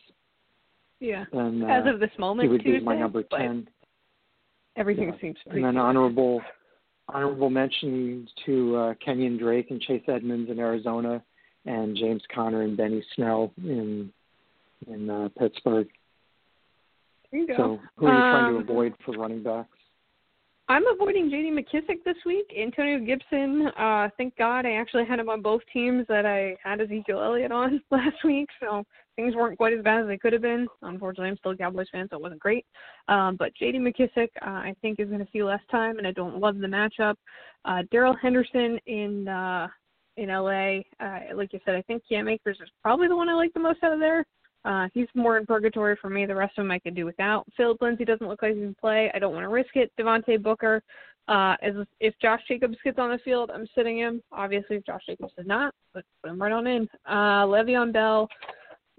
Yeah. 0.98 1.24
Then 1.32 1.62
uh, 1.62 1.66
As 1.72 1.86
of 1.86 2.00
this 2.00 2.10
moment, 2.18 2.46
he 2.46 2.50
would 2.50 2.62
Tuesday, 2.62 2.78
be 2.80 2.84
my 2.84 2.98
number 2.98 3.22
ten. 3.22 3.68
Everything 4.76 5.10
Yeah. 5.12 5.20
seems 5.20 5.36
pretty. 5.44 5.58
And 5.58 5.64
then 5.64 5.76
honorable 5.76 6.40
honorable 7.08 7.50
mention 7.50 8.26
to 8.46 8.76
uh, 8.76 8.94
Kenyan 9.06 9.38
Drake 9.38 9.70
and 9.70 9.80
Chase 9.80 10.02
Edmonds 10.08 10.50
in 10.50 10.58
Arizona, 10.58 11.22
and 11.66 11.96
James 11.96 12.22
Conner 12.34 12.62
and 12.62 12.76
Benny 12.76 13.04
Snell 13.14 13.52
in 13.58 14.12
in 14.88 15.08
uh, 15.08 15.28
Pittsburgh. 15.38 15.88
There 17.30 17.40
you 17.40 17.46
go. 17.46 17.54
So 17.56 17.80
who 17.96 18.06
are 18.06 18.14
you 18.14 18.20
trying 18.20 18.52
to 18.52 18.56
Um, 18.58 18.62
avoid 18.68 18.94
for 19.04 19.12
running 19.12 19.42
backs? 19.42 19.68
I'm 20.66 20.86
avoiding 20.86 21.28
J.D. 21.28 21.50
McKissic 21.50 22.02
this 22.04 22.16
week. 22.24 22.46
Antonio 22.58 22.98
Gibson. 22.98 23.68
Uh, 23.78 24.08
thank 24.16 24.34
God 24.36 24.64
I 24.64 24.72
actually 24.72 25.04
had 25.04 25.18
him 25.18 25.28
on 25.28 25.42
both 25.42 25.60
teams 25.70 26.06
that 26.08 26.24
I 26.24 26.56
had 26.62 26.80
Ezekiel 26.80 27.20
Elliott 27.20 27.52
on 27.52 27.82
last 27.90 28.16
week, 28.24 28.48
so 28.60 28.82
things 29.16 29.34
weren't 29.34 29.58
quite 29.58 29.74
as 29.74 29.84
bad 29.84 30.00
as 30.00 30.06
they 30.06 30.16
could 30.16 30.32
have 30.32 30.40
been. 30.40 30.66
Unfortunately, 30.80 31.28
I'm 31.28 31.36
still 31.36 31.50
a 31.50 31.56
Cowboys 31.56 31.88
fan, 31.92 32.08
so 32.08 32.16
it 32.16 32.22
wasn't 32.22 32.40
great. 32.40 32.64
Um, 33.08 33.36
but 33.36 33.54
J.D. 33.56 33.78
McKissic, 33.78 34.28
uh, 34.40 34.48
I 34.48 34.74
think, 34.80 35.00
is 35.00 35.08
going 35.08 35.20
to 35.20 35.28
see 35.32 35.42
less 35.42 35.60
time, 35.70 35.98
and 35.98 36.06
I 36.06 36.12
don't 36.12 36.40
love 36.40 36.58
the 36.58 36.66
matchup. 36.66 37.16
Uh, 37.66 37.82
Darrell 37.90 38.16
Henderson 38.20 38.78
in 38.86 39.28
uh, 39.28 39.68
in 40.16 40.28
LA. 40.28 40.78
Uh, 40.98 41.34
like 41.34 41.52
you 41.52 41.60
said, 41.66 41.74
I 41.74 41.82
think 41.82 42.02
Cam 42.08 42.26
Akers 42.26 42.58
is 42.62 42.70
probably 42.82 43.08
the 43.08 43.16
one 43.16 43.28
I 43.28 43.34
like 43.34 43.52
the 43.52 43.60
most 43.60 43.82
out 43.82 43.92
of 43.92 44.00
there. 44.00 44.24
Uh, 44.64 44.88
he's 44.94 45.08
more 45.14 45.36
in 45.36 45.46
purgatory 45.46 45.96
for 46.00 46.08
me. 46.08 46.26
The 46.26 46.34
rest 46.34 46.56
of 46.56 46.64
them 46.64 46.70
I 46.70 46.78
could 46.78 46.94
do 46.94 47.04
without. 47.04 47.46
Phillip 47.56 47.82
Lindsay 47.82 48.04
doesn't 48.04 48.26
look 48.26 48.42
like 48.42 48.54
he 48.54 48.60
can 48.60 48.74
play. 48.80 49.10
I 49.14 49.18
don't 49.18 49.34
want 49.34 49.44
to 49.44 49.48
risk 49.48 49.76
it. 49.76 49.92
Devontae 49.98 50.42
Booker. 50.42 50.82
Uh, 51.26 51.56
as 51.62 51.74
if 52.00 52.14
Josh 52.20 52.42
Jacobs 52.46 52.76
gets 52.84 52.98
on 52.98 53.10
the 53.10 53.18
field, 53.24 53.50
I'm 53.52 53.66
sitting 53.74 53.98
him. 53.98 54.22
Obviously, 54.30 54.76
if 54.76 54.84
Josh 54.84 55.00
Jacobs 55.06 55.32
does 55.36 55.46
not, 55.46 55.74
but 55.94 56.04
put 56.22 56.30
him 56.30 56.40
right 56.40 56.52
on 56.52 56.66
in. 56.66 56.88
Uh, 57.06 57.44
Le'Veon 57.46 57.92
Bell, 57.94 58.28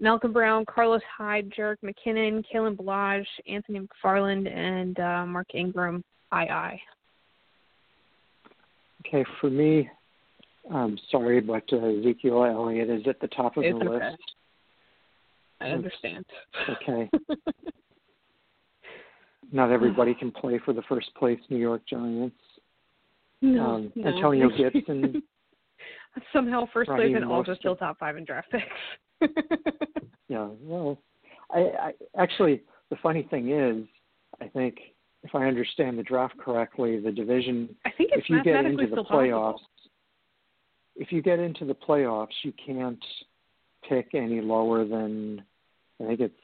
Malcolm 0.00 0.32
Brown, 0.32 0.64
Carlos 0.66 1.02
Hyde, 1.16 1.52
Jerick 1.56 1.76
McKinnon, 1.84 2.44
Kalen 2.52 2.76
Ballage, 2.76 3.26
Anthony 3.48 3.80
McFarland, 3.80 4.52
and 4.52 4.98
uh, 4.98 5.24
Mark 5.24 5.46
Ingram. 5.54 6.02
Aye, 6.32 6.46
aye. 6.46 6.80
Okay, 9.06 9.24
for 9.40 9.48
me, 9.48 9.88
I'm 10.72 10.98
sorry, 11.12 11.40
but 11.40 11.62
uh, 11.72 11.76
Ezekiel 11.76 12.44
Elliott 12.44 12.90
is 12.90 13.06
at 13.06 13.20
the 13.20 13.28
top 13.28 13.56
of 13.56 13.62
It's 13.62 13.78
the 13.78 13.88
okay. 13.88 14.04
list. 14.04 14.22
I 15.60 15.66
understand. 15.68 16.24
Okay. 16.68 17.10
Not 19.52 19.70
everybody 19.70 20.14
can 20.14 20.30
play 20.30 20.60
for 20.64 20.72
the 20.72 20.82
first 20.82 21.14
place 21.14 21.38
New 21.50 21.58
York 21.58 21.82
Giants. 21.88 22.36
no, 23.40 23.64
um, 23.64 23.92
no. 23.94 24.08
Antonio 24.08 24.48
Gibson. 24.50 25.22
Somehow 26.32 26.66
first 26.72 26.90
place 26.90 27.14
and 27.14 27.24
also 27.24 27.52
Mostert. 27.52 27.58
still 27.58 27.76
top 27.76 27.98
five 27.98 28.16
in 28.16 28.24
draft 28.24 28.48
picks. 28.50 28.64
Yeah, 30.28 30.48
well, 30.60 30.98
I, 31.50 31.58
I 31.58 31.92
actually 32.18 32.62
the 32.90 32.96
funny 33.02 33.26
thing 33.30 33.50
is, 33.50 33.86
I 34.40 34.48
think 34.48 34.76
if 35.22 35.34
I 35.34 35.44
understand 35.44 35.98
the 35.98 36.02
draft 36.02 36.36
correctly, 36.38 37.00
the 37.00 37.12
division 37.12 37.74
I 37.84 37.90
think 37.90 38.10
it's 38.12 38.24
if 38.24 38.30
you 38.30 38.42
get 38.42 38.64
into 38.64 38.86
the 38.86 39.02
playoffs, 39.04 39.52
possible. 39.52 39.70
if 40.96 41.12
you 41.12 41.22
get 41.22 41.38
into 41.38 41.64
the 41.64 41.74
playoffs, 41.74 42.34
you 42.42 42.52
can't 42.64 43.02
pick 43.88 44.14
any 44.14 44.40
lower 44.40 44.84
than 44.84 45.42
I 46.00 46.06
think 46.06 46.20
it's 46.20 46.34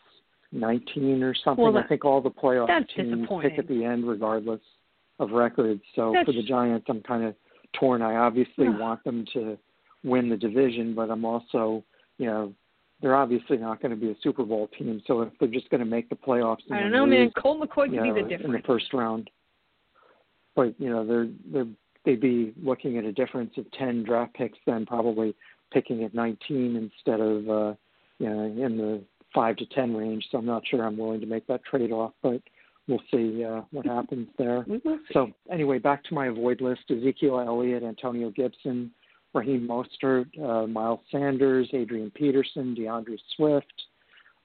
19 0.52 1.22
or 1.22 1.34
something. 1.34 1.64
Well, 1.64 1.76
I 1.78 1.86
think 1.86 2.04
all 2.04 2.20
the 2.20 2.30
playoff 2.30 2.68
teams 2.94 3.28
pick 3.42 3.58
at 3.58 3.68
the 3.68 3.84
end 3.84 4.06
regardless 4.06 4.60
of 5.18 5.30
records. 5.30 5.82
So 5.94 6.12
That's- 6.12 6.26
for 6.26 6.32
the 6.32 6.42
Giants, 6.42 6.86
I'm 6.88 7.02
kind 7.02 7.24
of 7.24 7.34
torn. 7.72 8.02
I 8.02 8.16
obviously 8.16 8.68
want 8.68 9.02
them 9.04 9.24
to 9.32 9.58
win 10.04 10.28
the 10.28 10.36
division, 10.36 10.94
but 10.94 11.10
I'm 11.10 11.24
also, 11.24 11.84
you 12.18 12.26
know, 12.26 12.52
they're 13.00 13.16
obviously 13.16 13.56
not 13.56 13.80
going 13.80 13.90
to 13.90 13.96
be 13.96 14.10
a 14.10 14.16
Super 14.22 14.44
Bowl 14.44 14.68
team. 14.78 15.02
So 15.06 15.22
if 15.22 15.32
they're 15.38 15.48
just 15.48 15.68
going 15.70 15.80
to 15.80 15.86
make 15.86 16.08
the 16.08 16.16
playoffs, 16.16 16.70
I 16.70 16.80
don't 16.80 16.92
know, 16.92 17.04
lose, 17.04 17.10
man. 17.10 17.30
Colt 17.32 17.60
McCoy 17.60 17.86
could 17.86 17.92
you 17.92 18.00
be 18.02 18.08
know, 18.08 18.28
the 18.28 18.44
in 18.44 18.52
the 18.52 18.60
first 18.60 18.92
round. 18.92 19.28
But 20.54 20.78
you 20.78 20.90
know, 20.90 21.04
they're 21.04 21.28
they're 21.52 21.66
they'd 22.04 22.20
be 22.20 22.52
looking 22.62 22.98
at 22.98 23.04
a 23.04 23.12
difference 23.12 23.56
of 23.56 23.70
ten 23.72 24.04
draft 24.04 24.34
picks, 24.34 24.58
then 24.66 24.86
probably 24.86 25.34
picking 25.72 26.04
at 26.04 26.14
19 26.14 26.76
instead 26.76 27.20
of 27.20 27.48
uh, 27.48 27.74
you 28.18 28.28
know 28.28 28.44
in 28.44 28.76
the 28.76 29.02
five 29.34 29.56
to 29.56 29.66
ten 29.66 29.94
range. 29.94 30.26
So 30.30 30.38
I'm 30.38 30.46
not 30.46 30.62
sure 30.66 30.84
I'm 30.84 30.96
willing 30.96 31.20
to 31.20 31.26
make 31.26 31.46
that 31.46 31.64
trade 31.64 31.92
off. 31.92 32.12
But 32.22 32.42
we'll 32.88 33.02
see 33.10 33.44
uh, 33.44 33.62
what 33.70 33.86
happens 33.86 34.28
there. 34.38 34.64
We 34.66 34.80
will 34.84 34.98
see. 34.98 35.12
So 35.12 35.30
anyway, 35.50 35.78
back 35.78 36.04
to 36.04 36.14
my 36.14 36.26
avoid 36.26 36.60
list: 36.60 36.82
Ezekiel 36.90 37.40
Elliott, 37.40 37.82
Antonio 37.82 38.30
Gibson, 38.30 38.90
Raheem 39.34 39.66
Mostert, 39.66 40.26
uh, 40.42 40.66
Miles 40.66 41.00
Sanders, 41.10 41.68
Adrian 41.72 42.10
Peterson, 42.10 42.74
D'Andre 42.74 43.16
Swift, 43.36 43.72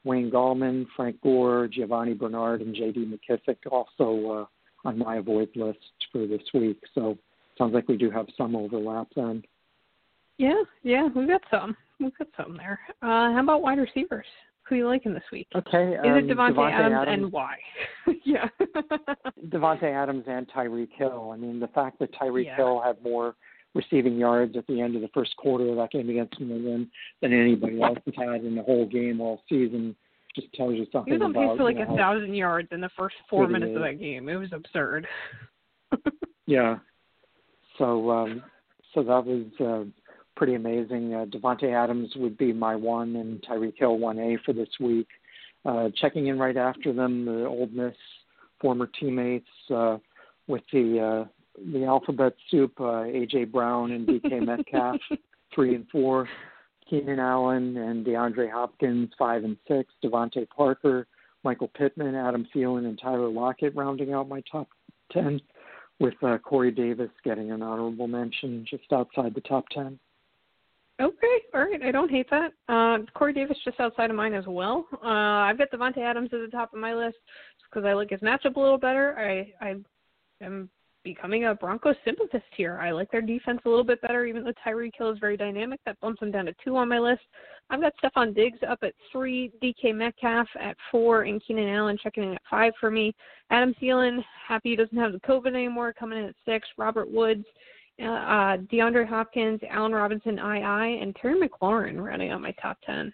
Wayne 0.03 0.32
Gallman, 0.32 0.86
Frank 0.95 1.19
Gore, 1.21 1.67
Giovani 1.67 2.13
Bernard, 2.13 2.61
and 2.61 2.73
J.D. 2.73 3.05
McKissic 3.05 3.57
also 3.69 4.47
uh, 4.86 4.88
on 4.88 4.97
my 4.97 5.17
avoid 5.17 5.49
list 5.55 5.80
for 6.11 6.25
this 6.28 6.41
week. 6.53 6.82
So 6.95 7.17
sounds 7.57 7.73
like 7.73 7.88
we 7.88 7.97
do 7.97 8.09
have 8.09 8.28
some 8.38 8.55
overlap 8.55 9.07
then. 9.15 9.43
Yeah, 10.38 10.61
yeah, 10.83 11.09
we've 11.15 11.27
got 11.27 11.41
some. 11.49 11.75
We've 11.99 12.15
got 12.17 12.27
some 12.38 12.57
there. 12.57 12.79
Uh, 13.01 13.33
how 13.33 13.39
about 13.41 13.61
wide 13.61 13.79
receivers? 13.79 14.25
Who 14.63 14.75
are 14.75 14.77
you 14.77 14.88
liking 14.88 15.13
this 15.13 15.23
week? 15.31 15.47
Okay. 15.55 15.93
Is 15.93 15.99
um, 16.03 16.11
it 16.11 16.27
Davante, 16.27 16.53
Davante 16.53 16.73
Adams, 16.73 16.95
Adams 17.01 17.23
and 17.23 17.31
why? 17.31 17.55
yeah. 18.25 18.49
Davante 19.47 19.83
Adams 19.83 20.25
and 20.27 20.47
Tyreek 20.49 20.89
Hill. 20.93 21.31
I 21.33 21.38
mean, 21.38 21.59
the 21.59 21.69
fact 21.69 21.99
that 21.99 22.13
Tyreek 22.13 22.45
Yeah. 22.45 22.57
Hill 22.57 22.81
had 22.85 23.01
more 23.01 23.35
receiving 23.73 24.17
yards 24.17 24.57
at 24.57 24.67
the 24.67 24.81
end 24.81 24.95
of 24.95 25.01
the 25.01 25.09
first 25.13 25.35
quarter 25.38 25.69
of 25.69 25.77
that 25.77 25.91
game 25.91 26.09
against 26.09 26.39
New 26.39 26.53
England 26.53 26.88
than 27.21 27.31
anybody 27.31 27.81
else 27.81 27.97
has 28.05 28.15
had 28.17 28.43
in 28.43 28.55
the 28.55 28.63
whole 28.63 28.85
game 28.85 29.21
all 29.21 29.41
season 29.47 29.95
just 30.35 30.51
tells 30.53 30.75
you 30.75 30.85
something. 30.91 31.13
He 31.13 31.17
was 31.17 31.25
on 31.25 31.33
pace 31.33 31.57
for 31.57 31.63
like 31.63 31.77
a 31.77 31.89
know, 31.89 31.95
thousand 31.95 32.33
yards 32.33 32.67
in 32.71 32.81
the 32.81 32.89
first 32.97 33.15
four 33.29 33.47
minutes 33.47 33.73
of 33.75 33.81
that 33.81 33.99
game. 33.99 34.27
It 34.29 34.35
was 34.35 34.49
absurd. 34.51 35.07
Yeah. 36.47 36.77
So 37.77 38.09
um 38.09 38.41
so 38.93 39.03
that 39.03 39.25
was 39.25 39.45
uh 39.59 39.83
pretty 40.38 40.55
amazing. 40.55 41.13
Uh 41.13 41.25
Davante 41.25 41.73
Adams 41.73 42.11
would 42.15 42.38
be 42.38 42.53
my 42.53 42.75
one 42.75 43.15
and 43.17 43.43
Tyreek 43.43 43.77
Hill 43.77 43.97
one 43.97 44.19
A 44.19 44.38
for 44.45 44.53
this 44.53 44.69
week. 44.79 45.07
Uh 45.65 45.89
checking 45.99 46.27
in 46.27 46.39
right 46.39 46.55
after 46.55 46.93
them, 46.93 47.25
the 47.25 47.45
Ole 47.45 47.69
Miss 47.73 47.95
former 48.61 48.88
teammates 48.99 49.49
uh 49.73 49.97
with 50.47 50.63
the 50.71 50.99
uh 51.25 51.27
the 51.73 51.85
alphabet 51.85 52.33
soup, 52.49 52.73
uh 52.79 53.03
AJ 53.03 53.51
Brown 53.51 53.91
and 53.91 54.07
DK 54.07 54.45
Metcalf, 54.45 54.97
three 55.53 55.75
and 55.75 55.88
four. 55.91 56.29
Keenan 56.89 57.19
Allen 57.19 57.75
and 57.75 58.05
DeAndre 58.05 58.49
Hopkins, 58.49 59.09
five 59.19 59.43
and 59.43 59.57
six. 59.67 59.91
DeVante 60.01 60.47
Parker, 60.49 61.05
Michael 61.43 61.67
Pittman, 61.67 62.15
Adam 62.15 62.47
Thielen, 62.55 62.85
and 62.85 62.97
Tyler 62.97 63.27
Lockett 63.27 63.75
rounding 63.75 64.13
out 64.13 64.29
my 64.29 64.41
top 64.49 64.69
ten 65.11 65.41
with 65.99 66.13
uh, 66.23 66.38
Corey 66.38 66.71
Davis 66.71 67.09
getting 67.23 67.51
an 67.51 67.61
honorable 67.61 68.07
mention 68.07 68.65
just 68.69 68.91
outside 68.93 69.33
the 69.33 69.41
top 69.41 69.65
10. 69.69 69.97
Okay, 70.99 71.37
all 71.53 71.61
right. 71.61 71.81
I 71.83 71.91
don't 71.91 72.09
hate 72.09 72.27
that. 72.31 72.53
Uh, 72.67 72.99
Corey 73.13 73.33
Davis 73.33 73.57
just 73.63 73.79
outside 73.79 74.09
of 74.09 74.15
mine 74.15 74.33
as 74.33 74.45
well. 74.47 74.87
Uh, 74.93 75.07
I've 75.45 75.57
got 75.57 75.69
Davante 75.71 75.99
Adams 75.99 76.29
at 76.33 76.39
the 76.39 76.47
top 76.51 76.73
of 76.73 76.79
my 76.79 76.95
list 76.95 77.17
because 77.69 77.85
I 77.85 77.93
like 77.93 78.09
his 78.09 78.21
matchup 78.21 78.55
a 78.55 78.59
little 78.59 78.79
better. 78.79 79.15
I 79.17 79.53
I 79.63 79.75
am 80.43 80.69
becoming 81.03 81.45
a 81.45 81.55
Broncos 81.55 81.95
sympathist 82.03 82.45
here. 82.55 82.79
I 82.81 82.91
like 82.91 83.11
their 83.11 83.21
defense 83.21 83.61
a 83.65 83.69
little 83.69 83.83
bit 83.83 84.01
better, 84.01 84.25
even 84.25 84.43
though 84.43 84.53
Tyreek 84.65 84.91
Hill 84.97 85.11
is 85.11 85.19
very 85.19 85.37
dynamic. 85.37 85.79
That 85.85 85.99
bumps 86.01 86.21
him 86.21 86.31
down 86.31 86.45
to 86.45 86.55
two 86.63 86.75
on 86.75 86.89
my 86.89 86.99
list. 86.99 87.21
I've 87.69 87.81
got 87.81 87.93
Stefon 88.03 88.35
Diggs 88.35 88.59
up 88.67 88.79
at 88.81 88.93
three, 89.11 89.51
DK 89.61 89.93
Metcalf 89.93 90.47
at 90.59 90.75
four, 90.91 91.23
and 91.23 91.41
Keenan 91.45 91.69
Allen 91.69 91.97
checking 92.01 92.23
in 92.23 92.33
at 92.33 92.41
five 92.49 92.73
for 92.79 92.89
me. 92.91 93.13
Adam 93.51 93.73
Thielen, 93.81 94.23
happy 94.47 94.71
he 94.71 94.75
doesn't 94.75 94.97
have 94.97 95.13
the 95.13 95.19
COVID 95.19 95.53
anymore, 95.53 95.93
coming 95.93 96.19
in 96.19 96.25
at 96.25 96.35
six. 96.45 96.67
Robert 96.77 97.09
Woods, 97.09 97.45
uh, 98.01 98.05
uh, 98.05 98.57
DeAndre 98.71 99.07
Hopkins, 99.07 99.59
Allen 99.69 99.91
Robinson, 99.91 100.35
II, 100.35 101.01
and 101.01 101.15
Terry 101.15 101.39
McLaurin 101.39 102.03
running 102.03 102.31
out 102.31 102.41
my 102.41 102.51
top 102.61 102.77
10. 102.85 103.13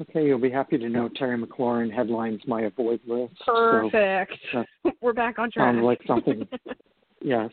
Okay, 0.00 0.24
you'll 0.24 0.38
be 0.38 0.50
happy 0.50 0.78
to 0.78 0.88
know 0.88 1.10
Terry 1.14 1.38
McLaurin 1.38 1.92
headlines 1.92 2.40
my 2.46 2.62
avoid 2.62 3.00
list. 3.06 3.34
Perfect. 3.44 4.32
that 4.54 4.66
We're 5.02 5.12
back 5.12 5.38
on 5.38 5.50
track. 5.50 5.74
sounds 5.74 5.84
like 5.84 6.00
something. 6.06 6.48
yes. 7.20 7.50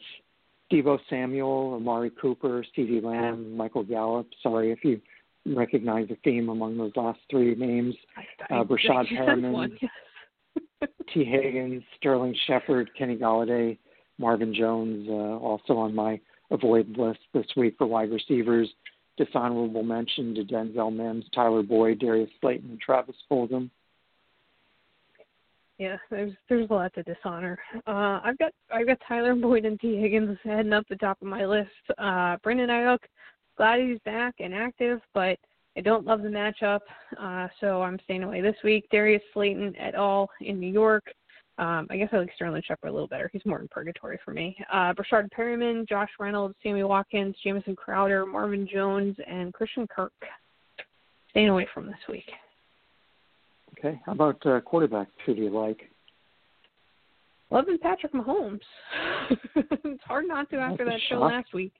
Deebo 0.71 0.97
Samuel, 1.09 1.73
Amari 1.75 2.11
Cooper, 2.21 2.63
CeeDee 2.77 3.03
Lamb, 3.03 3.55
Michael 3.55 3.83
Gallup. 3.83 4.27
Sorry 4.41 4.71
if 4.71 4.79
you 4.83 5.01
recognize 5.45 6.07
a 6.09 6.15
theme 6.23 6.49
among 6.49 6.77
those 6.77 6.91
last 6.95 7.19
three 7.29 7.55
names. 7.55 7.95
Uh, 8.49 8.63
sent 8.67 9.09
Perriman. 9.09 9.77
Tee 11.13 11.25
Higgins, 11.25 11.83
Sterling 11.97 12.35
Shepard, 12.47 12.89
Kenny 12.97 13.17
Golladay, 13.17 13.77
Marvin 14.17 14.53
Jones, 14.53 15.07
uh, 15.09 15.13
also 15.13 15.77
on 15.77 15.93
my 15.93 16.19
avoid 16.51 16.97
list 16.97 17.19
this 17.33 17.45
week 17.55 17.75
for 17.77 17.87
wide 17.87 18.11
receivers. 18.11 18.69
Dishonorable 19.17 19.83
mention 19.83 20.35
to 20.35 20.43
Denzel 20.43 20.95
Mims, 20.95 21.25
Tyler 21.33 21.63
Boyd, 21.63 21.99
Darius 21.99 22.29
Slayton, 22.39 22.69
and 22.69 22.79
Travis 22.79 23.15
Fulgham. 23.29 23.69
Yeah, 25.79 25.97
there's 26.09 26.33
there's 26.49 26.69
a 26.69 26.73
lot 26.73 26.93
to 26.95 27.03
dishonor. 27.03 27.59
Uh, 27.85 28.19
I've 28.23 28.37
got 28.39 28.51
I've 28.73 28.87
got 28.87 28.97
Tyler 29.07 29.35
Boyd 29.35 29.65
and 29.65 29.79
Tee 29.79 29.99
Higgins 29.99 30.37
heading 30.43 30.73
up 30.73 30.85
the 30.89 30.95
top 30.95 31.21
of 31.21 31.27
my 31.27 31.45
list. 31.45 31.69
Uh, 31.97 32.37
Brandon 32.43 32.69
Aiyuk, 32.69 32.99
glad 33.57 33.79
he's 33.81 33.99
back 33.99 34.35
and 34.39 34.55
active, 34.55 35.01
but 35.13 35.37
I 35.75 35.81
don't 35.81 36.05
love 36.05 36.23
the 36.23 36.29
matchup, 36.29 36.79
uh, 37.19 37.47
so 37.59 37.83
I'm 37.83 37.99
staying 38.05 38.23
away 38.23 38.41
this 38.41 38.55
week. 38.63 38.87
Darius 38.91 39.21
Slayton 39.33 39.75
et 39.77 39.93
al. 39.93 40.29
in 40.41 40.59
New 40.59 40.71
York. 40.71 41.03
Um, 41.59 41.87
I 41.89 41.97
guess 41.97 42.09
I 42.11 42.17
like 42.17 42.29
Sterling 42.35 42.61
Shepard 42.67 42.89
a 42.89 42.93
little 42.93 43.07
better. 43.07 43.29
He's 43.33 43.45
more 43.45 43.59
in 43.59 43.67
purgatory 43.67 44.19
for 44.23 44.31
me. 44.31 44.55
Uh, 44.71 44.93
Breshad 44.93 45.29
Perriman, 45.35 45.87
Josh 45.87 46.09
Reynolds, 46.19 46.55
Sammy 46.61 46.83
Watkins, 46.83 47.35
Jamison 47.43 47.75
Crowder, 47.75 48.25
Marvin 48.25 48.67
Jones, 48.71 49.15
and 49.27 49.53
Christian 49.53 49.87
Kirk. 49.87 50.13
Staying 51.31 51.49
away 51.49 51.67
from 51.73 51.87
this 51.87 51.95
week. 52.07 52.29
Okay, 53.77 53.99
how 54.05 54.11
about 54.11 54.37
uh, 54.45 54.59
quarterbacks? 54.61 55.07
Who 55.25 55.35
do 55.35 55.41
you 55.41 55.49
like? 55.49 55.89
Loving 57.49 57.77
Patrick 57.77 58.13
Mahomes. 58.13 58.59
it's 59.55 60.03
hard 60.03 60.27
not 60.27 60.49
to 60.49 60.57
after 60.57 60.85
That's 60.85 60.97
that 60.97 61.01
show 61.09 61.19
last 61.19 61.53
week. 61.53 61.73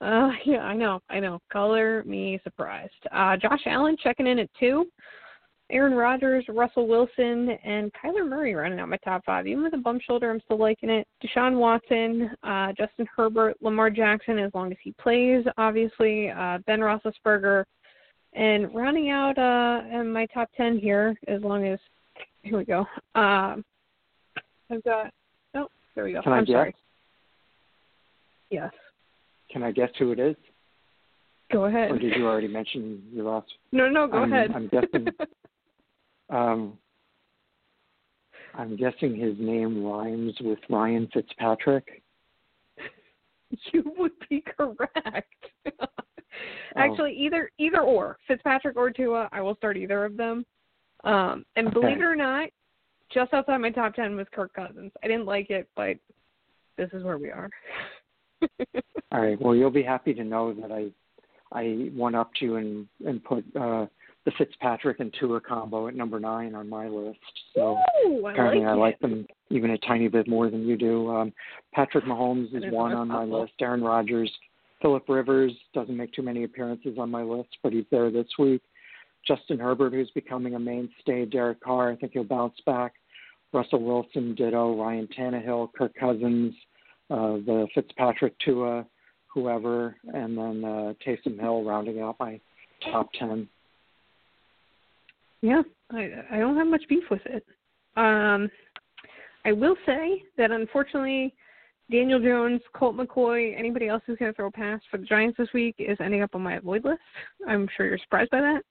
Uh, 0.00 0.30
yeah, 0.44 0.60
I 0.60 0.74
know, 0.74 1.00
I 1.10 1.20
know. 1.20 1.40
Color 1.52 2.02
me 2.04 2.40
surprised. 2.42 2.92
Uh, 3.12 3.36
Josh 3.36 3.60
Allen 3.66 3.96
checking 4.02 4.26
in 4.26 4.38
at 4.38 4.48
two. 4.58 4.86
Aaron 5.70 5.94
Rodgers, 5.94 6.44
Russell 6.48 6.86
Wilson, 6.86 7.50
and 7.64 7.90
Kyler 7.92 8.28
Murray 8.28 8.54
running 8.54 8.80
out 8.80 8.88
my 8.88 8.96
top 8.98 9.24
five. 9.24 9.46
Even 9.46 9.62
with 9.62 9.74
a 9.74 9.78
bum 9.78 9.98
shoulder, 10.04 10.30
I'm 10.30 10.40
still 10.44 10.58
liking 10.58 10.90
it. 10.90 11.06
Deshaun 11.24 11.56
Watson, 11.58 12.30
uh, 12.42 12.72
Justin 12.76 13.06
Herbert, 13.16 13.56
Lamar 13.62 13.90
Jackson, 13.90 14.38
as 14.38 14.50
long 14.54 14.70
as 14.72 14.78
he 14.82 14.92
plays, 14.92 15.44
obviously. 15.58 16.30
Uh, 16.30 16.58
ben 16.66 16.80
Roethlisberger, 16.80 17.64
and 18.34 18.74
rounding 18.74 19.10
out 19.10 19.38
uh, 19.38 19.82
in 20.00 20.12
my 20.12 20.26
top 20.26 20.48
ten 20.56 20.78
here, 20.78 21.14
as 21.28 21.42
long 21.42 21.66
as 21.66 21.78
here 22.42 22.58
we 22.58 22.64
go. 22.64 22.80
Um, 23.14 23.64
I've 24.70 24.82
got. 24.84 25.12
Oh, 25.54 25.66
there 25.94 26.04
we 26.04 26.12
go. 26.12 26.22
Can 26.22 26.32
I 26.32 26.36
I'm 26.38 26.44
guess? 26.44 26.54
sorry. 26.54 26.74
Yes. 28.50 28.70
Can 29.50 29.62
I 29.62 29.72
guess 29.72 29.90
who 29.98 30.12
it 30.12 30.18
is? 30.18 30.36
Go 31.52 31.64
ahead. 31.64 31.90
Or 31.90 31.98
did 31.98 32.14
you 32.16 32.26
already 32.26 32.46
mention 32.48 33.02
your 33.12 33.24
last? 33.30 33.46
No, 33.72 33.88
no, 33.88 34.06
go 34.06 34.18
I'm- 34.18 34.32
ahead. 34.32 34.50
I'm 34.54 34.68
guessing- 34.68 35.08
Um, 36.30 36.78
I'm 38.54 38.76
guessing 38.76 39.16
his 39.16 39.34
name 39.38 39.84
rhymes 39.84 40.34
with 40.40 40.58
Ryan 40.68 41.08
Fitzpatrick. 41.12 42.02
you 43.72 43.92
would 43.98 44.12
be 44.28 44.42
correct. 44.56 45.34
Oh. 46.76 46.80
Actually, 46.80 47.12
either 47.14 47.50
either 47.58 47.80
or 47.80 48.16
Fitzpatrick 48.28 48.76
or 48.76 48.90
Tua, 48.90 49.28
I 49.32 49.40
will 49.40 49.56
start 49.56 49.76
either 49.76 50.04
of 50.04 50.16
them. 50.16 50.46
Um, 51.02 51.44
and 51.56 51.66
Okay. 51.66 51.74
believe 51.74 51.98
it 51.98 52.04
or 52.04 52.14
not, 52.14 52.50
just 53.12 53.34
outside 53.34 53.58
my 53.58 53.70
top 53.70 53.94
ten 53.94 54.16
was 54.16 54.28
Kirk 54.32 54.52
Cousins. 54.54 54.92
I 55.02 55.08
didn't 55.08 55.26
like 55.26 55.50
it, 55.50 55.68
but 55.74 55.96
this 56.76 56.88
is 56.92 57.02
where 57.02 57.18
we 57.18 57.30
are. 57.30 57.50
All 59.12 59.20
right. 59.20 59.40
Well, 59.40 59.56
you'll 59.56 59.70
be 59.70 59.82
happy 59.82 60.14
to 60.14 60.24
know 60.24 60.54
that 60.54 60.70
I 60.70 60.90
I 61.52 61.90
one 61.94 62.14
upped 62.14 62.40
you 62.40 62.56
and 62.56 62.86
and 63.04 63.22
put 63.24 63.44
uh, 63.56 63.86
the 64.24 64.32
Fitzpatrick 64.36 65.00
and 65.00 65.14
Tua 65.18 65.40
combo 65.40 65.88
at 65.88 65.94
number 65.94 66.20
nine 66.20 66.54
on 66.54 66.68
my 66.68 66.88
list. 66.88 67.18
So 67.54 67.78
Ooh, 68.06 68.26
I 68.26 68.32
apparently 68.32 68.64
like 68.64 68.70
I 68.70 68.74
like 68.74 68.98
them 69.00 69.26
even 69.48 69.70
a 69.70 69.78
tiny 69.78 70.08
bit 70.08 70.28
more 70.28 70.50
than 70.50 70.66
you 70.66 70.76
do. 70.76 71.10
Um, 71.10 71.32
Patrick 71.72 72.04
Mahomes 72.04 72.54
is 72.54 72.64
one 72.72 72.92
on 72.92 73.08
my 73.08 73.24
list. 73.24 73.52
Aaron 73.60 73.82
Rodgers, 73.82 74.30
Philip 74.82 75.08
Rivers 75.08 75.52
doesn't 75.74 75.96
make 75.96 76.12
too 76.12 76.22
many 76.22 76.44
appearances 76.44 76.98
on 76.98 77.10
my 77.10 77.22
list, 77.22 77.48
but 77.62 77.72
he's 77.72 77.86
there 77.90 78.10
this 78.10 78.28
week. 78.38 78.62
Justin 79.26 79.58
Herbert, 79.58 79.92
who's 79.92 80.10
becoming 80.14 80.54
a 80.54 80.58
mainstay. 80.58 81.26
Derek 81.26 81.60
Carr, 81.60 81.90
I 81.90 81.96
think 81.96 82.12
he'll 82.12 82.24
bounce 82.24 82.58
back. 82.64 82.94
Russell 83.52 83.82
Wilson, 83.82 84.34
ditto. 84.34 84.80
Ryan 84.80 85.08
Tannehill, 85.18 85.72
Kirk 85.76 85.92
Cousins, 85.98 86.54
uh, 87.10 87.36
the 87.44 87.66
Fitzpatrick, 87.74 88.34
Tua, 88.44 88.86
whoever, 89.26 89.96
and 90.14 90.36
then 90.38 90.64
uh, 90.64 90.92
Taysom 91.06 91.38
Hill 91.38 91.64
rounding 91.64 92.00
out 92.00 92.16
my 92.20 92.40
top 92.90 93.10
ten. 93.18 93.48
Yeah, 95.42 95.62
I 95.90 96.10
I 96.30 96.38
don't 96.38 96.56
have 96.56 96.66
much 96.66 96.82
beef 96.88 97.04
with 97.10 97.24
it. 97.26 97.44
Um, 97.96 98.50
I 99.44 99.52
will 99.52 99.76
say 99.86 100.22
that 100.36 100.50
unfortunately, 100.50 101.34
Daniel 101.90 102.20
Jones, 102.20 102.60
Colt 102.74 102.96
McCoy, 102.96 103.58
anybody 103.58 103.88
else 103.88 104.02
who's 104.06 104.18
going 104.18 104.30
to 104.30 104.36
throw 104.36 104.46
a 104.46 104.52
pass 104.52 104.80
for 104.90 104.98
the 104.98 105.06
Giants 105.06 105.36
this 105.38 105.48
week 105.52 105.74
is 105.78 105.98
ending 106.00 106.22
up 106.22 106.34
on 106.34 106.42
my 106.42 106.54
avoid 106.54 106.84
list. 106.84 107.00
I'm 107.48 107.68
sure 107.76 107.86
you're 107.86 107.98
surprised 107.98 108.30
by 108.30 108.40
that. 108.40 108.62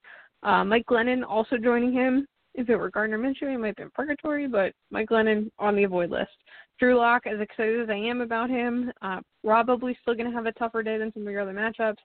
Uh, 0.47 0.63
Mike 0.63 0.85
Glennon 0.85 1.23
also 1.27 1.57
joining 1.57 1.91
him. 1.91 2.25
if 2.53 2.69
it 2.69 2.75
were 2.75 2.89
Gardner 2.89 3.17
Minshew, 3.19 3.51
he 3.51 3.57
might 3.57 3.75
be 3.75 3.83
in 3.83 3.89
purgatory, 3.91 4.47
but 4.47 4.73
Mike 4.89 5.09
Glennon 5.09 5.51
on 5.59 5.75
the 5.75 5.83
avoid 5.83 6.11
list. 6.11 6.31
Drew 6.79 6.97
Lock, 6.97 7.27
as 7.27 7.41
excited 7.41 7.81
as 7.81 7.89
I 7.89 7.95
am 7.95 8.21
about 8.21 8.49
him, 8.49 8.91
uh, 9.01 9.19
probably 9.43 9.97
still 10.01 10.13
going 10.15 10.29
to 10.29 10.35
have 10.35 10.45
a 10.45 10.53
tougher 10.53 10.81
day 10.81 10.97
than 10.97 11.11
some 11.13 11.27
of 11.27 11.31
your 11.31 11.41
other 11.41 11.53
matchups. 11.53 11.97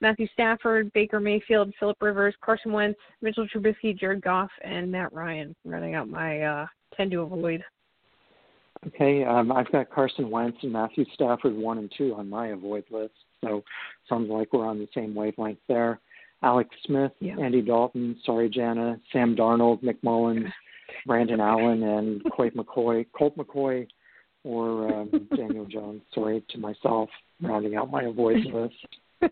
Matthew 0.00 0.26
Stafford, 0.32 0.92
Baker 0.92 1.20
Mayfield, 1.20 1.72
Philip 1.78 1.96
Rivers, 2.00 2.34
Carson 2.42 2.72
Wentz, 2.72 2.98
Mitchell 3.20 3.46
Trubisky, 3.48 3.98
Jared 3.98 4.22
Goff, 4.22 4.50
and 4.62 4.90
Matt 4.90 5.12
Ryan 5.12 5.54
running 5.64 5.94
out 5.94 6.08
my 6.08 6.40
uh, 6.40 6.66
10 6.96 7.10
to 7.10 7.20
avoid. 7.20 7.64
Okay, 8.86 9.24
um, 9.24 9.50
I've 9.50 9.70
got 9.72 9.90
Carson 9.90 10.30
Wentz 10.30 10.58
and 10.62 10.72
Matthew 10.72 11.04
Stafford 11.14 11.54
one 11.56 11.78
and 11.78 11.92
two 11.96 12.14
on 12.14 12.28
my 12.28 12.48
avoid 12.48 12.84
list, 12.90 13.14
so 13.42 13.64
sounds 14.08 14.30
like 14.30 14.52
we're 14.52 14.66
on 14.66 14.78
the 14.78 14.88
same 14.94 15.14
wavelength 15.14 15.58
there. 15.66 16.00
Alex 16.42 16.70
Smith, 16.86 17.10
yeah. 17.20 17.36
Andy 17.40 17.60
Dalton, 17.60 18.16
sorry 18.24 18.48
Jana, 18.48 19.00
Sam 19.12 19.34
Darnold, 19.34 19.82
Nick 19.82 20.02
Mullens, 20.04 20.46
Brandon 21.06 21.40
Allen, 21.40 21.82
and 21.82 22.22
Colt 22.32 22.54
McCoy, 22.54 23.04
Colt 23.16 23.36
McCoy, 23.36 23.88
or 24.44 24.94
um, 24.94 25.28
Daniel 25.36 25.66
Jones. 25.66 26.02
Sorry 26.14 26.44
to 26.50 26.58
myself, 26.58 27.10
rounding 27.42 27.74
out 27.74 27.90
my 27.90 28.04
avoid 28.04 28.44
list. 28.52 28.74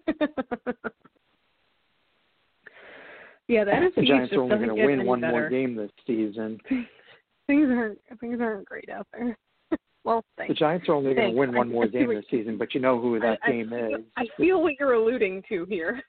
yeah, 3.48 3.64
the 3.64 3.70
NFC 3.70 3.94
the 3.96 4.02
Giants 4.02 4.32
are 4.32 4.40
only 4.40 4.56
going 4.56 4.76
to 4.76 4.86
win 4.86 5.06
one 5.06 5.20
better. 5.20 5.32
more 5.32 5.48
game 5.48 5.76
this 5.76 5.90
season. 6.06 6.58
things 7.46 7.68
aren't 7.70 7.98
things 8.20 8.38
aren't 8.40 8.66
great 8.66 8.88
out 8.90 9.06
there. 9.12 9.36
well, 10.04 10.24
thanks. 10.36 10.50
The 10.50 10.54
Giants 10.54 10.88
are 10.88 10.94
only 10.94 11.14
going 11.14 11.32
to 11.32 11.38
win 11.38 11.54
one 11.54 11.70
more 11.70 11.86
game 11.86 12.08
this 12.08 12.24
season, 12.30 12.58
but 12.58 12.74
you 12.74 12.80
know 12.80 13.00
who 13.00 13.18
that 13.20 13.38
I, 13.44 13.50
game 13.50 13.72
I 13.72 13.76
is. 13.76 13.92
I 14.16 14.26
feel 14.36 14.62
what 14.62 14.74
you're 14.78 14.94
alluding 14.94 15.42
to 15.48 15.64
here. 15.68 16.02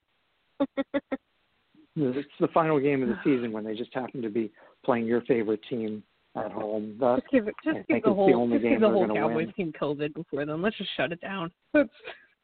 it's 1.96 2.28
the 2.40 2.48
final 2.54 2.80
game 2.80 3.04
of 3.04 3.10
the 3.10 3.20
season 3.24 3.52
when 3.52 3.64
they 3.64 3.76
just 3.76 3.94
happen 3.94 4.22
to 4.22 4.30
be 4.30 4.52
playing 4.84 5.06
your 5.06 5.22
favorite 5.22 5.62
team 5.70 6.04
at 6.36 6.52
home. 6.52 6.96
That, 7.00 7.20
just 7.22 7.32
give 7.32 7.48
it, 7.48 7.56
just 7.64 7.78
I 7.78 7.94
give 7.94 8.04
the 8.04 8.14
whole, 8.14 8.28
the 8.28 8.34
only 8.34 8.58
just 8.58 8.64
game 8.64 8.72
give 8.74 8.82
the 8.82 8.90
whole 8.90 9.08
Cowboys 9.08 9.48
win. 9.48 9.54
team 9.54 9.74
COVID 9.80 10.14
before 10.14 10.46
then. 10.46 10.62
Let's 10.62 10.78
just 10.78 10.90
shut 10.96 11.12
it 11.12 11.22
down. 11.22 11.52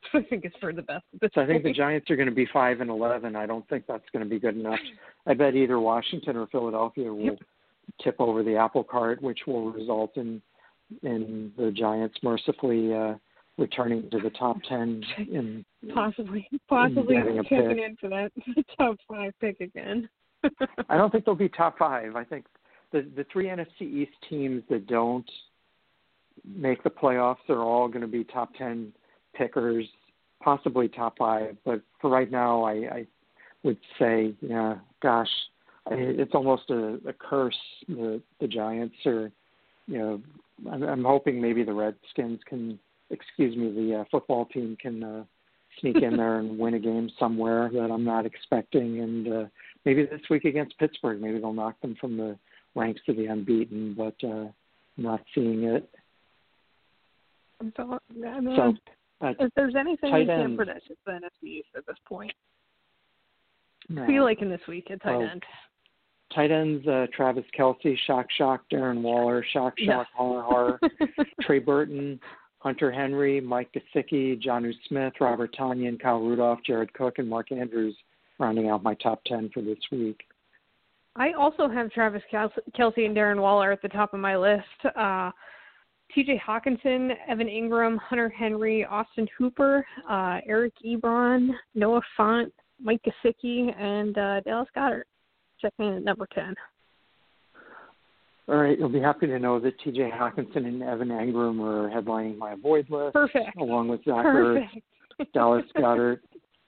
I 0.13 0.21
think 0.21 0.45
is 0.45 0.51
for 0.59 0.73
the 0.73 0.81
best. 0.81 1.03
So 1.33 1.41
I 1.41 1.45
think 1.45 1.63
the. 1.63 1.73
Giants 1.73 2.09
are 2.09 2.15
going 2.15 2.29
to 2.29 2.35
be 2.35 2.47
five 2.51 2.81
and 2.81 2.89
eleven. 2.89 3.35
I 3.35 3.45
don't 3.45 3.67
think 3.69 3.85
that's 3.87 4.03
going 4.11 4.23
to 4.23 4.29
be 4.29 4.39
good 4.39 4.57
enough. 4.57 4.79
I 5.25 5.33
bet 5.33 5.55
either 5.55 5.79
Washington 5.79 6.37
or 6.37 6.47
Philadelphia 6.47 7.11
will 7.13 7.23
Yep. 7.23 7.39
tip 8.01 8.15
over 8.19 8.43
the 8.43 8.55
apple 8.55 8.83
cart, 8.83 9.21
which 9.21 9.39
will 9.47 9.71
result 9.71 10.17
in 10.17 10.41
in 11.01 11.51
the 11.57 11.71
Giants 11.71 12.17
mercifully 12.21 12.93
uh, 12.93 13.15
returning 13.57 14.09
to 14.11 14.19
the 14.19 14.29
top 14.31 14.57
ten. 14.67 15.03
In 15.17 15.65
possibly, 15.93 16.47
possibly 16.67 17.17
a 17.17 17.43
checking 17.43 17.79
in 17.79 17.97
for 17.99 18.09
that 18.09 18.31
top 18.77 18.97
five 19.07 19.33
pick 19.39 19.59
again. 19.61 20.09
I 20.89 20.97
don't 20.97 21.11
think 21.11 21.25
they'll 21.25 21.35
be 21.35 21.49
top 21.49 21.77
five. 21.77 22.15
I 22.15 22.23
think 22.23 22.45
the 22.91 23.07
the 23.15 23.25
three 23.31 23.47
NFC 23.47 23.81
East 23.81 24.11
teams 24.29 24.63
that 24.69 24.87
don't 24.87 25.29
make 26.45 26.83
the 26.83 26.89
playoffs 26.89 27.47
are 27.49 27.61
all 27.61 27.87
going 27.87 28.01
to 28.01 28.07
be 28.07 28.23
top 28.23 28.53
ten 28.55 28.91
pickers, 29.33 29.85
possibly 30.41 30.87
top 30.87 31.17
five. 31.17 31.55
But 31.65 31.81
for 32.01 32.09
right 32.09 32.31
now, 32.31 32.63
I, 32.63 32.71
I 32.71 33.07
would 33.63 33.77
say, 33.99 34.33
yeah, 34.41 34.75
gosh, 35.01 35.29
I, 35.87 35.95
it's 35.95 36.33
almost 36.33 36.69
a, 36.69 36.99
a 37.07 37.13
curse. 37.13 37.57
The 37.87 38.21
the 38.39 38.47
Giants 38.47 38.95
are, 39.05 39.31
you 39.87 39.97
know, 39.97 40.21
I'm, 40.71 40.83
I'm 40.83 41.03
hoping 41.03 41.41
maybe 41.41 41.63
the 41.63 41.73
Redskins 41.73 42.39
can, 42.47 42.79
excuse 43.09 43.55
me, 43.55 43.71
the 43.71 43.99
uh, 43.99 44.03
football 44.11 44.45
team 44.45 44.77
can 44.81 45.03
uh, 45.03 45.23
sneak 45.79 45.97
in 45.97 46.17
there 46.17 46.39
and 46.39 46.57
win 46.57 46.75
a 46.75 46.79
game 46.79 47.09
somewhere 47.19 47.69
that 47.73 47.91
I'm 47.91 48.03
not 48.03 48.25
expecting, 48.25 48.99
and 48.99 49.27
uh, 49.27 49.45
maybe 49.85 50.05
this 50.05 50.21
week 50.29 50.45
against 50.45 50.77
Pittsburgh, 50.77 51.21
maybe 51.21 51.39
they'll 51.39 51.53
knock 51.53 51.79
them 51.81 51.95
from 51.99 52.17
the 52.17 52.37
ranks 52.75 53.01
to 53.05 53.13
the 53.13 53.25
unbeaten, 53.25 53.93
but 53.97 54.15
uh, 54.27 54.45
not 54.97 55.21
seeing 55.33 55.63
it. 55.63 55.89
so, 57.75 57.97
So, 58.55 58.73
uh, 59.23 59.33
if 59.39 59.51
there's 59.55 59.75
anything 59.75 60.13
we 60.13 60.25
can 60.25 60.39
ends. 60.41 60.57
predict, 60.57 60.81
it's 60.89 60.99
the 61.05 61.11
NFC 61.13 61.47
East 61.59 61.67
at 61.77 61.85
this 61.87 61.97
point. 62.05 62.31
no. 63.89 64.05
Who 64.05 64.13
you 64.13 64.23
like 64.23 64.41
in 64.41 64.49
this 64.49 64.61
week 64.67 64.89
at 64.91 65.01
tight 65.01 65.15
Oh. 65.15 65.21
end? 65.21 65.43
Tight 66.33 66.51
ends, 66.51 66.87
uh, 66.87 67.05
Travis 67.13 67.45
Kelce, 67.57 67.95
Shock 68.07 68.25
Shock, 68.37 68.63
Darren 68.71 69.01
Waller, 69.01 69.43
Shock 69.53 69.73
No. 69.81 69.85
Shock, 69.85 70.07
Horror 70.15 70.41
Horror, 70.41 70.79
Trey 71.41 71.59
Burton, 71.59 72.19
Hunter 72.59 72.91
Henry, 72.91 73.39
Mike 73.39 73.69
Gesicki, 73.73 74.41
Jonnu 74.41 74.73
Smith, 74.87 75.13
Robert 75.19 75.53
Tonyan, 75.55 75.99
Kyle 76.01 76.21
Rudolph, 76.21 76.59
Jared 76.65 76.91
Cook, 76.93 77.19
and 77.19 77.29
Mark 77.29 77.51
Andrews 77.51 77.95
rounding 78.39 78.69
out 78.69 78.81
my 78.81 78.95
top 78.95 79.21
10 79.25 79.49
for 79.53 79.61
this 79.61 79.77
week. 79.91 80.21
I 81.15 81.33
also 81.33 81.69
have 81.69 81.91
Travis 81.91 82.23
Kelce 82.31 83.05
and 83.05 83.15
Darren 83.15 83.39
Waller 83.39 83.71
at 83.71 83.83
the 83.83 83.89
top 83.89 84.15
of 84.15 84.19
my 84.19 84.35
list. 84.35 84.63
Uh, 84.95 85.29
T.J. 86.13 86.41
Hockenson, 86.45 87.11
Evan 87.27 87.47
Engram, 87.47 87.97
Hunter 87.97 88.29
Henry, 88.29 88.85
Austin 88.85 89.27
Hooper, 89.37 89.85
uh, 90.09 90.39
Eric 90.47 90.73
Ebron, 90.85 91.49
Noah 91.73 92.01
Fant, 92.17 92.51
Mike 92.81 93.01
Gesicki, 93.03 93.75
and 93.79 94.17
uh, 94.17 94.41
Dallas 94.41 94.67
Goedert. 94.75 95.03
Checking 95.59 95.85
in 95.85 95.93
at 95.95 96.03
number 96.03 96.27
ten. 96.35 96.53
All 98.49 98.57
right, 98.57 98.77
you'll 98.77 98.89
be 98.89 98.99
happy 98.99 99.27
to 99.27 99.39
know 99.39 99.59
that 99.61 99.79
TJ 99.79 100.11
Hockenson 100.11 100.67
and 100.67 100.83
Evan 100.83 101.07
Engram 101.07 101.61
are 101.61 101.89
headlining 101.89 102.37
my 102.37 102.51
avoid 102.51 102.89
list, 102.89 103.13
Perfect. 103.13 103.55
along 103.57 103.87
with 103.87 104.03
Zach 104.03 104.25
Ertz, 104.25 104.67
Dallas 105.33 105.63
Goedert, 105.77 106.19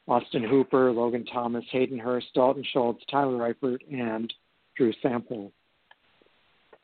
Austin 0.08 0.44
Hooper, 0.44 0.92
Logan 0.92 1.26
Thomas, 1.26 1.66
Hayden 1.72 2.00
Hurst, 2.00 2.28
Dalton 2.34 2.64
Schultz, 2.72 3.04
Tyler 3.12 3.54
Eifert, 3.54 3.80
and 3.92 4.34
Drew 4.78 4.94
Sample. 5.02 5.52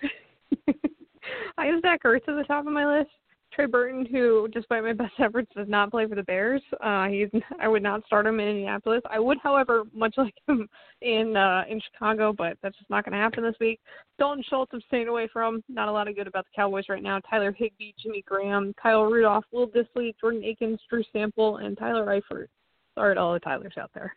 I 1.57 1.65
have 1.67 1.82
Zach 1.82 2.03
Ertz 2.03 2.27
at 2.27 2.36
the 2.36 2.43
top 2.47 2.65
of 2.65 2.73
my 2.73 2.99
list. 2.99 3.11
Trey 3.53 3.65
Burton, 3.65 4.05
who, 4.05 4.47
despite 4.53 4.84
my 4.84 4.93
best 4.93 5.13
efforts, 5.19 5.51
does 5.55 5.67
not 5.67 5.91
play 5.91 6.07
for 6.07 6.15
the 6.15 6.23
Bears. 6.23 6.61
Uh, 6.82 7.07
he's 7.07 7.27
I 7.59 7.67
would 7.67 7.84
not 7.84 8.05
start 8.05 8.25
him 8.25 8.39
in 8.39 8.47
Indianapolis. 8.47 9.01
I 9.09 9.19
would, 9.19 9.38
however, 9.43 9.84
much 9.93 10.15
like 10.17 10.34
him 10.47 10.67
in 11.01 11.36
uh, 11.36 11.63
in 11.69 11.82
Chicago, 11.91 12.34
but 12.36 12.57
that's 12.61 12.77
just 12.77 12.89
not 12.89 13.03
going 13.03 13.13
to 13.13 13.19
happen 13.19 13.43
this 13.43 13.55
week. 13.59 13.79
Dalton 14.17 14.43
Schultz, 14.49 14.71
I'm 14.73 14.82
staying 14.88 15.07
away 15.07 15.27
from. 15.32 15.63
Not 15.67 15.89
a 15.89 15.91
lot 15.91 16.07
of 16.07 16.15
good 16.15 16.27
about 16.27 16.45
the 16.45 16.55
Cowboys 16.55 16.86
right 16.89 17.03
now. 17.03 17.19
Tyler 17.29 17.51
Higbee, 17.51 17.93
Jimmy 18.01 18.23
Graham, 18.25 18.73
Kyle 18.82 19.03
Rudolph, 19.03 19.45
Will 19.51 19.67
Dissly, 19.67 20.13
Jordan 20.19 20.43
Akins, 20.43 20.79
Drew 20.89 21.03
Sample, 21.11 21.57
and 21.57 21.77
Tyler 21.77 22.05
Eifert. 22.05 22.47
Sorry 22.95 23.15
to 23.15 23.21
all 23.21 23.34
the 23.34 23.39
Tylers 23.39 23.73
out 23.79 23.91
there. 23.93 24.15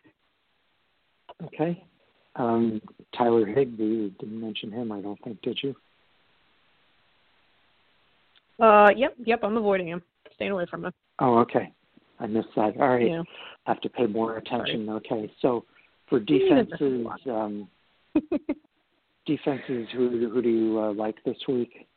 Okay. 1.43 1.83
Um, 2.35 2.81
Tyler 3.17 3.45
Higbee, 3.45 4.09
didn't 4.19 4.41
mention 4.41 4.71
him, 4.71 4.91
I 4.91 5.01
don't 5.01 5.21
think, 5.23 5.41
did 5.41 5.57
you? 5.63 5.75
Uh, 8.59 8.89
yep, 8.95 9.15
yep, 9.23 9.39
I'm 9.43 9.57
avoiding 9.57 9.87
him. 9.87 10.01
Staying 10.35 10.51
away 10.51 10.65
from 10.69 10.85
him. 10.85 10.93
Oh, 11.19 11.39
okay. 11.39 11.71
I 12.19 12.27
missed 12.27 12.49
that. 12.55 12.77
All 12.77 12.89
right. 12.89 13.07
Yeah. 13.07 13.23
I 13.65 13.71
have 13.71 13.81
to 13.81 13.89
pay 13.89 14.05
more 14.05 14.37
attention. 14.37 14.89
Okay. 14.89 15.31
So 15.41 15.65
for 16.09 16.19
You 16.19 16.25
didn't 16.25 16.69
miss 16.69 16.81
a 16.81 16.89
defenses, 16.89 17.17
um, 17.27 17.67
defenses, 19.25 19.87
who 19.93 20.29
who 20.31 20.41
do 20.41 20.49
you 20.49 20.79
uh, 20.79 20.93
like 20.93 21.15
this 21.25 21.37
week? 21.47 21.87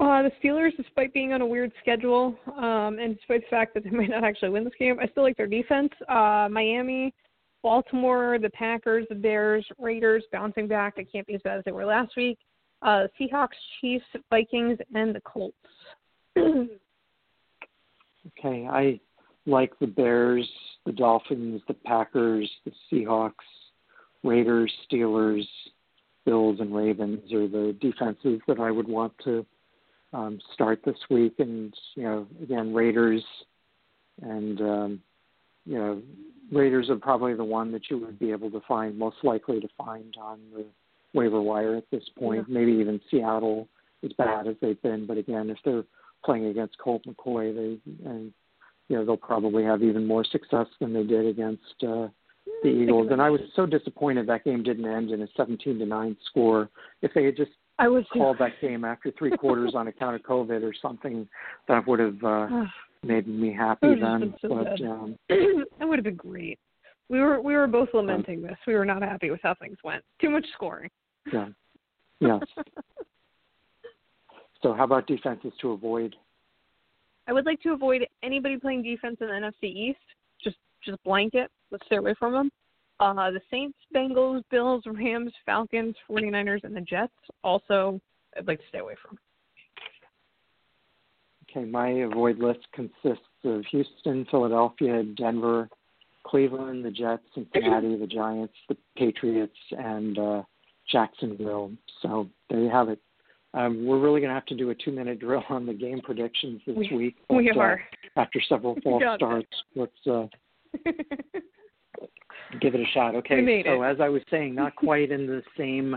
Uh, 0.00 0.22
the 0.22 0.32
Steelers, 0.42 0.76
despite 0.76 1.14
being 1.14 1.32
on 1.32 1.42
a 1.42 1.46
weird 1.46 1.72
schedule, 1.80 2.36
um, 2.56 2.98
and 2.98 3.16
despite 3.16 3.42
the 3.42 3.46
fact 3.50 3.74
that 3.74 3.84
they 3.84 3.90
might 3.96 4.10
not 4.10 4.24
actually 4.24 4.48
win 4.48 4.64
this 4.64 4.72
game, 4.78 4.98
I 5.00 5.06
still 5.06 5.22
like 5.22 5.36
their 5.36 5.46
defense. 5.46 5.90
Uh, 6.08 6.48
Miami, 6.50 7.14
Baltimore, 7.62 8.38
the 8.40 8.50
Packers, 8.50 9.06
the 9.08 9.14
Bears, 9.14 9.64
Raiders 9.78 10.24
bouncing 10.32 10.66
back. 10.66 10.96
They 10.96 11.04
can't 11.04 11.26
be 11.26 11.34
as 11.34 11.40
bad 11.42 11.58
as 11.58 11.64
they 11.64 11.72
were 11.72 11.84
last 11.84 12.16
week. 12.16 12.38
Uh, 12.82 13.06
Seahawks, 13.18 13.48
Chiefs, 13.80 14.04
Vikings, 14.30 14.78
and 14.94 15.14
the 15.14 15.20
Colts. 15.20 15.56
Okay, 18.38 18.68
I 18.70 19.00
like 19.46 19.72
the 19.80 19.86
Bears, 19.86 20.48
the 20.86 20.92
Dolphins, 20.92 21.60
the 21.66 21.74
Packers, 21.74 22.50
the 22.64 22.72
Seahawks, 22.90 23.32
Raiders, 24.22 24.72
Steelers, 24.90 25.44
Bills, 26.24 26.58
and 26.60 26.74
Ravens 26.74 27.32
are 27.32 27.48
the 27.48 27.76
defenses 27.80 28.40
that 28.46 28.60
I 28.60 28.70
would 28.70 28.88
want 28.88 29.12
to 29.24 29.44
um, 30.12 30.38
start 30.54 30.80
this 30.84 30.96
week. 31.10 31.34
And 31.38 31.74
you 31.94 32.04
know, 32.04 32.26
again, 32.42 32.72
Raiders 32.72 33.24
and 34.20 34.60
um, 34.60 35.00
you 35.66 35.78
know, 35.78 36.02
Raiders 36.52 36.90
are 36.90 36.96
probably 36.96 37.34
the 37.34 37.44
one 37.44 37.72
that 37.72 37.90
you 37.90 37.98
would 37.98 38.18
be 38.18 38.30
able 38.30 38.50
to 38.50 38.60
find 38.68 38.96
most 38.96 39.16
likely 39.24 39.58
to 39.60 39.68
find 39.76 40.14
on 40.20 40.38
the 40.54 40.64
waiver 41.14 41.40
wire 41.40 41.76
at 41.76 41.90
this 41.90 42.04
point. 42.18 42.48
Maybe 42.48 42.72
even 42.72 43.00
Seattle, 43.10 43.68
as 44.04 44.12
bad 44.14 44.46
as 44.46 44.56
they've 44.60 44.80
been, 44.82 45.06
but 45.06 45.18
again, 45.18 45.50
if 45.50 45.58
they're 45.64 45.84
playing 46.24 46.46
against 46.46 46.78
Colt 46.78 47.02
McCoy, 47.06 47.54
they 47.54 48.08
and 48.08 48.32
you 48.88 48.96
know 48.96 49.04
they'll 49.04 49.16
probably 49.16 49.64
have 49.64 49.82
even 49.82 50.06
more 50.06 50.24
success 50.24 50.66
than 50.80 50.92
they 50.92 51.04
did 51.04 51.26
against 51.26 51.62
uh, 51.82 52.08
the 52.62 52.68
Eagles. 52.68 53.08
And 53.10 53.20
I 53.22 53.30
was 53.30 53.40
so 53.54 53.66
disappointed 53.66 54.26
that 54.26 54.44
game 54.44 54.62
didn't 54.62 54.86
end 54.86 55.10
in 55.10 55.22
a 55.22 55.28
17 55.36 55.78
to 55.78 55.86
nine 55.86 56.16
score. 56.28 56.68
If 57.00 57.12
they 57.14 57.24
had 57.24 57.36
just 57.36 57.52
I 57.78 57.88
was 57.88 58.04
called 58.12 58.36
that 58.38 58.60
game 58.60 58.84
after 58.84 59.12
three 59.18 59.36
quarters 59.36 59.72
on 59.74 59.88
account 59.88 60.16
of 60.16 60.22
COVID 60.22 60.62
or 60.62 60.72
something, 60.80 61.28
that 61.68 61.86
would 61.86 62.00
have 62.00 62.22
uh, 62.22 62.48
made 63.02 63.26
me 63.26 63.52
happy 63.52 63.94
then. 64.00 64.34
so 64.40 64.48
But 64.48 64.80
um, 64.82 65.16
that 65.28 65.88
would 65.88 65.98
have 65.98 66.04
been 66.04 66.16
great. 66.16 66.58
We 67.08 67.20
were 67.20 67.40
we 67.40 67.54
were 67.54 67.66
both 67.66 67.88
lamenting 67.92 68.42
this. 68.42 68.56
We 68.66 68.74
were 68.74 68.84
not 68.84 69.02
happy 69.02 69.30
with 69.30 69.40
how 69.42 69.54
things 69.54 69.78
went. 69.84 70.02
Too 70.20 70.30
much 70.30 70.46
scoring. 70.54 70.90
Yeah. 71.30 72.38
So, 74.62 74.72
how 74.72 74.84
about 74.84 75.06
defenses 75.06 75.52
to 75.60 75.72
avoid? 75.72 76.14
I 77.26 77.32
would 77.32 77.46
like 77.46 77.60
to 77.62 77.72
avoid 77.72 78.06
anybody 78.22 78.56
playing 78.56 78.82
defense 78.82 79.16
in 79.20 79.26
the 79.26 79.32
NFC 79.32 79.64
East. 79.64 79.98
Just 80.42 80.56
just 80.84 81.02
blanket. 81.04 81.50
Let's 81.70 81.84
stay 81.86 81.96
away 81.96 82.14
from 82.18 82.32
them. 82.32 82.50
Uh, 83.00 83.32
the 83.32 83.40
Saints, 83.50 83.76
Bengals, 83.94 84.42
Bills, 84.50 84.84
Rams, 84.86 85.32
Falcons, 85.44 85.96
49ers, 86.08 86.62
and 86.62 86.76
the 86.76 86.80
Jets. 86.80 87.12
Also, 87.42 88.00
I'd 88.36 88.46
like 88.46 88.60
to 88.60 88.64
stay 88.68 88.78
away 88.78 88.94
from. 89.04 89.18
Okay, 91.50 91.66
my 91.68 91.88
avoid 91.88 92.38
list 92.38 92.60
consists 92.72 93.26
of 93.44 93.64
Houston, 93.72 94.24
Philadelphia, 94.30 95.02
Denver, 95.02 95.68
Cleveland, 96.24 96.84
the 96.84 96.90
Jets, 96.90 97.22
Cincinnati, 97.34 97.96
the 97.96 98.06
Giants, 98.06 98.54
the 98.68 98.76
Patriots, 98.96 99.56
and 99.72 100.18
uh, 100.18 100.42
Jacksonville. 100.90 101.72
So 102.00 102.28
there 102.50 102.60
you 102.60 102.70
have 102.70 102.88
it. 102.88 102.98
Um, 103.54 103.84
we're 103.86 104.00
really 104.00 104.20
going 104.20 104.30
to 104.30 104.34
have 104.34 104.46
to 104.46 104.54
do 104.54 104.70
a 104.70 104.74
two-minute 104.74 105.20
drill 105.20 105.44
on 105.50 105.66
the 105.66 105.74
game 105.74 106.00
predictions 106.00 106.62
this 106.66 106.76
we, 106.76 106.96
week. 106.96 107.16
But, 107.28 107.36
we 107.36 107.50
are. 107.50 107.74
Uh, 108.16 108.20
after 108.20 108.40
several 108.48 108.76
false 108.84 109.02
starts, 109.16 109.50
let's 109.76 109.92
uh, 110.10 110.26
give 112.60 112.74
it 112.74 112.80
a 112.80 112.86
shot. 112.94 113.14
Okay, 113.16 113.62
so 113.64 113.82
it. 113.82 113.86
as 113.86 114.00
I 114.00 114.08
was 114.08 114.22
saying, 114.30 114.54
not 114.54 114.74
quite 114.76 115.10
in 115.10 115.26
the 115.26 115.42
same 115.56 115.96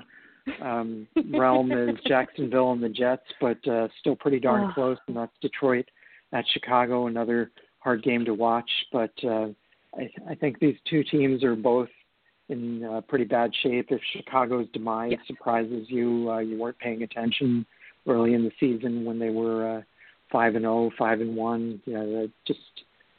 um, 0.62 1.08
realm 1.34 1.72
as 1.72 1.96
Jacksonville 2.06 2.74
and 2.74 2.84
the 2.84 2.90
Jets, 2.90 3.26
but 3.40 3.66
uh, 3.68 3.88
still 4.00 4.16
pretty 4.16 4.40
darn 4.40 4.70
oh. 4.70 4.74
close, 4.74 4.98
and 5.08 5.16
that's 5.16 5.32
Detroit 5.42 5.86
at 6.34 6.46
Chicago, 6.54 7.08
another 7.08 7.52
hard 7.80 8.04
game 8.04 8.26
to 8.26 8.34
watch. 8.34 8.70
But 8.92 9.14
uh, 9.24 9.48
I, 9.96 10.10
I 10.30 10.36
think 10.36 10.60
these 10.60 10.78
two 10.90 11.04
teams 11.04 11.44
are 11.44 11.56
both 11.56 11.90
in 12.50 12.84
uh, 12.84 13.02
pretty 13.02 13.26
bad 13.26 13.52
shape. 13.64 13.88
If 13.90 14.02
Chicago's 14.14 14.68
demise 14.74 15.12
yes. 15.12 15.22
surprises 15.28 15.88
you, 15.90 16.30
uh, 16.32 16.40
you 16.40 16.58
weren't 16.60 16.80
paying 16.80 17.04
attention 17.04 17.66
early 18.08 18.34
in 18.34 18.44
the 18.44 18.52
season 18.60 19.06
when 19.06 19.20
they 19.20 19.30
were 19.30 19.78
uh, 19.78 19.82
five 20.32 20.56
and 20.56 20.64
zero, 20.64 20.92
five 20.98 21.22
and 21.22 21.36
one. 21.36 21.82
You 21.86 21.94
know, 21.94 22.30
just 22.46 22.60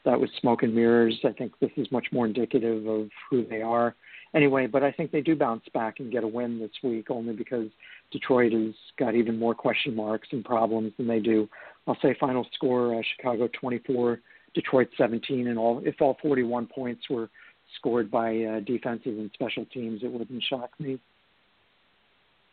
that 0.04 0.20
was 0.20 0.30
smoke 0.40 0.62
and 0.62 0.74
mirrors. 0.74 1.18
I 1.24 1.32
think 1.32 1.52
this 1.60 1.70
is 1.76 1.90
much 1.90 2.06
more 2.12 2.26
indicative 2.26 2.86
of 2.86 3.08
who 3.30 3.44
they 3.46 3.62
are. 3.62 3.94
Anyway, 4.34 4.66
but 4.66 4.82
I 4.82 4.92
think 4.92 5.12
they 5.12 5.22
do 5.22 5.34
bounce 5.34 5.64
back 5.72 5.98
and 5.98 6.12
get 6.12 6.24
a 6.24 6.28
win 6.28 6.58
this 6.58 6.70
week 6.82 7.10
only 7.10 7.32
because 7.32 7.68
Detroit 8.12 8.52
has 8.52 8.74
got 8.98 9.14
even 9.14 9.38
more 9.38 9.54
question 9.54 9.96
marks 9.96 10.28
and 10.32 10.44
problems 10.44 10.92
than 10.96 11.06
they 11.06 11.20
do. 11.20 11.48
I'll 11.86 11.98
say 12.02 12.14
final 12.18 12.46
score: 12.54 12.98
uh, 12.98 13.02
Chicago 13.16 13.48
24, 13.58 14.20
Detroit 14.54 14.88
17, 14.96 15.48
and 15.48 15.58
all. 15.58 15.80
If 15.84 16.00
all 16.00 16.16
41 16.22 16.66
points 16.66 17.08
were 17.08 17.28
scored 17.76 18.10
by 18.10 18.36
uh, 18.42 18.60
defenses 18.60 19.18
and 19.18 19.30
special 19.34 19.64
teams, 19.66 20.02
it 20.02 20.10
wouldn't 20.10 20.42
shock 20.44 20.70
me. 20.78 20.98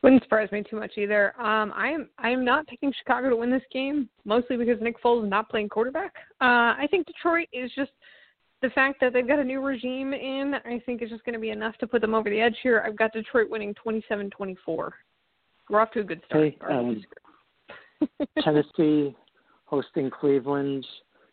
Wouldn't 0.04 0.24
surprise 0.24 0.52
me 0.52 0.64
too 0.70 0.76
much 0.76 0.98
either. 0.98 1.34
Um, 1.40 1.72
I'm 1.74 2.10
I'm 2.18 2.44
not 2.44 2.68
picking 2.68 2.94
Chicago 3.00 3.30
to 3.30 3.38
win 3.38 3.50
this 3.50 3.64
game, 3.72 4.10
mostly 4.26 4.58
because 4.58 4.82
Nick 4.82 5.02
Foles 5.02 5.24
is 5.24 5.30
not 5.30 5.50
playing 5.50 5.70
quarterback. 5.70 6.14
Uh, 6.42 6.76
I 6.76 6.88
think 6.92 7.08
Detroit 7.08 7.48
is 7.54 7.72
just 7.74 7.92
the 8.62 8.70
fact 8.72 9.00
that 9.00 9.14
they've 9.14 9.28
got 9.28 9.40
a 9.40 9.44
new 9.44 9.62
regime 9.62 10.14
in. 10.14 10.56
I 10.66 10.82
think 10.86 11.02
is 11.02 11.10
just 11.10 11.24
going 11.24 11.36
to 11.36 11.40
be 11.40 11.52
enough 11.52 11.78
to 11.78 11.88
put 11.88 12.02
them 12.02 12.14
over 12.14 12.30
the 12.30 12.42
edge 12.42 12.58
here. 12.62 12.84
I've 12.86 12.98
got 12.98 13.14
Detroit 13.14 13.50
winning 13.50 13.74
27-24. 13.86 14.58
We're 14.68 15.80
off 15.80 15.92
to 15.92 16.02
a 16.02 16.04
good 16.04 16.22
start. 16.26 16.44
Hey, 16.44 16.58
um, 16.70 17.02
Tennessee 18.44 19.16
hosting 19.66 20.10
Cleveland. 20.10 20.86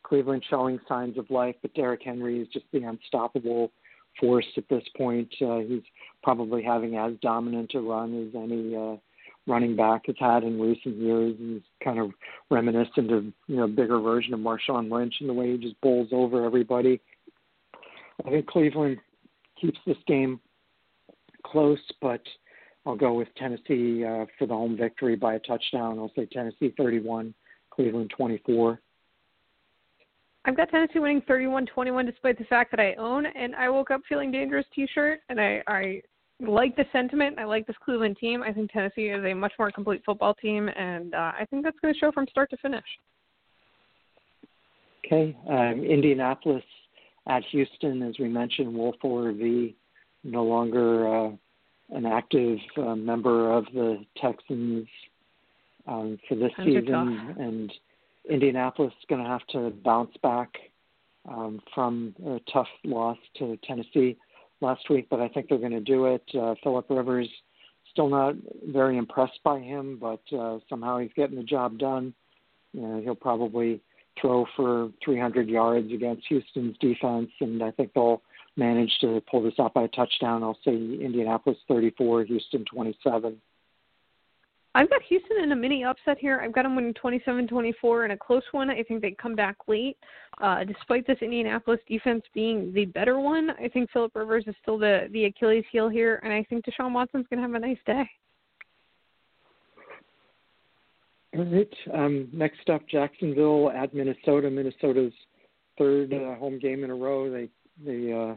Cleveland 0.05 0.45
showing 0.49 0.80
signs 0.88 1.18
of 1.18 1.28
life, 1.30 1.55
but 1.62 1.74
Derrick 1.74 2.03
Henry 2.05 2.41
is 2.41 2.49
just 2.53 2.66
the 2.72 2.82
unstoppable 2.82 3.70
force 4.19 4.47
at 4.57 4.69
this 4.69 4.85
point. 4.97 5.33
Uh, 5.41 5.59
he's 5.59 5.83
probably 6.23 6.63
having 6.63 6.97
as 6.97 7.13
dominant 7.23 7.73
a 7.75 7.81
run 7.81 8.29
as 8.29 8.35
any 8.35 8.77
uh, 8.77 8.97
running 9.47 9.77
back 9.77 10.03
has 10.07 10.17
had 10.19 10.45
in 10.45 10.61
recent 10.61 10.97
years. 10.97 11.35
He's 11.39 11.63
kind 11.83 11.99
of 11.99 12.11
reminiscent 12.51 13.13
of 13.13 13.25
you 13.47 13.57
know 13.57 13.67
bigger 13.67 14.01
version 14.01 14.35
of 14.35 14.41
Marshawn 14.41 14.91
Lynch 14.91 15.15
in 15.21 15.27
the 15.27 15.33
way 15.33 15.53
he 15.53 15.59
just 15.59 15.81
bowls 15.81 16.09
over 16.13 16.45
everybody. 16.45 17.01
I 18.27 18.31
think 18.31 18.47
Cleveland 18.47 18.99
keeps 19.61 19.79
this 19.87 19.97
game 20.07 20.41
close, 21.45 21.81
but 22.01 22.23
I'll 22.87 22.97
go 22.97 23.15
with 23.15 23.29
Tennessee 23.37 24.05
uh, 24.05 24.27
for 24.39 24.47
the 24.47 24.55
home 24.55 24.77
victory 24.77 25.17
by 25.17 25.35
a 25.35 25.39
touchdown. 25.39 25.99
I'll 25.99 26.13
say 26.17 26.27
Tennessee 26.27 26.75
31, 26.77 27.35
Cleveland 27.71 28.13
24. 28.17 28.81
I've 30.45 30.57
got 30.57 30.70
Tennessee 30.70 30.99
winning 30.99 31.22
31-21 31.22 32.07
despite 32.07 32.38
the 32.38 32.45
fact 32.45 32.70
that 32.70 32.80
I 32.80 32.95
own 32.95 33.26
and 33.26 33.55
I 33.55 33.68
woke 33.68 33.91
up 33.91 34.01
feeling 34.09 34.30
dangerous 34.30 34.66
t-shirt 34.74 35.20
and 35.28 35.41
I 35.41 35.62
I 35.66 36.03
like 36.41 36.74
the 36.76 36.86
sentiment. 36.93 37.38
I 37.38 37.45
like 37.45 37.66
this 37.66 37.76
Cleveland 37.84 38.16
team. 38.18 38.43
I 38.43 38.53
think 38.53 38.72
Tennessee 38.72 39.09
is 39.09 39.22
a 39.24 39.34
much 39.34 39.53
more 39.59 39.70
complete 39.70 40.03
football 40.07 40.34
team 40.34 40.68
and 40.68 41.14
uh, 41.14 41.32
I 41.38 41.47
think 41.51 41.64
that's 41.64 41.78
going 41.80 41.93
to 41.93 42.01
show 42.01 42.11
from 42.12 42.26
start 42.30 42.49
to 42.51 42.57
finish. 42.59 42.84
Okay, 45.05 45.36
um, 45.49 45.84
Indianapolis 45.84 46.62
at 47.28 47.43
Houston, 47.53 48.03
as 48.03 48.14
we 48.18 48.28
mentioned, 48.28 48.72
Will 48.72 48.95
Fuller 49.03 49.32
V 49.32 49.74
no 50.24 50.45
longer 50.45 51.26
uh, 51.26 51.30
an 51.91 52.07
active 52.07 52.59
uh, 52.76 52.95
member 52.95 53.53
of 53.53 53.64
the 53.74 54.05
Texans 54.20 54.86
um, 55.86 56.18
for 56.28 56.36
this 56.36 56.53
season, 56.59 57.34
and 57.38 57.72
Indianapolis 58.29 58.93
is 58.99 59.07
going 59.09 59.23
to 59.23 59.29
have 59.29 59.47
to 59.49 59.71
bounce 59.83 60.16
back 60.23 60.51
um, 61.29 61.61
from 61.75 62.14
a 62.27 62.41
tough 62.53 62.68
loss 62.85 63.18
to 63.39 63.59
Tennessee 63.64 64.16
last 64.61 64.89
week, 64.91 65.09
but 65.11 65.21
I 65.21 65.29
think 65.29 65.49
they're 65.49 65.59
going 65.59 65.73
to 65.73 65.81
do 65.81 66.07
it. 66.07 66.23
Uh, 66.35 66.55
Philip 66.62 66.87
Rivers 66.91 67.29
still 67.91 68.09
not 68.09 68.35
very 68.68 68.97
impressed 68.99 69.41
by 69.45 69.59
him, 69.59 69.99
but 70.01 70.21
uh, 70.37 70.59
somehow 70.68 70.99
he's 70.99 71.11
getting 71.16 71.37
the 71.37 71.43
job 71.43 71.79
done. 71.79 72.14
You 72.73 72.83
know, 72.83 73.01
he'll 73.03 73.14
probably 73.14 73.81
throw 74.21 74.47
for 74.57 74.91
300 75.05 75.49
yards 75.49 75.93
against 75.93 76.27
Houston's 76.29 76.77
defense, 76.79 77.31
and 77.41 77.62
I 77.62 77.71
think 77.73 77.93
they'll 77.95 78.23
manage 78.57 78.93
to 79.01 79.23
pull 79.31 79.43
this 79.43 79.55
out 79.59 79.75
by 79.75 79.83
a 79.83 79.89
touchdown. 79.89 80.43
I'll 80.43 80.59
say 80.64 80.73
Indianapolis 80.73 81.59
34, 81.68 82.25
Houston 82.25 82.64
27. 82.64 83.41
I've 84.75 84.89
got 84.89 85.03
Houston 85.03 85.43
in 85.43 85.51
a 85.51 85.57
mini 85.57 85.83
upset 85.83 86.18
here. 86.18 86.41
I've 86.43 86.53
got 86.53 86.62
them 86.62 86.77
winning 86.77 86.95
27-24 86.95 88.05
in 88.05 88.11
a 88.12 88.16
close 88.16 88.43
one. 88.53 88.71
I 88.71 88.83
think 88.85 89.03
they 89.03 89.11
come 89.21 89.35
back 89.35 89.57
late. 89.66 89.97
Uh, 90.41 90.62
despite 90.62 91.07
this 91.07 91.18
Indianapolis 91.21 91.81
defense 91.89 92.23
being 92.35 92.73
the 92.73 92.85
better 92.85 93.18
one, 93.18 93.51
I 93.51 93.68
think 93.68 93.91
Philip 93.91 94.14
Rivers 94.14 94.45
is 94.47 94.55
still 94.62 94.79
the 94.79 95.09
the 95.12 95.25
Achilles 95.25 95.64
heel 95.73 95.89
here, 95.89 96.21
and 96.23 96.33
I 96.33 96.45
think 96.45 96.64
Deshaun 96.64 96.93
Watson's 96.93 97.27
going 97.29 97.39
to 97.39 97.43
have 97.43 97.55
a 97.55 97.59
nice 97.59 97.79
day. 97.85 98.09
All 101.37 101.45
right. 101.45 101.75
Um, 101.93 102.29
next 102.33 102.68
up, 102.71 102.83
Jacksonville 102.89 103.71
at 103.71 103.93
Minnesota. 103.93 104.51
Minnesota's 104.51 105.12
third 105.79 106.12
uh, 106.12 106.37
home 106.37 106.59
game 106.59 106.85
in 106.85 106.91
a 106.91 106.95
row. 106.95 107.31
They 107.31 107.49
they 107.85 108.12
uh, 108.12 108.37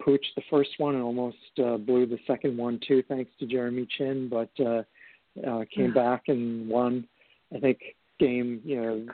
pooched 0.00 0.34
the 0.36 0.42
first 0.50 0.70
one 0.78 0.94
and 0.94 1.04
almost 1.04 1.36
uh, 1.64 1.76
blew 1.76 2.06
the 2.06 2.18
second 2.26 2.56
one 2.56 2.80
too, 2.86 3.02
thanks 3.08 3.30
to 3.38 3.46
Jeremy 3.46 3.86
Chinn, 3.96 4.28
But 4.28 4.50
uh, 4.64 4.82
uh, 5.46 5.64
came 5.74 5.92
back 5.92 6.24
and 6.28 6.68
won. 6.68 7.06
I 7.54 7.58
think 7.58 7.78
game, 8.18 8.60
you 8.64 8.76
know, 8.76 9.06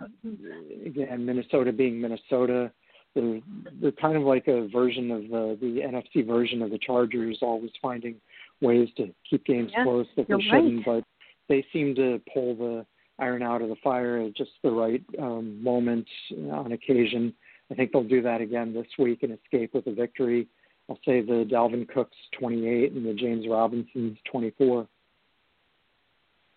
again 0.84 1.24
Minnesota 1.24 1.72
being 1.72 2.00
Minnesota, 2.00 2.70
they're, 3.14 3.40
they're 3.80 3.92
kind 3.92 4.16
of 4.16 4.22
like 4.22 4.48
a 4.48 4.68
version 4.68 5.10
of 5.10 5.22
the 5.22 5.58
the 5.60 5.80
NFC 5.80 6.26
version 6.26 6.62
of 6.62 6.70
the 6.70 6.78
Chargers, 6.78 7.38
always 7.42 7.70
finding 7.80 8.16
ways 8.60 8.88
to 8.96 9.12
keep 9.28 9.44
games 9.44 9.70
yeah, 9.74 9.84
close 9.84 10.06
that 10.16 10.28
they 10.28 10.34
shouldn't, 10.42 10.86
right. 10.86 11.02
but 11.02 11.04
they 11.48 11.64
seem 11.72 11.94
to 11.94 12.20
pull 12.32 12.54
the 12.56 12.86
iron 13.18 13.42
out 13.42 13.62
of 13.62 13.68
the 13.68 13.76
fire 13.82 14.18
at 14.18 14.36
just 14.36 14.50
the 14.62 14.70
right 14.70 15.02
um, 15.18 15.62
moment 15.62 16.06
on 16.52 16.72
occasion. 16.72 17.32
I 17.70 17.74
think 17.74 17.92
they'll 17.92 18.04
do 18.04 18.22
that 18.22 18.40
again 18.40 18.72
this 18.72 18.86
week 18.98 19.22
and 19.22 19.32
escape 19.32 19.74
with 19.74 19.86
a 19.86 19.94
victory. 19.94 20.46
I'll 20.88 20.98
say 21.04 21.20
the 21.20 21.48
Dalvin 21.50 21.88
Cooks 21.88 22.16
28 22.38 22.92
and 22.92 23.04
the 23.04 23.14
James 23.14 23.46
Robinsons 23.48 24.18
24. 24.30 24.86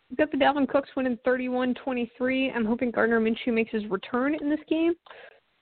We've 0.10 0.18
got 0.18 0.32
the 0.32 0.38
Dalvin 0.38 0.68
Cooks 0.68 0.90
winning 0.96 1.18
31-23. 1.26 2.56
I'm 2.56 2.66
hoping 2.66 2.92
Gardner 2.92 3.20
Minshew 3.20 3.54
makes 3.54 3.72
his 3.72 3.86
return 3.88 4.36
in 4.36 4.50
this 4.50 4.60
game. 4.68 4.94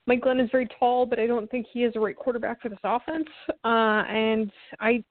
Mike 0.06 0.22
Glenn 0.22 0.40
is 0.40 0.48
very 0.50 0.66
tall, 0.78 1.04
but 1.04 1.18
I 1.18 1.26
don't 1.26 1.50
think 1.50 1.66
he 1.70 1.84
is 1.84 1.92
the 1.92 2.00
right 2.00 2.16
quarterback 2.16 2.62
for 2.62 2.70
this 2.70 2.78
offense. 2.82 3.28
Uh, 3.62 4.04
and 4.08 4.50
I, 4.80 5.04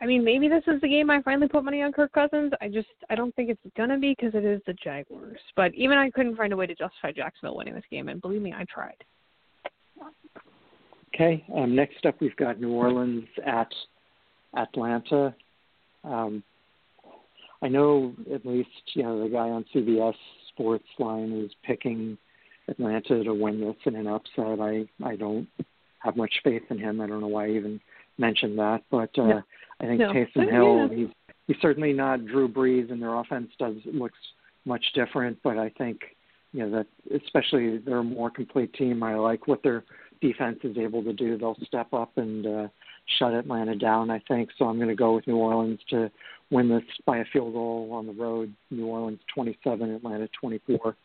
I 0.00 0.06
mean, 0.06 0.24
maybe 0.24 0.48
this 0.48 0.64
is 0.66 0.80
the 0.80 0.88
game 0.88 1.10
I 1.10 1.22
finally 1.22 1.46
put 1.46 1.62
money 1.62 1.80
on 1.82 1.92
Kirk 1.92 2.12
Cousins. 2.12 2.52
I 2.60 2.68
just, 2.68 2.88
I 3.08 3.14
don't 3.14 3.32
think 3.36 3.50
it's 3.50 3.60
gonna 3.76 3.98
be 3.98 4.16
because 4.18 4.34
it 4.34 4.44
is 4.44 4.60
the 4.66 4.72
Jaguars. 4.72 5.38
But 5.54 5.72
even 5.74 5.96
I 5.96 6.10
couldn't 6.10 6.36
find 6.36 6.52
a 6.52 6.56
way 6.56 6.66
to 6.66 6.74
justify 6.74 7.12
Jacksonville 7.12 7.56
winning 7.56 7.74
this 7.74 7.84
game, 7.88 8.08
and 8.08 8.20
believe 8.20 8.42
me, 8.42 8.52
I 8.52 8.64
tried. 8.64 8.96
Okay. 11.14 11.44
Um, 11.54 11.76
next 11.76 12.04
up, 12.04 12.20
we've 12.20 12.36
got 12.36 12.60
New 12.60 12.72
Orleans 12.72 13.28
at 13.46 13.70
Atlanta. 14.56 15.34
Um, 16.02 16.42
I 17.62 17.68
know 17.68 18.14
at 18.32 18.46
least 18.46 18.70
you 18.94 19.02
know 19.02 19.22
the 19.22 19.28
guy 19.28 19.50
on 19.50 19.64
CBS 19.74 20.14
Sports 20.48 20.88
line 20.98 21.32
is 21.32 21.50
picking 21.64 22.16
Atlanta 22.68 23.24
to 23.24 23.34
win 23.34 23.60
this 23.60 23.76
in 23.84 23.96
an 23.96 24.06
upset. 24.06 24.60
I 24.60 24.86
I 25.04 25.16
don't 25.16 25.48
have 25.98 26.16
much 26.16 26.32
faith 26.42 26.62
in 26.70 26.78
him. 26.78 27.00
I 27.00 27.06
don't 27.06 27.20
know 27.20 27.28
why 27.28 27.46
I 27.46 27.50
even 27.50 27.80
mentioned 28.18 28.58
that, 28.58 28.82
but 28.90 29.10
uh, 29.18 29.26
no. 29.26 29.42
I 29.80 29.86
think 29.86 30.00
no. 30.00 30.12
Taysom 30.12 30.50
Hill 30.50 30.88
he's 30.88 31.08
he's 31.46 31.56
certainly 31.60 31.92
not 31.92 32.26
Drew 32.26 32.48
Brees, 32.48 32.90
and 32.90 33.00
their 33.00 33.14
offense 33.14 33.50
does 33.58 33.76
looks 33.92 34.18
much 34.64 34.84
different. 34.94 35.38
But 35.42 35.58
I 35.58 35.70
think 35.70 36.00
you 36.52 36.60
know 36.60 36.70
that 36.70 36.86
especially 37.24 37.78
they're 37.78 37.98
a 37.98 38.04
more 38.04 38.30
complete 38.30 38.72
team. 38.74 39.02
I 39.02 39.16
like 39.16 39.46
what 39.46 39.62
their 39.62 39.84
defense 40.20 40.58
is 40.64 40.76
able 40.76 41.02
to 41.04 41.12
do. 41.12 41.38
They'll 41.38 41.56
step 41.66 41.92
up 41.92 42.16
and 42.16 42.46
uh, 42.46 42.68
shut 43.18 43.34
Atlanta 43.34 43.76
down. 43.76 44.10
I 44.10 44.20
think 44.28 44.50
so. 44.58 44.66
I'm 44.66 44.76
going 44.76 44.88
to 44.88 44.94
go 44.94 45.14
with 45.14 45.26
New 45.26 45.36
Orleans 45.36 45.80
to 45.90 46.10
win 46.50 46.68
this 46.68 46.82
by 47.06 47.18
a 47.18 47.24
field 47.32 47.52
goal 47.52 47.90
on 47.92 48.06
the 48.06 48.12
road. 48.12 48.54
New 48.70 48.86
Orleans 48.86 49.20
27, 49.34 49.94
Atlanta 49.94 50.28
24. 50.40 50.96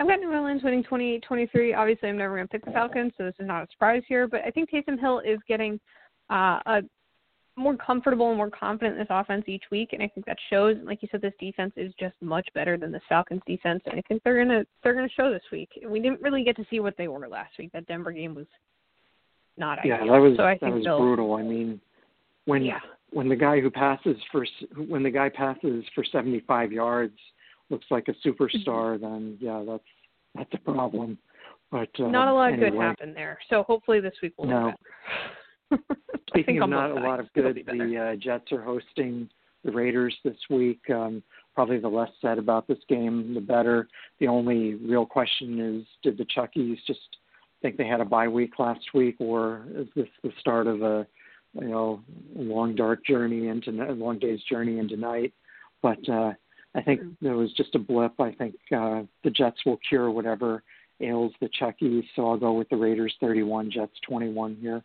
I've 0.00 0.08
got 0.08 0.20
New 0.20 0.30
Orleans 0.30 0.62
winning 0.62 0.82
28-23. 0.84 1.76
Obviously, 1.76 2.08
I'm 2.08 2.16
never 2.16 2.34
going 2.34 2.48
to 2.48 2.50
pick 2.50 2.64
the 2.64 2.70
Falcons, 2.70 3.12
so 3.18 3.24
this 3.24 3.34
is 3.38 3.46
not 3.46 3.64
a 3.64 3.66
surprise 3.70 4.02
here. 4.08 4.26
But 4.26 4.40
I 4.46 4.50
think 4.50 4.70
Taysom 4.70 4.98
Hill 4.98 5.20
is 5.20 5.38
getting 5.46 5.78
uh, 6.30 6.58
a 6.64 6.80
more 7.56 7.76
comfortable 7.76 8.28
and 8.28 8.36
more 8.38 8.50
confident 8.50 8.94
in 8.94 9.00
this 9.00 9.08
offense 9.10 9.44
each 9.46 9.64
week, 9.70 9.90
and 9.92 10.02
I 10.02 10.08
think 10.08 10.24
that 10.26 10.38
shows. 10.48 10.76
And 10.76 10.86
like 10.86 11.02
you 11.02 11.08
said, 11.12 11.20
this 11.20 11.34
defense 11.38 11.72
is 11.76 11.92
just 12.00 12.14
much 12.22 12.48
better 12.54 12.78
than 12.78 12.92
the 12.92 13.00
Falcons 13.08 13.42
defense, 13.46 13.82
and 13.84 13.98
I 13.98 14.02
think 14.08 14.22
they're 14.22 14.42
gonna 14.42 14.64
they're 14.82 14.94
gonna 14.94 15.08
show 15.14 15.30
this 15.30 15.42
week. 15.52 15.68
We 15.86 16.00
didn't 16.00 16.22
really 16.22 16.44
get 16.44 16.56
to 16.56 16.66
see 16.70 16.80
what 16.80 16.96
they 16.96 17.08
were 17.08 17.28
last 17.28 17.52
week. 17.58 17.70
That 17.72 17.86
Denver 17.86 18.12
game 18.12 18.34
was 18.34 18.46
not 19.58 19.78
yeah, 19.84 19.96
ideal. 19.96 20.14
that 20.14 20.20
was 20.20 20.36
so 20.36 20.44
I 20.44 20.58
that 20.60 20.72
was 20.72 20.84
brutal. 20.84 21.34
I 21.34 21.42
mean, 21.42 21.80
when 22.46 22.62
yeah. 22.62 22.78
When 23.12 23.28
the 23.28 23.36
guy 23.36 23.60
who 23.60 23.70
passes 23.70 24.16
for 24.30 24.46
when 24.88 25.02
the 25.02 25.10
guy 25.10 25.28
passes 25.28 25.84
for 25.94 26.04
75 26.04 26.72
yards 26.72 27.18
looks 27.68 27.86
like 27.90 28.08
a 28.08 28.28
superstar, 28.28 28.98
Mm-hmm. 28.98 29.02
then 29.02 29.38
yeah, 29.40 29.62
that's 29.66 29.84
that's 30.34 30.50
a 30.54 30.58
problem. 30.72 31.18
But 31.70 31.88
uh, 32.00 32.08
not 32.08 32.28
a 32.28 32.32
lot 32.34 32.48
of 32.48 32.54
anyway, 32.54 32.70
good 32.70 32.80
happened 32.80 33.16
there. 33.16 33.38
So 33.48 33.62
hopefully 33.62 34.00
this 34.00 34.14
week 34.22 34.34
will 34.36 34.46
No. 34.46 34.72
be 35.70 35.76
better. 35.76 36.00
Speaking 36.28 36.62
of 36.62 36.70
not 36.70 36.90
a 36.90 36.94
lot 36.94 37.20
of 37.20 37.32
good, 37.32 37.54
be 37.54 37.62
the 37.62 37.96
uh, 38.12 38.16
Jets 38.16 38.50
are 38.52 38.62
hosting 38.62 39.28
the 39.64 39.72
Raiders 39.72 40.14
this 40.24 40.36
week. 40.48 40.80
Um, 40.90 41.22
probably 41.54 41.78
the 41.78 41.88
less 41.88 42.10
said 42.20 42.38
about 42.38 42.66
this 42.68 42.78
game, 42.88 43.34
the 43.34 43.40
better. 43.40 43.88
The 44.20 44.28
only 44.28 44.74
real 44.74 45.04
question 45.06 45.60
is, 45.80 45.86
did 46.02 46.16
the 46.18 46.26
Chuckies 46.36 46.78
just 46.86 47.00
think 47.62 47.76
they 47.76 47.86
had 47.86 48.00
a 48.00 48.04
bye 48.04 48.28
week 48.28 48.58
last 48.58 48.94
week, 48.94 49.16
or 49.18 49.64
is 49.74 49.86
this 49.94 50.06
the 50.22 50.32
start 50.40 50.66
of 50.66 50.82
a 50.82 51.06
you 51.54 51.68
know 51.68 52.00
long 52.34 52.74
dark 52.74 53.04
journey 53.04 53.48
into 53.48 53.70
long 53.70 54.18
day's 54.18 54.42
journey 54.44 54.78
into 54.78 54.96
night? 54.96 55.32
But 55.82 56.06
uh, 56.08 56.32
I 56.74 56.82
think 56.82 57.00
there 57.20 57.36
was 57.36 57.52
just 57.54 57.74
a 57.74 57.78
blip. 57.78 58.20
I 58.20 58.32
think 58.32 58.54
uh, 58.76 59.02
the 59.24 59.30
Jets 59.30 59.64
will 59.64 59.78
cure 59.88 60.10
whatever 60.10 60.62
ails 61.00 61.32
the 61.40 61.48
Chuckies, 61.60 62.04
so 62.14 62.28
I'll 62.28 62.36
go 62.36 62.52
with 62.52 62.68
the 62.68 62.76
Raiders 62.76 63.14
31, 63.20 63.70
Jets 63.70 63.94
21 64.06 64.56
here. 64.60 64.82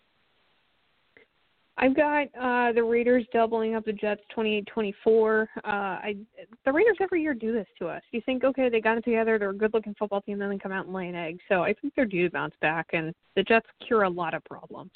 I've 1.77 1.95
got 1.95 2.27
uh 2.39 2.71
the 2.71 2.83
Raiders 2.83 3.25
doubling 3.33 3.75
up 3.75 3.83
the 3.83 3.91
Jets 3.91 4.21
28-24. 4.35 5.41
Uh 5.41 5.67
I 5.67 6.15
the 6.63 6.71
Raiders 6.71 6.97
every 7.01 7.21
year 7.21 7.33
do 7.33 7.51
this 7.51 7.67
to 7.79 7.87
us. 7.87 8.01
You 8.11 8.21
think 8.25 8.45
okay, 8.45 8.69
they 8.69 8.79
got 8.79 8.97
it 8.97 9.03
together, 9.03 9.37
they're 9.37 9.49
a 9.49 9.53
good-looking 9.53 9.95
football 9.99 10.21
team, 10.21 10.39
then 10.39 10.49
they 10.49 10.57
come 10.57 10.71
out 10.71 10.85
and 10.85 10.95
lay 10.95 11.09
an 11.09 11.15
egg. 11.15 11.39
So 11.49 11.63
I 11.63 11.73
think 11.73 11.93
they're 11.95 12.05
due 12.05 12.29
to 12.29 12.31
bounce 12.31 12.55
back 12.61 12.87
and 12.93 13.13
the 13.35 13.43
Jets 13.43 13.67
cure 13.85 14.03
a 14.03 14.09
lot 14.09 14.33
of 14.33 14.43
problems. 14.45 14.91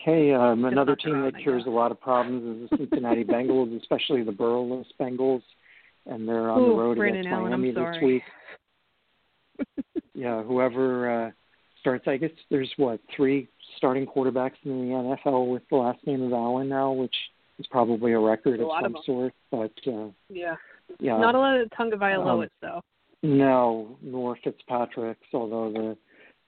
Okay, 0.00 0.32
um, 0.32 0.64
another 0.64 0.96
team 0.96 1.20
that 1.22 1.36
cures 1.42 1.64
a 1.66 1.70
lot 1.70 1.90
of 1.90 2.00
problems 2.08 2.64
is 2.64 2.70
the 2.70 2.76
Cincinnati 2.78 3.24
Bengals, 3.24 3.76
especially 3.80 4.22
the 4.22 4.32
Burrowless 4.32 4.86
Bengals, 4.98 5.42
and 6.06 6.26
they're 6.26 6.50
on 6.50 6.62
Ooh, 6.62 6.66
the 6.70 6.74
road 6.74 6.96
Brandon 6.96 7.20
against 7.20 7.34
Allen, 7.34 7.52
I'm 7.52 7.60
Miami 7.60 7.72
this 7.72 8.02
week. 8.02 8.22
Yeah, 10.14 10.42
whoever 10.42 11.26
uh, 11.28 11.30
starts, 11.80 12.06
I 12.06 12.18
guess 12.18 12.30
there's 12.50 12.70
what 12.76 13.00
three 13.16 13.48
starting 13.78 14.06
quarterbacks 14.06 14.56
in 14.64 14.88
the 14.88 14.94
NFL 15.24 15.50
with 15.50 15.62
the 15.70 15.76
last 15.76 15.98
name 16.06 16.22
of 16.22 16.32
Allen 16.34 16.68
now, 16.68 16.92
which 16.92 17.14
is 17.58 17.66
probably 17.68 18.12
a 18.12 18.18
record 18.18 18.60
A 18.60 18.66
of 18.66 18.70
some 18.82 18.96
of 18.96 19.04
sort. 19.06 19.32
But 19.50 19.72
uh, 19.86 20.08
Yeah. 20.28 20.56
yeah, 20.98 21.16
Not 21.16 21.34
a 21.34 21.38
lot 21.38 21.56
of 21.58 21.68
Tunga 21.74 21.96
Vailoas 21.96 22.42
Um, 22.42 22.48
though. 22.60 22.80
no, 23.22 23.96
nor 24.02 24.36
Fitzpatrick's, 24.44 25.26
although 25.32 25.72
the 25.72 25.96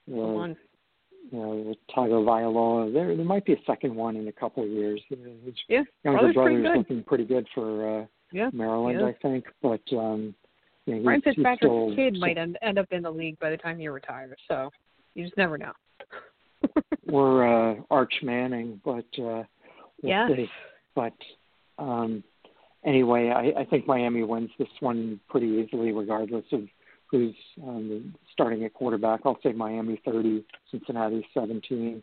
the 0.07 0.13
The 0.13 0.21
one. 0.21 0.57
You 1.31 1.37
know, 1.39 1.75
Tagovailoa. 1.95 2.93
There, 2.93 3.15
there 3.15 3.25
might 3.25 3.45
be 3.45 3.53
a 3.53 3.61
second 3.65 3.95
one 3.95 4.15
in 4.15 4.27
a 4.27 4.31
couple 4.31 4.63
of 4.63 4.69
years. 4.69 5.01
His 5.09 5.17
Yeah. 5.69 5.83
younger 6.03 6.33
pretty 6.33 6.61
good. 6.61 6.77
looking 6.77 7.03
pretty 7.03 7.25
good 7.25 7.47
for 7.55 8.01
uh, 8.01 8.05
Yeah. 8.31 8.49
Maryland, 8.53 8.99
Yeah. 8.99 9.07
I 9.07 9.13
think. 9.21 9.45
But 9.61 9.81
um, 9.93 10.35
you 10.85 10.95
know, 10.95 11.03
Ryan 11.03 11.21
he's, 11.23 11.35
he's 11.35 11.35
Fitzpatrick's 11.35 11.59
still, 11.73 11.95
kid 11.95 12.13
still- 12.13 12.21
might 12.21 12.37
end, 12.37 12.57
end 12.61 12.77
up 12.77 12.87
in 12.91 13.01
the 13.03 13.11
league 13.11 13.39
by 13.39 13.49
the 13.49 13.57
time 13.57 13.79
he 13.79 13.87
retires, 13.87 14.37
so 14.47 14.69
you 15.15 15.23
just 15.23 15.37
never 15.37 15.57
know. 15.57 15.71
We're 17.05 17.71
uh, 17.71 17.75
Arch 17.91 18.13
Manning, 18.21 18.79
but 18.83 19.05
uh, 19.17 19.43
we'll 19.43 19.45
Yes. 20.03 20.29
see. 20.35 20.49
But 20.95 21.13
um, 21.79 22.23
anyway, 22.85 23.29
I, 23.29 23.61
I 23.61 23.65
think 23.65 23.87
Miami 23.87 24.23
wins 24.23 24.49
this 24.59 24.67
one 24.79 25.19
pretty 25.29 25.47
easily, 25.47 25.91
regardless 25.91 26.45
of 26.51 26.61
who's 27.13 27.35
um, 27.61 28.15
starting 28.31 28.65
at 28.65 28.73
quarterback. 28.73 29.21
I'll 29.23 29.37
say 29.43 29.51
Miami 29.51 30.01
30, 30.03 30.43
Cincinnati 30.71 31.23
17. 31.35 32.01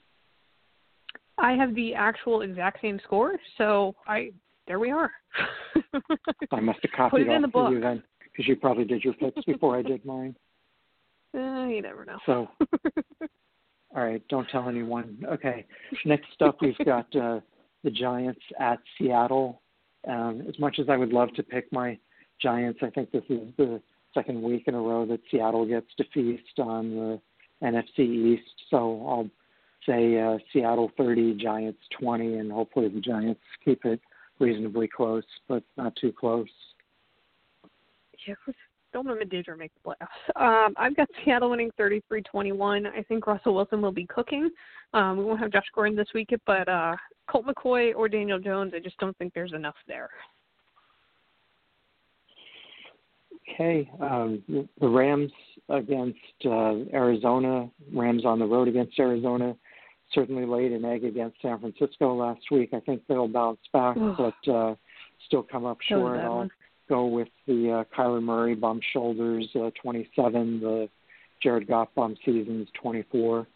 I 1.37 1.53
have 1.55 1.75
the 1.75 1.95
actual 1.95 2.43
exact 2.43 2.81
same 2.81 3.01
score, 3.05 3.33
so 3.59 3.97
I 4.07 4.31
there 4.69 4.79
we 4.79 4.93
are. 4.93 5.11
I 6.53 6.61
must 6.61 6.79
have 6.83 6.93
Put 6.93 6.97
copied 6.97 7.27
it 7.27 7.31
in 7.31 7.43
the 7.43 7.59
of 7.59 7.73
you 7.73 7.81
then, 7.81 8.05
because 8.23 8.47
you 8.47 8.55
probably 8.55 8.85
did 8.85 9.03
your 9.03 9.15
picks 9.15 9.43
before 9.45 9.77
I 9.77 9.83
did 9.83 10.05
mine. 10.05 10.37
Eh, 11.35 11.39
you 11.69 11.83
never 11.83 12.05
know. 12.05 12.19
So, 12.25 12.49
all 13.97 14.05
right, 14.05 14.23
don't 14.29 14.49
tell 14.51 14.69
anyone. 14.69 15.25
Okay, 15.27 15.67
next 16.05 16.41
up 16.41 16.59
we've 16.63 16.79
got 16.85 17.07
uh, 17.17 17.41
the 17.83 17.91
Giants 17.91 18.43
at 18.61 18.79
Seattle. 18.97 19.61
Um, 20.07 20.45
as 20.49 20.57
much 20.61 20.79
as 20.79 20.87
I 20.89 20.97
would 20.97 21.13
love 21.13 21.35
to 21.35 21.43
pick 21.43 21.71
my 21.73 21.99
Giants, 22.41 22.79
I 22.81 22.91
think 22.91 23.11
this 23.11 23.25
is 23.29 23.41
the 23.57 23.83
second 24.15 24.43
week 24.43 24.65
in 24.67 24.75
a 24.75 24.81
row 24.81 25.07
that 25.07 25.21
Seattle 25.31 25.67
gets 25.67 25.87
to 25.97 26.05
feast 26.13 26.59
on 26.59 26.91
the 26.91 27.21
NFC 27.63 28.01
East. 28.01 28.51
So 28.71 29.05
I'll 29.07 29.31
say 29.87 30.21
uh, 30.21 30.39
Seattle 30.53 30.91
30, 30.97 31.35
Giants 31.35 31.81
20, 32.01 32.35
and 32.35 32.53
hopefully 32.53 32.89
the 32.89 33.01
Giants 33.01 33.41
keep 33.65 33.85
it 33.85 34.01
reasonably 34.39 34.89
close, 34.89 35.25
but 35.49 35.63
not 35.77 35.95
too 35.97 36.13
close. 36.13 36.49
Yeah, 38.27 38.35
don't 38.93 39.07
let 39.07 39.29
Danger 39.29 39.57
make 39.57 39.71
the 39.75 39.91
playoffs. 39.91 40.67
Um, 40.67 40.75
I've 40.77 40.97
got 40.97 41.09
Seattle 41.25 41.51
winning 41.51 41.71
33-21. 41.79 42.87
I 42.87 43.03
think 43.05 43.27
Russell 43.27 43.55
Wilson 43.55 43.81
will 43.81 43.93
be 43.93 44.07
cooking. 44.07 44.51
Um, 44.93 45.17
we 45.19 45.25
won't 45.25 45.41
have 45.41 45.53
Josh 45.53 45.67
Gordon 45.75 45.97
this 45.97 46.09
week, 46.15 46.31
but 46.47 46.69
uh, 46.69 46.97
Colt 47.29 47.47
McCoy 47.47 47.95
or 47.95 48.09
Daniel 48.09 48.39
Jones, 48.39 48.73
I 48.75 48.81
just 48.81 48.99
don't 48.99 49.17
think 49.19 49.33
there's 49.33 49.53
enough 49.53 49.77
there. 49.87 50.11
Okay, 53.53 53.91
um, 54.01 54.43
the 54.81 54.89
Rams 54.89 55.33
against 55.69 56.19
uh, 56.45 56.75
Arizona. 56.93 57.69
Rams 57.93 58.25
on 58.25 58.39
the 58.39 58.47
road 58.47 58.69
against 58.69 58.99
Arizona. 58.99 59.57
Certainly 60.13 60.47
laid 60.47 60.73
an 60.73 60.85
egg 60.85 61.05
against 61.05 61.41
San 61.41 61.59
Francisco 61.61 62.15
last 62.15 62.41
week. 62.51 62.71
I 62.73 62.81
think 62.81 63.03
they'll 63.09 63.29
bounce 63.29 63.61
back, 63.73 63.97
Ugh. 64.01 64.17
but 64.17 64.53
uh, 64.53 64.75
still 65.27 65.43
come 65.43 65.65
up 65.65 65.79
That 65.89 65.97
was 65.99 66.03
a 66.03 66.15
short. 66.15 66.21
I'll 66.21 66.37
one. 66.37 66.51
go 66.89 67.07
with 67.07 67.29
the 67.47 67.85
uh, 67.87 67.97
Kyler 67.97 68.23
Murray 68.23 68.55
bum 68.55 68.81
shoulders, 68.93 69.49
uh, 69.55 69.71
27. 69.81 70.61
The 70.61 70.89
Jared 71.43 71.69
Goff 71.69 71.89
bum 71.95 72.17
seasons, 72.25 72.69
24. 72.83 73.47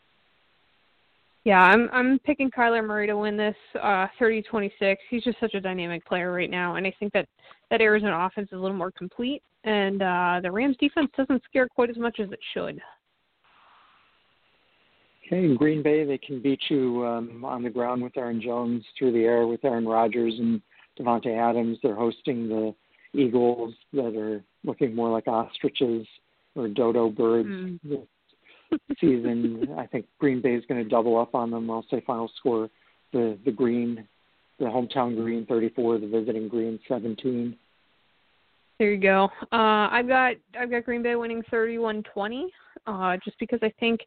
Yeah, 1.44 1.60
I'm 1.60 1.90
I'm 1.92 2.18
picking 2.20 2.50
Kyler 2.50 2.84
Murray 2.84 3.06
to 3.06 3.16
win 3.16 3.36
this 3.36 3.56
uh 3.82 4.06
30-26. 4.20 4.96
He's 5.10 5.22
just 5.24 5.38
such 5.40 5.54
a 5.54 5.60
dynamic 5.60 6.04
player 6.06 6.32
right 6.32 6.50
now 6.50 6.76
and 6.76 6.86
I 6.86 6.94
think 6.98 7.12
that 7.12 7.28
that 7.70 7.80
Arizona 7.80 8.26
offense 8.26 8.48
is 8.48 8.58
a 8.58 8.62
little 8.62 8.76
more 8.76 8.90
complete 8.90 9.42
and 9.64 10.02
uh 10.02 10.40
the 10.42 10.50
Rams 10.50 10.76
defense 10.78 11.10
doesn't 11.16 11.42
scare 11.44 11.68
quite 11.68 11.90
as 11.90 11.98
much 11.98 12.18
as 12.18 12.30
it 12.32 12.40
should. 12.54 12.80
Okay, 15.26 15.44
in 15.44 15.56
Green 15.56 15.82
Bay, 15.82 16.04
they 16.04 16.18
can 16.18 16.42
beat 16.42 16.60
you 16.68 17.04
um, 17.06 17.44
on 17.46 17.62
the 17.62 17.70
ground 17.70 18.02
with 18.02 18.14
Aaron 18.16 18.42
Jones, 18.42 18.84
through 18.98 19.12
the 19.12 19.24
air 19.24 19.46
with 19.46 19.64
Aaron 19.64 19.86
Rodgers 19.88 20.34
and 20.38 20.60
Davante 21.00 21.34
Adams. 21.34 21.78
They're 21.82 21.94
hosting 21.94 22.46
the 22.46 22.74
Eagles 23.18 23.72
that 23.94 24.14
are 24.16 24.44
looking 24.64 24.94
more 24.94 25.10
like 25.10 25.26
ostriches 25.26 26.06
or 26.54 26.68
dodo 26.68 27.08
birds 27.08 27.48
Mm. 27.48 27.80
this 27.82 28.06
season. 29.00 29.68
I 29.76 29.86
think 29.86 30.06
Green 30.18 30.40
Bay 30.40 30.54
is 30.54 30.64
going 30.66 30.82
to 30.82 30.88
double 30.88 31.18
up 31.18 31.34
on 31.34 31.50
them. 31.50 31.70
I'll 31.70 31.86
say 31.90 32.02
final 32.06 32.30
score: 32.38 32.68
the 33.12 33.38
the 33.44 33.52
Green, 33.52 34.06
the 34.58 34.66
hometown 34.66 35.16
Green 35.16 35.46
34, 35.46 35.98
the 35.98 36.06
visiting 36.06 36.48
Green 36.48 36.78
17. 36.88 37.56
There 38.78 38.92
you 38.92 39.00
go. 39.00 39.28
Uh 39.52 39.88
I've 39.90 40.08
got 40.08 40.34
I've 40.58 40.70
got 40.70 40.84
Green 40.84 41.02
Bay 41.02 41.14
winning 41.14 41.42
31-20 41.52 42.46
uh 42.86 43.16
just 43.24 43.38
because 43.38 43.60
I 43.62 43.72
think 43.78 44.00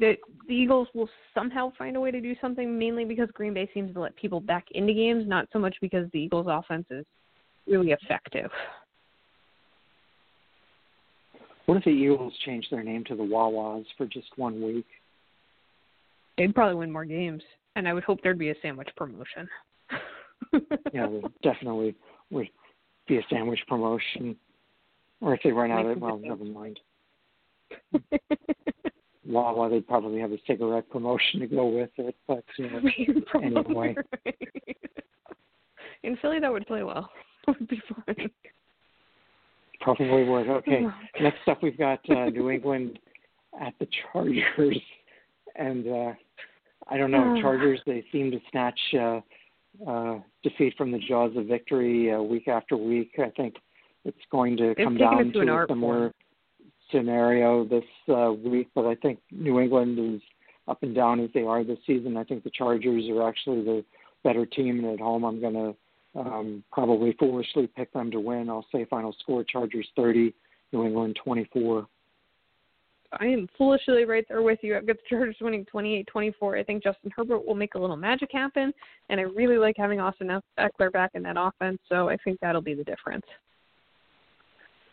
that 0.00 0.16
the 0.48 0.54
Eagles 0.54 0.88
will 0.94 1.08
somehow 1.34 1.72
find 1.76 1.96
a 1.96 2.00
way 2.00 2.10
to 2.10 2.20
do 2.20 2.34
something 2.40 2.78
mainly 2.78 3.04
because 3.04 3.28
Green 3.34 3.52
Bay 3.52 3.68
seems 3.74 3.92
to 3.92 4.00
let 4.00 4.16
people 4.16 4.40
back 4.40 4.64
into 4.70 4.94
games, 4.94 5.24
not 5.26 5.48
so 5.52 5.58
much 5.58 5.76
because 5.80 6.10
the 6.12 6.18
Eagles 6.18 6.46
offense 6.48 6.86
is 6.90 7.04
really 7.66 7.92
effective. 7.92 8.50
What 11.66 11.78
if 11.78 11.84
the 11.84 11.90
Eagles 11.90 12.32
change 12.44 12.68
their 12.70 12.82
name 12.82 13.04
to 13.04 13.16
the 13.16 13.24
Wawas 13.24 13.84
for 13.98 14.06
just 14.06 14.28
one 14.36 14.62
week? 14.62 14.86
They'd 16.38 16.54
probably 16.54 16.76
win 16.76 16.92
more 16.92 17.04
games, 17.04 17.42
and 17.74 17.88
I 17.88 17.92
would 17.92 18.04
hope 18.04 18.20
there'd 18.22 18.38
be 18.38 18.50
a 18.50 18.54
sandwich 18.62 18.88
promotion. 18.96 19.48
yeah, 20.92 21.08
definitely 21.42 21.96
would 22.30 22.48
be 23.08 23.18
a 23.18 23.22
sandwich 23.28 23.60
promotion. 23.66 24.36
Or 25.20 25.34
if 25.34 25.40
they 25.42 25.50
run 25.50 25.72
out 25.72 25.86
of 25.86 25.92
it, 25.92 26.00
well, 26.00 26.18
never 26.18 26.44
mind. 26.44 26.78
Wawa, 29.26 29.68
they'd 29.68 29.88
probably 29.88 30.20
have 30.20 30.30
a 30.30 30.38
cigarette 30.46 30.88
promotion 30.88 31.40
to 31.40 31.46
go 31.48 31.66
with 31.66 31.90
it, 31.96 32.14
but 32.28 32.44
uh, 32.60 33.38
anyway. 33.42 33.96
In 36.04 36.16
Philly, 36.18 36.38
that 36.38 36.52
would 36.52 36.66
play 36.66 36.84
well. 36.84 37.10
That 37.46 37.58
would 37.58 37.68
be 37.68 37.82
fun. 37.88 38.30
Probably 39.80 40.24
would. 40.24 40.48
Okay. 40.56 40.86
Next 41.20 41.38
up, 41.48 41.62
we've 41.62 41.78
got 41.78 42.00
uh, 42.10 42.26
New 42.26 42.50
England 42.50 42.98
at 43.60 43.74
the 43.78 43.86
Chargers, 44.12 44.80
and 45.56 45.86
uh, 45.86 46.12
I 46.88 46.96
don't 46.96 47.10
know. 47.10 47.36
Oh. 47.36 47.40
Chargers, 47.40 47.80
they 47.86 48.04
seem 48.12 48.30
to 48.30 48.38
snatch 48.50 48.78
uh, 48.94 49.20
uh, 49.88 50.18
defeat 50.42 50.74
from 50.76 50.92
the 50.92 50.98
jaws 50.98 51.32
of 51.36 51.46
victory 51.46 52.12
uh, 52.12 52.20
week 52.20 52.48
after 52.48 52.76
week. 52.76 53.12
I 53.18 53.30
think 53.36 53.56
it's 54.04 54.16
going 54.30 54.56
to 54.58 54.74
come 54.76 54.96
down 54.96 55.32
to, 55.32 55.44
to 55.44 55.52
a 55.52 55.66
similar 55.68 56.12
scenario 56.90 57.64
this 57.64 57.84
uh, 58.08 58.32
week, 58.32 58.68
but 58.74 58.86
I 58.86 58.94
think 58.94 59.18
New 59.30 59.60
England 59.60 59.98
is 59.98 60.20
up 60.68 60.82
and 60.82 60.94
down 60.94 61.20
as 61.20 61.30
they 61.34 61.42
are 61.42 61.64
this 61.64 61.78
season. 61.86 62.16
I 62.16 62.24
think 62.24 62.44
the 62.44 62.50
Chargers 62.50 63.04
are 63.10 63.28
actually 63.28 63.64
the 63.64 63.84
better 64.24 64.46
team, 64.46 64.84
and 64.84 64.94
at 64.94 65.00
home 65.00 65.24
I'm 65.24 65.40
going 65.40 65.54
to 65.54 65.74
um, 66.16 66.64
probably 66.72 67.14
foolishly 67.18 67.66
pick 67.66 67.92
them 67.92 68.10
to 68.10 68.20
win. 68.20 68.48
I'll 68.48 68.66
say 68.72 68.84
final 68.86 69.14
score 69.20 69.44
Chargers 69.44 69.86
30, 69.96 70.34
New 70.72 70.84
England 70.84 71.18
24. 71.22 71.86
I 73.20 73.26
am 73.26 73.48
foolishly 73.56 74.04
right 74.04 74.24
there 74.28 74.42
with 74.42 74.58
you. 74.62 74.76
I've 74.76 74.86
got 74.86 74.96
the 74.96 75.02
Chargers 75.08 75.36
winning 75.40 75.66
28-24. 75.72 76.58
I 76.58 76.62
think 76.62 76.82
Justin 76.82 77.10
Herbert 77.14 77.46
will 77.46 77.54
make 77.54 77.74
a 77.74 77.78
little 77.78 77.96
magic 77.96 78.30
happen, 78.32 78.72
and 79.08 79.20
I 79.20 79.24
really 79.24 79.58
like 79.58 79.76
having 79.76 80.00
Austin 80.00 80.28
Ekeler 80.58 80.92
back 80.92 81.12
in 81.14 81.22
that 81.22 81.36
offense, 81.38 81.78
so 81.88 82.08
I 82.08 82.16
think 82.24 82.38
that'll 82.40 82.62
be 82.62 82.74
the 82.74 82.84
difference. 82.84 83.24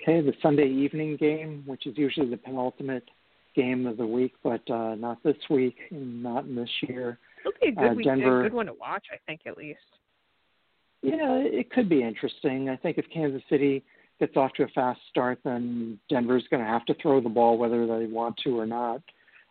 Okay, 0.02 0.22
the 0.22 0.34
Sunday 0.42 0.68
evening 0.68 1.18
game, 1.18 1.64
which 1.66 1.88
is 1.88 1.98
usually 1.98 2.30
the 2.30 2.38
penultimate 2.38 3.10
game 3.56 3.88
of 3.88 3.98
the 3.98 4.06
week, 4.06 4.34
but 4.44 4.62
uh, 4.70 4.96
not 4.96 5.22
this 5.24 5.38
week 5.50 5.78
and 5.92 6.22
not 6.22 6.46
in 6.46 6.56
this 6.56 6.70
year. 6.82 7.18
It'll 7.40 7.58
be 7.62 7.70
a 7.70 7.72
good 7.72 7.92
uh, 7.92 7.94
week, 7.96 8.06
Denver, 8.06 8.42
a 8.42 8.50
good 8.50 8.54
one 8.54 8.66
to 8.68 8.74
watch, 8.74 9.06
I 9.12 9.18
think, 9.26 9.42
at 9.46 9.58
least. 9.58 9.80
Yeah, 11.04 11.36
it 11.40 11.70
could 11.70 11.90
be 11.90 12.02
interesting. 12.02 12.70
I 12.70 12.78
think 12.78 12.98
if 12.98 13.06
Kansas 13.14 13.44
City 13.50 13.84
gets 14.20 14.38
off 14.38 14.54
to 14.54 14.64
a 14.64 14.68
fast 14.70 15.02
start, 15.10 15.38
then 15.44 16.00
Denver's 16.10 16.46
going 16.50 16.64
to 16.64 16.70
have 16.70 16.86
to 16.86 16.96
throw 17.02 17.20
the 17.20 17.30
ball 17.30 17.58
whether 17.58 17.86
they 17.86 18.06
want 18.06 18.38
to 18.46 18.58
or 18.58 18.66
not. 18.66 19.02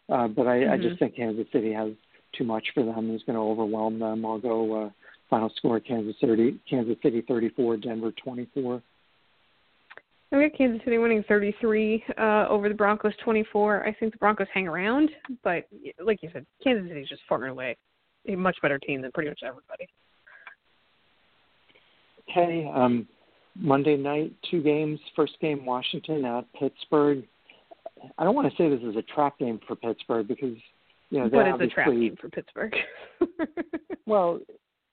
Uh, 0.08 0.28
but 0.28 0.46
I, 0.46 0.60
mm-hmm. 0.60 0.72
I 0.72 0.76
just 0.76 0.88
mm-hmm. 0.88 0.96
think 0.96 1.16
Kansas 1.16 1.46
City 1.52 1.72
has 1.72 1.90
too 2.36 2.44
much 2.44 2.66
for 2.72 2.82
them. 2.82 3.10
It's 3.10 3.24
going 3.24 3.36
to 3.36 3.42
overwhelm 3.42 3.98
them. 3.98 4.24
I'll 4.24 4.38
go 4.38 4.86
uh, 4.86 4.90
final 5.28 5.52
score 5.56 5.78
Kansas 5.78 6.16
City, 6.20 6.58
Kansas 6.68 6.96
City 7.02 7.22
34, 7.28 7.76
Denver 7.76 8.12
24. 8.24 8.82
I 10.32 10.48
got 10.48 10.56
Kansas 10.56 10.80
City 10.84 10.96
winning 10.96 11.22
33 11.28 12.02
uh, 12.16 12.46
over 12.48 12.70
the 12.70 12.74
Broncos 12.74 13.12
24. 13.22 13.86
I 13.86 13.92
think 13.92 14.12
the 14.12 14.18
Broncos 14.18 14.46
hang 14.54 14.66
around, 14.66 15.10
but 15.44 15.68
like 16.02 16.22
you 16.22 16.30
said, 16.32 16.46
Kansas 16.64 16.88
City's 16.88 17.08
just 17.08 17.20
far 17.28 17.42
and 17.42 17.50
away 17.50 17.76
a 18.26 18.34
much 18.34 18.56
better 18.62 18.78
team 18.78 19.02
than 19.02 19.12
pretty 19.12 19.28
much 19.28 19.40
everybody. 19.44 19.86
Okay, 22.30 22.70
um, 22.72 23.06
Monday 23.56 23.96
night, 23.96 24.32
two 24.50 24.62
games. 24.62 24.98
First 25.14 25.34
game, 25.40 25.64
Washington 25.64 26.24
at 26.24 26.44
Pittsburgh. 26.58 27.24
I 28.18 28.24
don't 28.24 28.34
want 28.34 28.50
to 28.50 28.56
say 28.56 28.68
this 28.68 28.82
is 28.82 28.96
a 28.96 29.02
trap 29.02 29.38
game 29.38 29.60
for 29.66 29.76
Pittsburgh 29.76 30.26
because 30.26 30.56
you 31.10 31.20
know 31.20 31.26
what 31.26 31.46
is 31.46 31.54
a 31.60 31.66
trap 31.72 31.88
game 31.88 32.16
for 32.20 32.28
Pittsburgh? 32.28 32.74
well, 34.06 34.40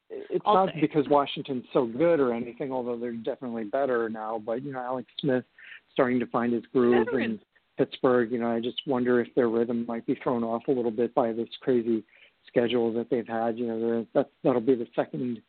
it's 0.10 0.44
I'll 0.46 0.66
not 0.66 0.74
say. 0.74 0.82
because 0.82 1.08
Washington's 1.08 1.66
so 1.72 1.86
good 1.86 2.20
or 2.20 2.34
anything, 2.34 2.72
although 2.72 2.98
they're 2.98 3.14
definitely 3.14 3.64
better 3.64 4.10
now. 4.10 4.42
But 4.44 4.64
you 4.64 4.74
know, 4.74 4.80
Alex 4.80 5.08
Smith 5.20 5.46
starting 5.94 6.20
to 6.20 6.26
find 6.28 6.54
his 6.54 6.64
groove 6.74 7.08
in 7.14 7.40
Pittsburgh. 7.78 8.32
You 8.32 8.40
know, 8.40 8.52
I 8.52 8.60
just 8.60 8.82
wonder 8.86 9.22
if 9.22 9.34
their 9.36 9.50
rhythm 9.50 9.86
might 9.88 10.06
be 10.06 10.20
thrown 10.22 10.44
off 10.44 10.64
a 10.68 10.72
little 10.72 10.92
bit 10.92 11.14
by 11.16 11.32
this 11.32 11.50
crazy 11.62 12.04
schedule 12.48 12.92
that 12.94 13.10
they've 13.10 13.28
had. 13.28 13.58
You 13.58 13.68
know, 13.68 14.06
that 14.14 14.30
that'll 14.44 14.62
be 14.62 14.76
the 14.76 14.88
second 14.96 15.42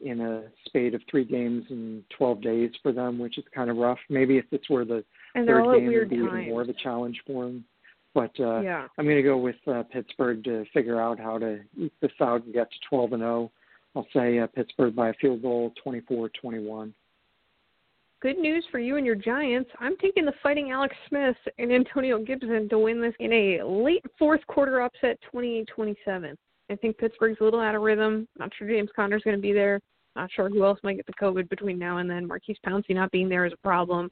in 0.00 0.20
a 0.20 0.44
spate 0.66 0.94
of 0.94 1.02
three 1.10 1.24
games 1.24 1.64
in 1.70 2.04
12 2.16 2.42
days 2.42 2.70
for 2.82 2.92
them, 2.92 3.18
which 3.18 3.38
is 3.38 3.44
kind 3.54 3.70
of 3.70 3.76
rough. 3.76 3.98
Maybe 4.08 4.38
if 4.38 4.48
this 4.50 4.60
where 4.68 4.84
the 4.84 5.04
and 5.34 5.46
third 5.46 5.78
game, 5.78 5.90
it'd 5.90 6.10
be 6.10 6.16
times. 6.16 6.28
even 6.32 6.48
more 6.48 6.62
of 6.62 6.68
a 6.68 6.74
challenge 6.74 7.20
for 7.26 7.44
them. 7.44 7.64
But 8.14 8.30
uh, 8.38 8.60
yeah. 8.60 8.86
I'm 8.96 9.04
going 9.04 9.16
to 9.16 9.22
go 9.22 9.36
with 9.36 9.56
uh, 9.66 9.82
Pittsburgh 9.92 10.44
to 10.44 10.64
figure 10.72 11.00
out 11.00 11.18
how 11.18 11.38
to 11.38 11.60
eat 11.76 11.92
this 12.00 12.12
out 12.20 12.44
and 12.44 12.54
get 12.54 12.70
to 12.70 12.76
12 12.88 13.12
and 13.14 13.22
0. 13.22 13.50
I'll 13.96 14.06
say 14.14 14.38
uh, 14.38 14.46
Pittsburgh 14.46 14.94
by 14.94 15.10
a 15.10 15.14
field 15.14 15.42
goal, 15.42 15.72
24-21. 15.84 16.92
Good 18.20 18.38
news 18.38 18.64
for 18.70 18.78
you 18.78 18.96
and 18.96 19.04
your 19.04 19.14
Giants. 19.14 19.70
I'm 19.80 19.96
taking 19.98 20.24
the 20.24 20.32
Fighting 20.42 20.70
Alex 20.70 20.96
Smith 21.08 21.36
and 21.58 21.70
Antonio 21.70 22.18
Gibson 22.18 22.68
to 22.70 22.78
win 22.78 23.00
this 23.00 23.12
in 23.20 23.32
a 23.32 23.62
late 23.62 24.04
fourth 24.18 24.40
quarter 24.46 24.80
upset, 24.80 25.18
28-27. 25.32 26.34
I 26.70 26.76
think 26.76 26.98
Pittsburgh's 26.98 27.38
a 27.40 27.44
little 27.44 27.60
out 27.60 27.74
of 27.74 27.82
rhythm. 27.82 28.26
Not 28.38 28.50
sure 28.56 28.68
James 28.68 28.90
Conner's 28.94 29.22
going 29.22 29.36
to 29.36 29.42
be 29.42 29.52
there. 29.52 29.80
Not 30.16 30.30
sure 30.32 30.48
who 30.48 30.64
else 30.64 30.78
might 30.82 30.96
get 30.96 31.06
the 31.06 31.12
COVID 31.12 31.48
between 31.48 31.78
now 31.78 31.98
and 31.98 32.08
then. 32.08 32.26
Maurkice 32.26 32.56
Pouncey 32.64 32.94
not 32.94 33.10
being 33.10 33.28
there 33.28 33.46
is 33.46 33.52
a 33.52 33.58
problem. 33.58 34.10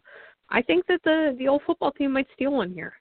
I 0.50 0.60
think 0.60 0.86
that 0.86 1.00
the 1.04 1.34
the 1.38 1.48
old 1.48 1.62
football 1.66 1.92
team 1.92 2.12
might 2.12 2.26
steal 2.34 2.52
one 2.52 2.72
here. 2.72 2.94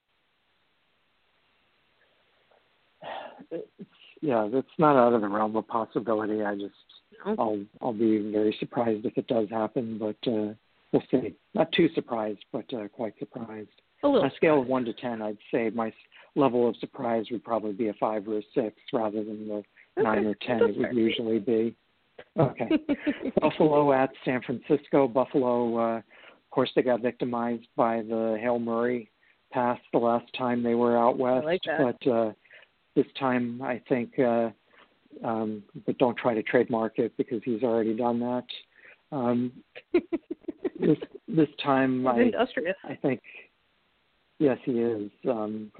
yeah, 4.22 4.48
that's 4.52 4.68
not 4.78 4.96
out 4.96 5.14
of 5.14 5.22
the 5.22 5.28
realm 5.28 5.56
of 5.56 5.68
possibility. 5.68 6.44
I 6.44 6.56
just 6.56 6.74
I'll 7.26 7.60
I'll 7.82 7.94
be 7.94 8.32
very 8.32 8.56
surprised 8.60 9.06
if 9.06 9.18
it 9.18 9.28
does 9.28 9.50
happen, 9.50 9.98
but 9.98 10.32
uh, 10.32 10.54
we'll 10.92 11.04
see. 11.12 11.36
Not 11.54 11.72
too 11.72 11.90
surprised, 11.96 12.44
but 12.52 12.66
uh, 12.74 12.88
quite 12.90 13.14
surprised. 13.20 13.70
A 14.04 14.08
little. 14.08 14.24
On 14.24 14.32
a 14.32 14.36
scale 14.36 14.62
of 14.62 14.68
one 14.68 14.86
to 14.86 14.94
ten, 14.94 15.22
I'd 15.22 15.38
say 15.54 15.70
my 15.74 15.94
level 16.36 16.68
of 16.68 16.76
surprise 16.78 17.26
would 17.32 17.44
probably 17.44 17.74
be 17.74 17.90
a 17.90 17.94
five 17.94 18.28
or 18.28 18.40
a 18.40 18.42
six 18.54 18.76
rather 18.94 19.24
than 19.24 19.48
the 19.48 19.54
okay. 19.54 19.66
nine 19.98 20.26
or 20.26 20.36
ten 20.46 20.60
That's 20.60 20.72
it 20.72 20.78
would 20.78 20.88
fair. 20.88 20.94
usually 20.94 21.40
be. 21.40 21.76
Okay. 22.40 22.70
Buffalo 23.42 23.94
at 23.94 24.12
San 24.26 24.42
Francisco. 24.42 25.08
Buffalo, 25.08 25.78
uh, 25.78 25.98
of 25.98 26.50
course, 26.52 26.72
they 26.76 26.82
got 26.82 27.02
victimized 27.02 27.68
by 27.76 27.98
the 28.02 28.38
Hail 28.42 28.60
Murray 28.60 29.10
pass 29.52 29.80
the 29.92 30.00
last 30.00 30.26
time 30.38 30.64
they 30.64 30.76
were 30.76 30.98
out 30.98 31.18
west, 31.18 31.46
like 31.46 31.62
but 31.66 32.08
uh, 32.10 32.32
this 32.96 33.06
time 33.20 33.62
I 33.62 33.82
think. 33.88 34.18
Uh, 34.18 34.50
um, 35.26 35.64
but 35.86 35.98
don't 35.98 36.18
try 36.18 36.34
to 36.34 36.42
trademark 36.42 36.98
it 36.98 37.12
because 37.18 37.42
he's 37.44 37.64
already 37.64 37.94
done 37.94 38.20
that. 38.22 38.46
Um, 39.12 39.52
this 39.94 40.98
this 41.28 41.50
time, 41.64 42.08
I, 42.08 42.22
industrious. 42.22 42.76
I 42.84 42.96
think, 42.96 43.22
yes, 44.40 44.58
he 44.64 44.80
is. 44.80 45.12
Um, 45.30 45.72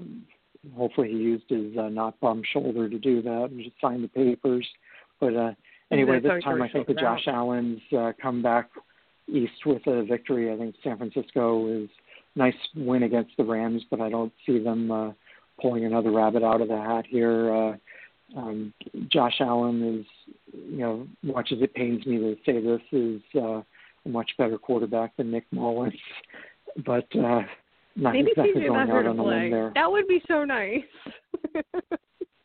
hopefully, 0.74 1.08
he 1.10 1.16
used 1.16 1.44
his 1.48 1.76
uh, 1.76 1.88
not 1.88 2.18
bum 2.20 2.42
shoulder 2.52 2.88
to 2.88 2.98
do 2.98 3.22
that 3.22 3.48
and 3.50 3.62
just 3.62 3.80
sign 3.80 4.02
the 4.02 4.08
papers. 4.08 4.66
But 5.20 5.36
uh, 5.36 5.52
anyway, 5.90 6.20
this 6.20 6.42
time 6.44 6.62
I 6.62 6.68
think 6.68 6.86
the 6.86 6.94
Josh 6.94 7.26
Allen's 7.26 7.80
uh, 7.96 8.12
come 8.20 8.42
back 8.42 8.70
east 9.28 9.66
with 9.66 9.86
a 9.86 10.04
victory. 10.04 10.52
I 10.52 10.56
think 10.56 10.74
San 10.82 10.98
Francisco 10.98 11.68
is 11.68 11.88
nice 12.34 12.54
win 12.76 13.02
against 13.02 13.36
the 13.36 13.44
Rams, 13.44 13.82
but 13.90 14.00
I 14.00 14.10
don't 14.10 14.32
see 14.46 14.58
them 14.58 14.90
uh, 14.90 15.12
pulling 15.60 15.84
another 15.84 16.10
rabbit 16.10 16.42
out 16.42 16.60
of 16.60 16.68
the 16.68 16.76
hat 16.76 17.04
here. 17.08 17.54
Uh, 17.54 17.76
um, 18.36 18.72
Josh 19.08 19.36
Allen 19.40 20.00
is, 20.00 20.06
you 20.52 20.78
know, 20.78 21.06
much 21.22 21.50
as 21.52 21.58
it 21.60 21.74
pains 21.74 22.04
me 22.06 22.18
to 22.18 22.36
say 22.44 22.60
this, 22.60 22.80
is 22.92 23.20
uh, 23.34 23.62
a 24.04 24.08
much 24.08 24.30
better 24.38 24.58
quarterback 24.58 25.16
than 25.16 25.30
Nick 25.30 25.44
Mullens, 25.52 25.94
but 26.86 27.06
uh, 27.16 27.42
not 27.96 28.14
Maybe 28.14 28.30
exactly 28.30 28.66
going 28.66 28.90
out 28.90 29.06
on 29.06 29.18
a 29.18 29.24
limb 29.24 29.50
there. 29.50 29.72
That 29.74 29.90
would 29.90 30.08
be 30.08 30.22
so 30.28 30.44
nice. 30.44 30.82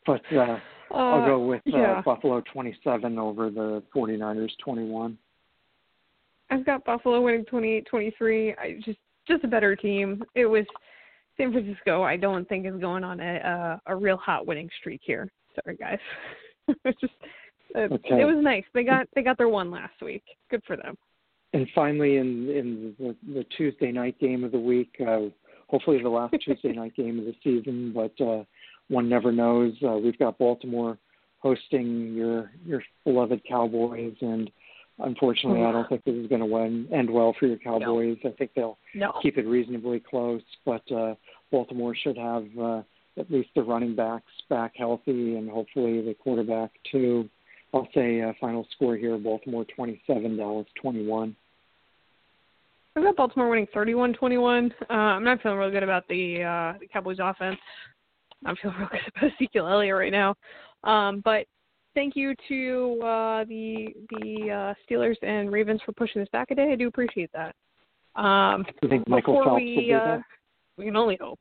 But 0.07 0.21
uh, 0.31 0.57
uh, 0.89 0.95
I'll 0.95 1.25
go 1.25 1.45
with 1.45 1.61
uh, 1.67 1.77
yeah. 1.77 2.01
Buffalo 2.01 2.41
27 2.53 3.19
over 3.19 3.51
the 3.51 3.83
49ers 3.93 4.51
21. 4.63 5.17
I've 6.49 6.65
got 6.65 6.85
Buffalo 6.85 7.21
winning 7.21 7.43
28-23. 7.43 8.57
I 8.57 8.79
just 8.83 8.97
just 9.27 9.43
a 9.43 9.47
better 9.47 9.75
team. 9.75 10.23
It 10.33 10.45
was 10.45 10.65
San 11.35 11.51
Francisco. 11.51 12.01
I 12.03 12.15
don't 12.15 12.47
think 12.47 12.65
is 12.65 12.79
going 12.79 13.03
on 13.03 13.19
a 13.19 13.35
uh, 13.35 13.77
a 13.87 13.95
real 13.95 14.15
hot 14.15 14.47
winning 14.47 14.69
streak 14.79 15.01
here. 15.03 15.29
Sorry, 15.63 15.75
guys. 15.77 15.99
it's 16.85 16.99
just 16.99 17.13
it, 17.75 17.91
Okay. 17.91 18.21
it 18.21 18.25
was 18.25 18.37
nice. 18.43 18.63
They 18.73 18.83
got 18.83 19.07
they 19.15 19.21
got 19.23 19.37
their 19.37 19.49
one 19.49 19.71
last 19.71 20.01
week. 20.01 20.23
Good 20.49 20.63
for 20.65 20.75
them. 20.77 20.97
And 21.53 21.67
finally, 21.73 22.17
in 22.17 22.49
in 22.49 22.95
the, 22.99 23.15
the 23.33 23.43
Tuesday 23.55 23.91
night 23.91 24.19
game 24.19 24.43
of 24.43 24.51
the 24.51 24.59
week, 24.59 24.91
uh, 25.05 25.21
hopefully 25.67 26.01
the 26.01 26.09
last 26.09 26.33
Tuesday 26.43 26.73
night 26.73 26.95
game 26.95 27.19
of 27.19 27.25
the 27.25 27.35
season, 27.43 27.93
but 27.93 28.19
uh, 28.23 28.43
one 28.89 29.09
never 29.09 29.31
knows. 29.31 29.73
Uh, 29.85 29.97
we've 29.97 30.17
got 30.19 30.37
Baltimore 30.37 30.97
hosting 31.39 32.13
your 32.13 32.51
your 32.65 32.83
beloved 33.05 33.41
Cowboys, 33.47 34.15
and 34.21 34.49
unfortunately, 34.99 35.63
I 35.63 35.71
don't 35.71 35.87
think 35.87 36.03
this 36.03 36.15
is 36.15 36.27
going 36.27 36.41
to 36.41 36.95
end 36.95 37.09
well 37.09 37.35
for 37.39 37.45
your 37.47 37.57
Cowboys. 37.57 38.17
I 38.25 38.29
think 38.37 38.51
they'll 38.55 38.77
No. 38.95 39.13
keep 39.21 39.37
it 39.37 39.45
reasonably 39.47 39.99
close, 39.99 40.41
but 40.65 40.89
uh, 40.91 41.15
Baltimore 41.51 41.95
should 41.95 42.17
have 42.17 42.45
uh, 42.59 42.81
at 43.17 43.31
least 43.31 43.49
the 43.55 43.63
running 43.63 43.95
backs 43.95 44.31
back 44.49 44.73
healthy, 44.75 45.35
and 45.35 45.49
hopefully 45.49 46.01
the 46.01 46.13
quarterback 46.13 46.71
too. 46.91 47.29
I'll 47.73 47.87
say 47.93 48.21
uh, 48.21 48.33
final 48.39 48.65
score 48.75 48.95
here: 48.95 49.17
Baltimore 49.17 49.65
27, 49.75 50.37
Dallas 50.37 50.67
21. 50.81 51.35
I've 52.95 53.03
got 53.03 53.15
Baltimore 53.15 53.49
winning 53.49 53.67
31-21. 53.75 54.71
Uh, 54.89 54.93
I'm 54.93 55.23
not 55.23 55.39
feeling 55.43 55.59
real 55.59 55.69
good 55.69 55.83
about 55.83 56.07
the 56.07 56.41
uh, 56.41 56.79
the 56.79 56.87
Cowboys 56.87 57.17
offense. 57.21 57.57
I'm 58.45 58.55
feeling 58.61 58.77
real 58.79 58.89
good 58.89 59.01
about 59.15 59.31
Ezekiel 59.33 59.67
Elliott 59.67 59.95
right 59.95 60.11
now. 60.11 60.35
Um, 60.83 61.21
but 61.23 61.45
thank 61.93 62.15
you 62.15 62.33
to 62.47 62.99
uh, 63.03 63.43
the 63.45 63.87
the 64.09 64.51
uh, 64.51 64.73
Steelers 64.89 65.15
and 65.21 65.51
Ravens 65.51 65.81
for 65.85 65.91
pushing 65.91 66.21
this 66.21 66.29
back 66.29 66.51
a 66.51 66.55
day. 66.55 66.71
I 66.71 66.75
do 66.75 66.87
appreciate 66.87 67.29
that. 67.33 67.53
Um, 68.19 68.65
you 68.81 68.89
think 68.89 69.07
Michael 69.07 69.43
Phelps 69.43 69.61
we, 69.61 69.75
will 69.75 69.83
do 69.83 69.93
uh, 69.93 70.05
that? 70.17 70.21
we 70.77 70.85
can 70.85 70.95
only 70.95 71.17
hope. 71.21 71.39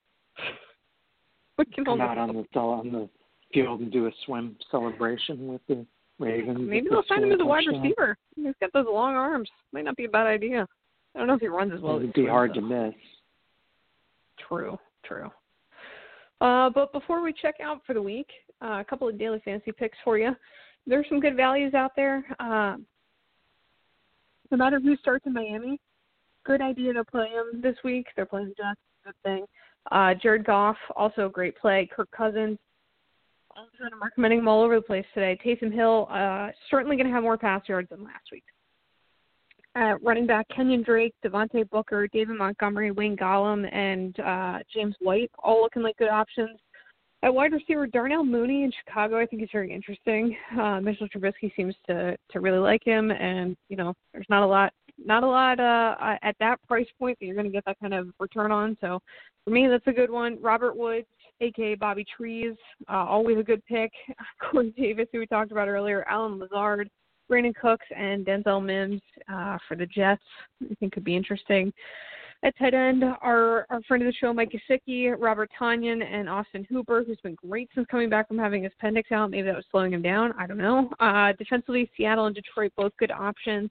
we 1.59 1.65
can 1.67 1.85
Come 1.85 2.01
out 2.01 2.19
on 2.19 2.29
the 2.29 2.59
on 2.59 2.93
the 2.93 3.09
field 3.53 3.81
and 3.81 3.93
do 3.93 4.07
a 4.07 4.11
swim 4.25 4.57
celebration 4.71 5.49
with 5.49 5.61
the 5.69 5.87
Ravens. 6.19 6.59
Maybe 6.61 6.89
they'll 6.89 7.03
sign 7.09 7.23
him 7.23 7.33
as 7.33 7.41
a 7.41 7.45
wide 7.45 7.65
receiver. 7.67 8.17
He's 8.35 8.55
got 8.61 8.73
those 8.73 8.87
long 8.89 9.15
arms. 9.15 9.49
Might 9.73 9.85
not 9.85 9.97
be 9.97 10.07
a 10.07 10.09
bad 10.09 10.27
idea. 10.27 10.67
I 11.15 11.19
don't 11.19 11.29
know 11.29 11.35
if 11.35 11.41
he 11.41 11.49
runs 11.49 11.73
as 11.75 11.81
well. 11.81 11.97
It'd 11.97 12.13
he 12.15 12.23
be 12.23 12.29
hard 12.29 12.51
though. 12.51 12.61
to 12.61 12.61
miss. 12.61 12.95
True, 14.49 14.79
true. 15.05 15.31
Uh, 16.41 16.71
but 16.71 16.93
before 16.93 17.23
we 17.23 17.33
check 17.33 17.57
out 17.63 17.81
for 17.87 17.95
the 17.95 18.03
week, 18.03 18.29
uh, 18.63 18.81
a 18.81 18.85
couple 18.85 19.09
of 19.09 19.19
daily 19.19 19.41
fantasy 19.45 19.73
picks 19.73 19.97
for 20.05 20.19
you. 20.19 20.35
There's 20.87 21.07
some 21.09 21.21
good 21.21 21.37
values 21.37 21.75
out 21.75 21.93
there. 21.97 22.25
Uh, 22.39 22.77
no 24.51 24.57
matter 24.57 24.79
who 24.79 24.97
starts 24.97 25.27
in 25.27 25.33
Miami, 25.33 25.81
good 26.45 26.61
idea 26.61 26.93
to 26.93 27.05
play 27.05 27.31
them 27.35 27.61
this 27.61 27.77
week. 27.83 28.07
They're 28.15 28.27
playing 28.27 28.53
Jets, 28.57 28.81
good 29.05 29.15
thing. 29.25 29.47
Uh, 29.91 30.15
Jared 30.15 30.45
Goff, 30.45 30.77
also 30.97 31.27
a 31.27 31.31
great 31.31 31.57
play. 31.59 31.89
Kirk 31.95 32.11
Cousins, 32.11 32.59
I'm 33.57 34.03
recommending 34.03 34.41
them 34.41 34.49
all 34.49 34.63
over 34.63 34.77
the 34.77 34.83
place 34.83 35.07
today. 35.15 35.39
Taysom 35.45 35.73
Hill, 35.73 36.09
uh, 36.11 36.51
certainly 36.71 36.97
going 36.97 37.07
to 37.07 37.13
have 37.13 37.23
more 37.23 37.39
pass 37.39 37.63
yards 37.69 37.89
than 37.91 38.05
last 38.05 38.25
week. 38.31 38.45
At 39.75 40.03
running 40.03 40.27
back, 40.27 40.47
Kenyan 40.49 40.85
Drake, 40.85 41.15
Devontae 41.25 41.69
Booker, 41.69 42.07
David 42.09 42.37
Montgomery, 42.37 42.91
Wayne 42.91 43.17
Gallman, 43.17 43.73
and 43.75 44.19
uh, 44.21 44.59
James 44.73 44.95
White, 45.01 45.31
all 45.43 45.61
looking 45.61 45.83
like 45.83 45.97
good 45.99 46.09
options. 46.09 46.59
At 47.23 47.35
wide 47.35 47.53
receiver, 47.53 47.87
Darnell 47.87 48.25
Mooney 48.25 48.65
in 48.65 48.73
Chicago, 48.85 49.19
I 49.19 49.27
think 49.27 49.43
is 49.43 49.49
very 49.53 49.73
interesting. 49.73 50.37
Uh, 50.59 50.81
Mitchell 50.81 51.09
Trubisky 51.09 51.55
seems 51.57 51.75
to 51.87 52.17
to 52.31 52.41
really 52.41 52.59
like 52.59 52.85
him, 52.85 53.11
and 53.11 53.57
you 53.69 53.77
know, 53.77 53.95
there's 54.13 54.27
not 54.29 54.43
a 54.43 54.47
lot, 54.47 54.73
not 55.05 55.23
a 55.23 55.27
lot 55.27 55.61
uh, 55.61 55.95
uh, 56.01 56.17
at 56.23 56.37
that 56.41 56.63
price 56.67 56.87
point 56.99 57.19
that 57.19 57.27
you're 57.27 57.35
going 57.35 57.47
to 57.47 57.53
get 57.53 57.65
that 57.67 57.79
kind 57.81 57.95
of 57.95 58.09
return 58.19 58.51
on. 58.51 58.77
So, 58.81 59.01
for 59.45 59.51
me, 59.51 59.69
that's 59.69 59.87
a 59.87 59.93
good 59.93 60.11
one. 60.11 60.39
Robert 60.41 60.77
Woods, 60.77 61.07
aka 61.41 61.75
Bobby 61.75 62.05
Trees, 62.17 62.55
uh, 62.89 63.05
always 63.05 63.39
a 63.39 63.43
good 63.43 63.65
pick. 63.67 63.93
Corey 64.51 64.73
Davis, 64.77 65.09
who 65.13 65.21
we 65.21 65.27
talked 65.27 65.53
about 65.53 65.69
earlier, 65.69 66.05
Allen 66.09 66.39
Lazard, 66.39 66.91
Brandin 67.31 67.55
Cooks, 67.55 67.87
and 67.97 68.25
Denzel 68.25 68.65
Mims 68.65 69.03
uh, 69.33 69.59
for 69.69 69.77
the 69.77 69.87
Jets. 69.87 70.23
I 70.63 70.75
think 70.81 70.93
could 70.93 71.05
be 71.05 71.17
interesting. 71.17 71.73
At 72.43 72.57
tight 72.59 72.75
end, 72.75 73.03
our 73.23 73.67
our 73.71 73.83
friend 73.89 74.03
of 74.03 74.07
the 74.07 74.13
show, 74.13 74.33
Mike 74.33 74.53
Gesicki, 74.53 75.15
Robert 75.19 75.51
Tonyan, 75.59 76.05
and 76.05 76.29
Austin 76.29 76.67
Hooper, 76.69 77.03
who's 77.05 77.21
been 77.23 77.35
great 77.35 77.69
since 77.75 77.87
coming 77.91 78.11
back 78.11 78.29
from 78.29 78.39
having 78.39 78.63
his 78.63 78.73
appendix 78.79 79.11
out. 79.11 79.31
Maybe 79.31 79.47
that 79.47 79.57
was 79.57 79.65
slowing 79.71 79.93
him 79.93 80.03
down. 80.03 80.33
I 80.39 80.47
don't 80.47 80.59
know. 80.59 80.91
Uh, 81.01 81.33
defensively, 81.39 81.91
Seattle 81.97 82.27
and 82.27 82.35
Detroit, 82.35 82.73
both 82.77 82.93
good 82.99 83.11
options. 83.11 83.71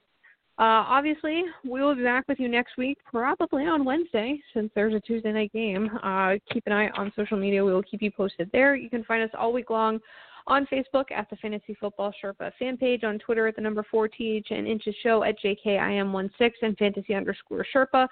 Uh, 0.57 0.87
obviously, 0.87 1.43
we 1.65 1.81
will 1.81 1.95
be 1.95 2.03
back 2.03 2.25
with 2.29 2.39
you 2.39 2.47
next 2.47 2.77
week, 2.77 2.97
probably 3.03 3.65
on 3.65 3.83
Wednesday, 3.83 4.39
since 4.53 4.71
there's 4.73 4.93
a 4.93 5.01
Tuesday 5.01 5.33
night 5.33 5.51
game. 5.51 5.89
Uh, 6.01 6.35
keep 6.51 6.65
an 6.65 6.71
eye 6.71 6.89
on 6.97 7.11
social 7.13 7.37
media. 7.37 7.63
We 7.63 7.73
will 7.73 7.83
keep 7.83 8.01
you 8.01 8.09
posted 8.09 8.49
there. 8.53 8.73
You 8.73 8.89
can 8.89 9.03
find 9.03 9.21
us 9.21 9.29
all 9.37 9.51
week 9.51 9.69
long 9.69 9.99
on 10.47 10.65
Facebook 10.67 11.11
at 11.11 11.29
the 11.29 11.35
Fantasy 11.37 11.75
Football 11.77 12.13
Sherpa 12.23 12.51
fan 12.57 12.77
page, 12.77 13.03
on 13.03 13.19
Twitter 13.19 13.47
at 13.47 13.57
the 13.57 13.61
number 13.61 13.83
4TH 13.93 14.51
and 14.51 14.65
Inches 14.65 14.95
Show 15.03 15.23
at 15.23 15.35
JKIM16 15.43 16.51
and 16.61 16.77
Fantasy 16.77 17.13
underscore 17.15 17.65
Sherpa. 17.75 18.07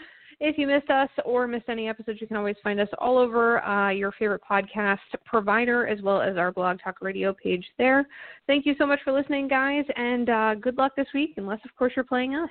If 0.46 0.58
you 0.58 0.68
missed 0.68 0.90
us 0.90 1.08
or 1.24 1.48
missed 1.48 1.70
any 1.70 1.88
episodes, 1.88 2.20
you 2.20 2.28
can 2.28 2.36
always 2.36 2.58
find 2.62 2.78
us 2.78 2.90
all 2.98 3.18
over 3.18 3.64
uh, 3.64 3.92
your 3.92 4.12
favorite 4.20 4.42
podcast 4.48 4.98
provider 5.24 5.88
as 5.88 6.02
well 6.02 6.22
as 6.22 6.36
our 6.36 6.52
Blog 6.52 6.80
Talk 6.84 6.98
Radio 7.00 7.34
page 7.34 7.66
there. 7.78 8.06
Thank 8.46 8.66
you 8.66 8.76
so 8.78 8.86
much 8.86 9.00
for 9.06 9.14
listening, 9.14 9.48
guys, 9.48 9.86
and 9.96 10.30
uh, 10.30 10.56
good 10.56 10.78
luck 10.78 10.98
this 10.98 11.08
week, 11.14 11.36
unless, 11.38 11.60
of 11.64 11.74
course, 11.78 11.94
you're 11.96 12.04
playing 12.04 12.36
us. 12.36 12.50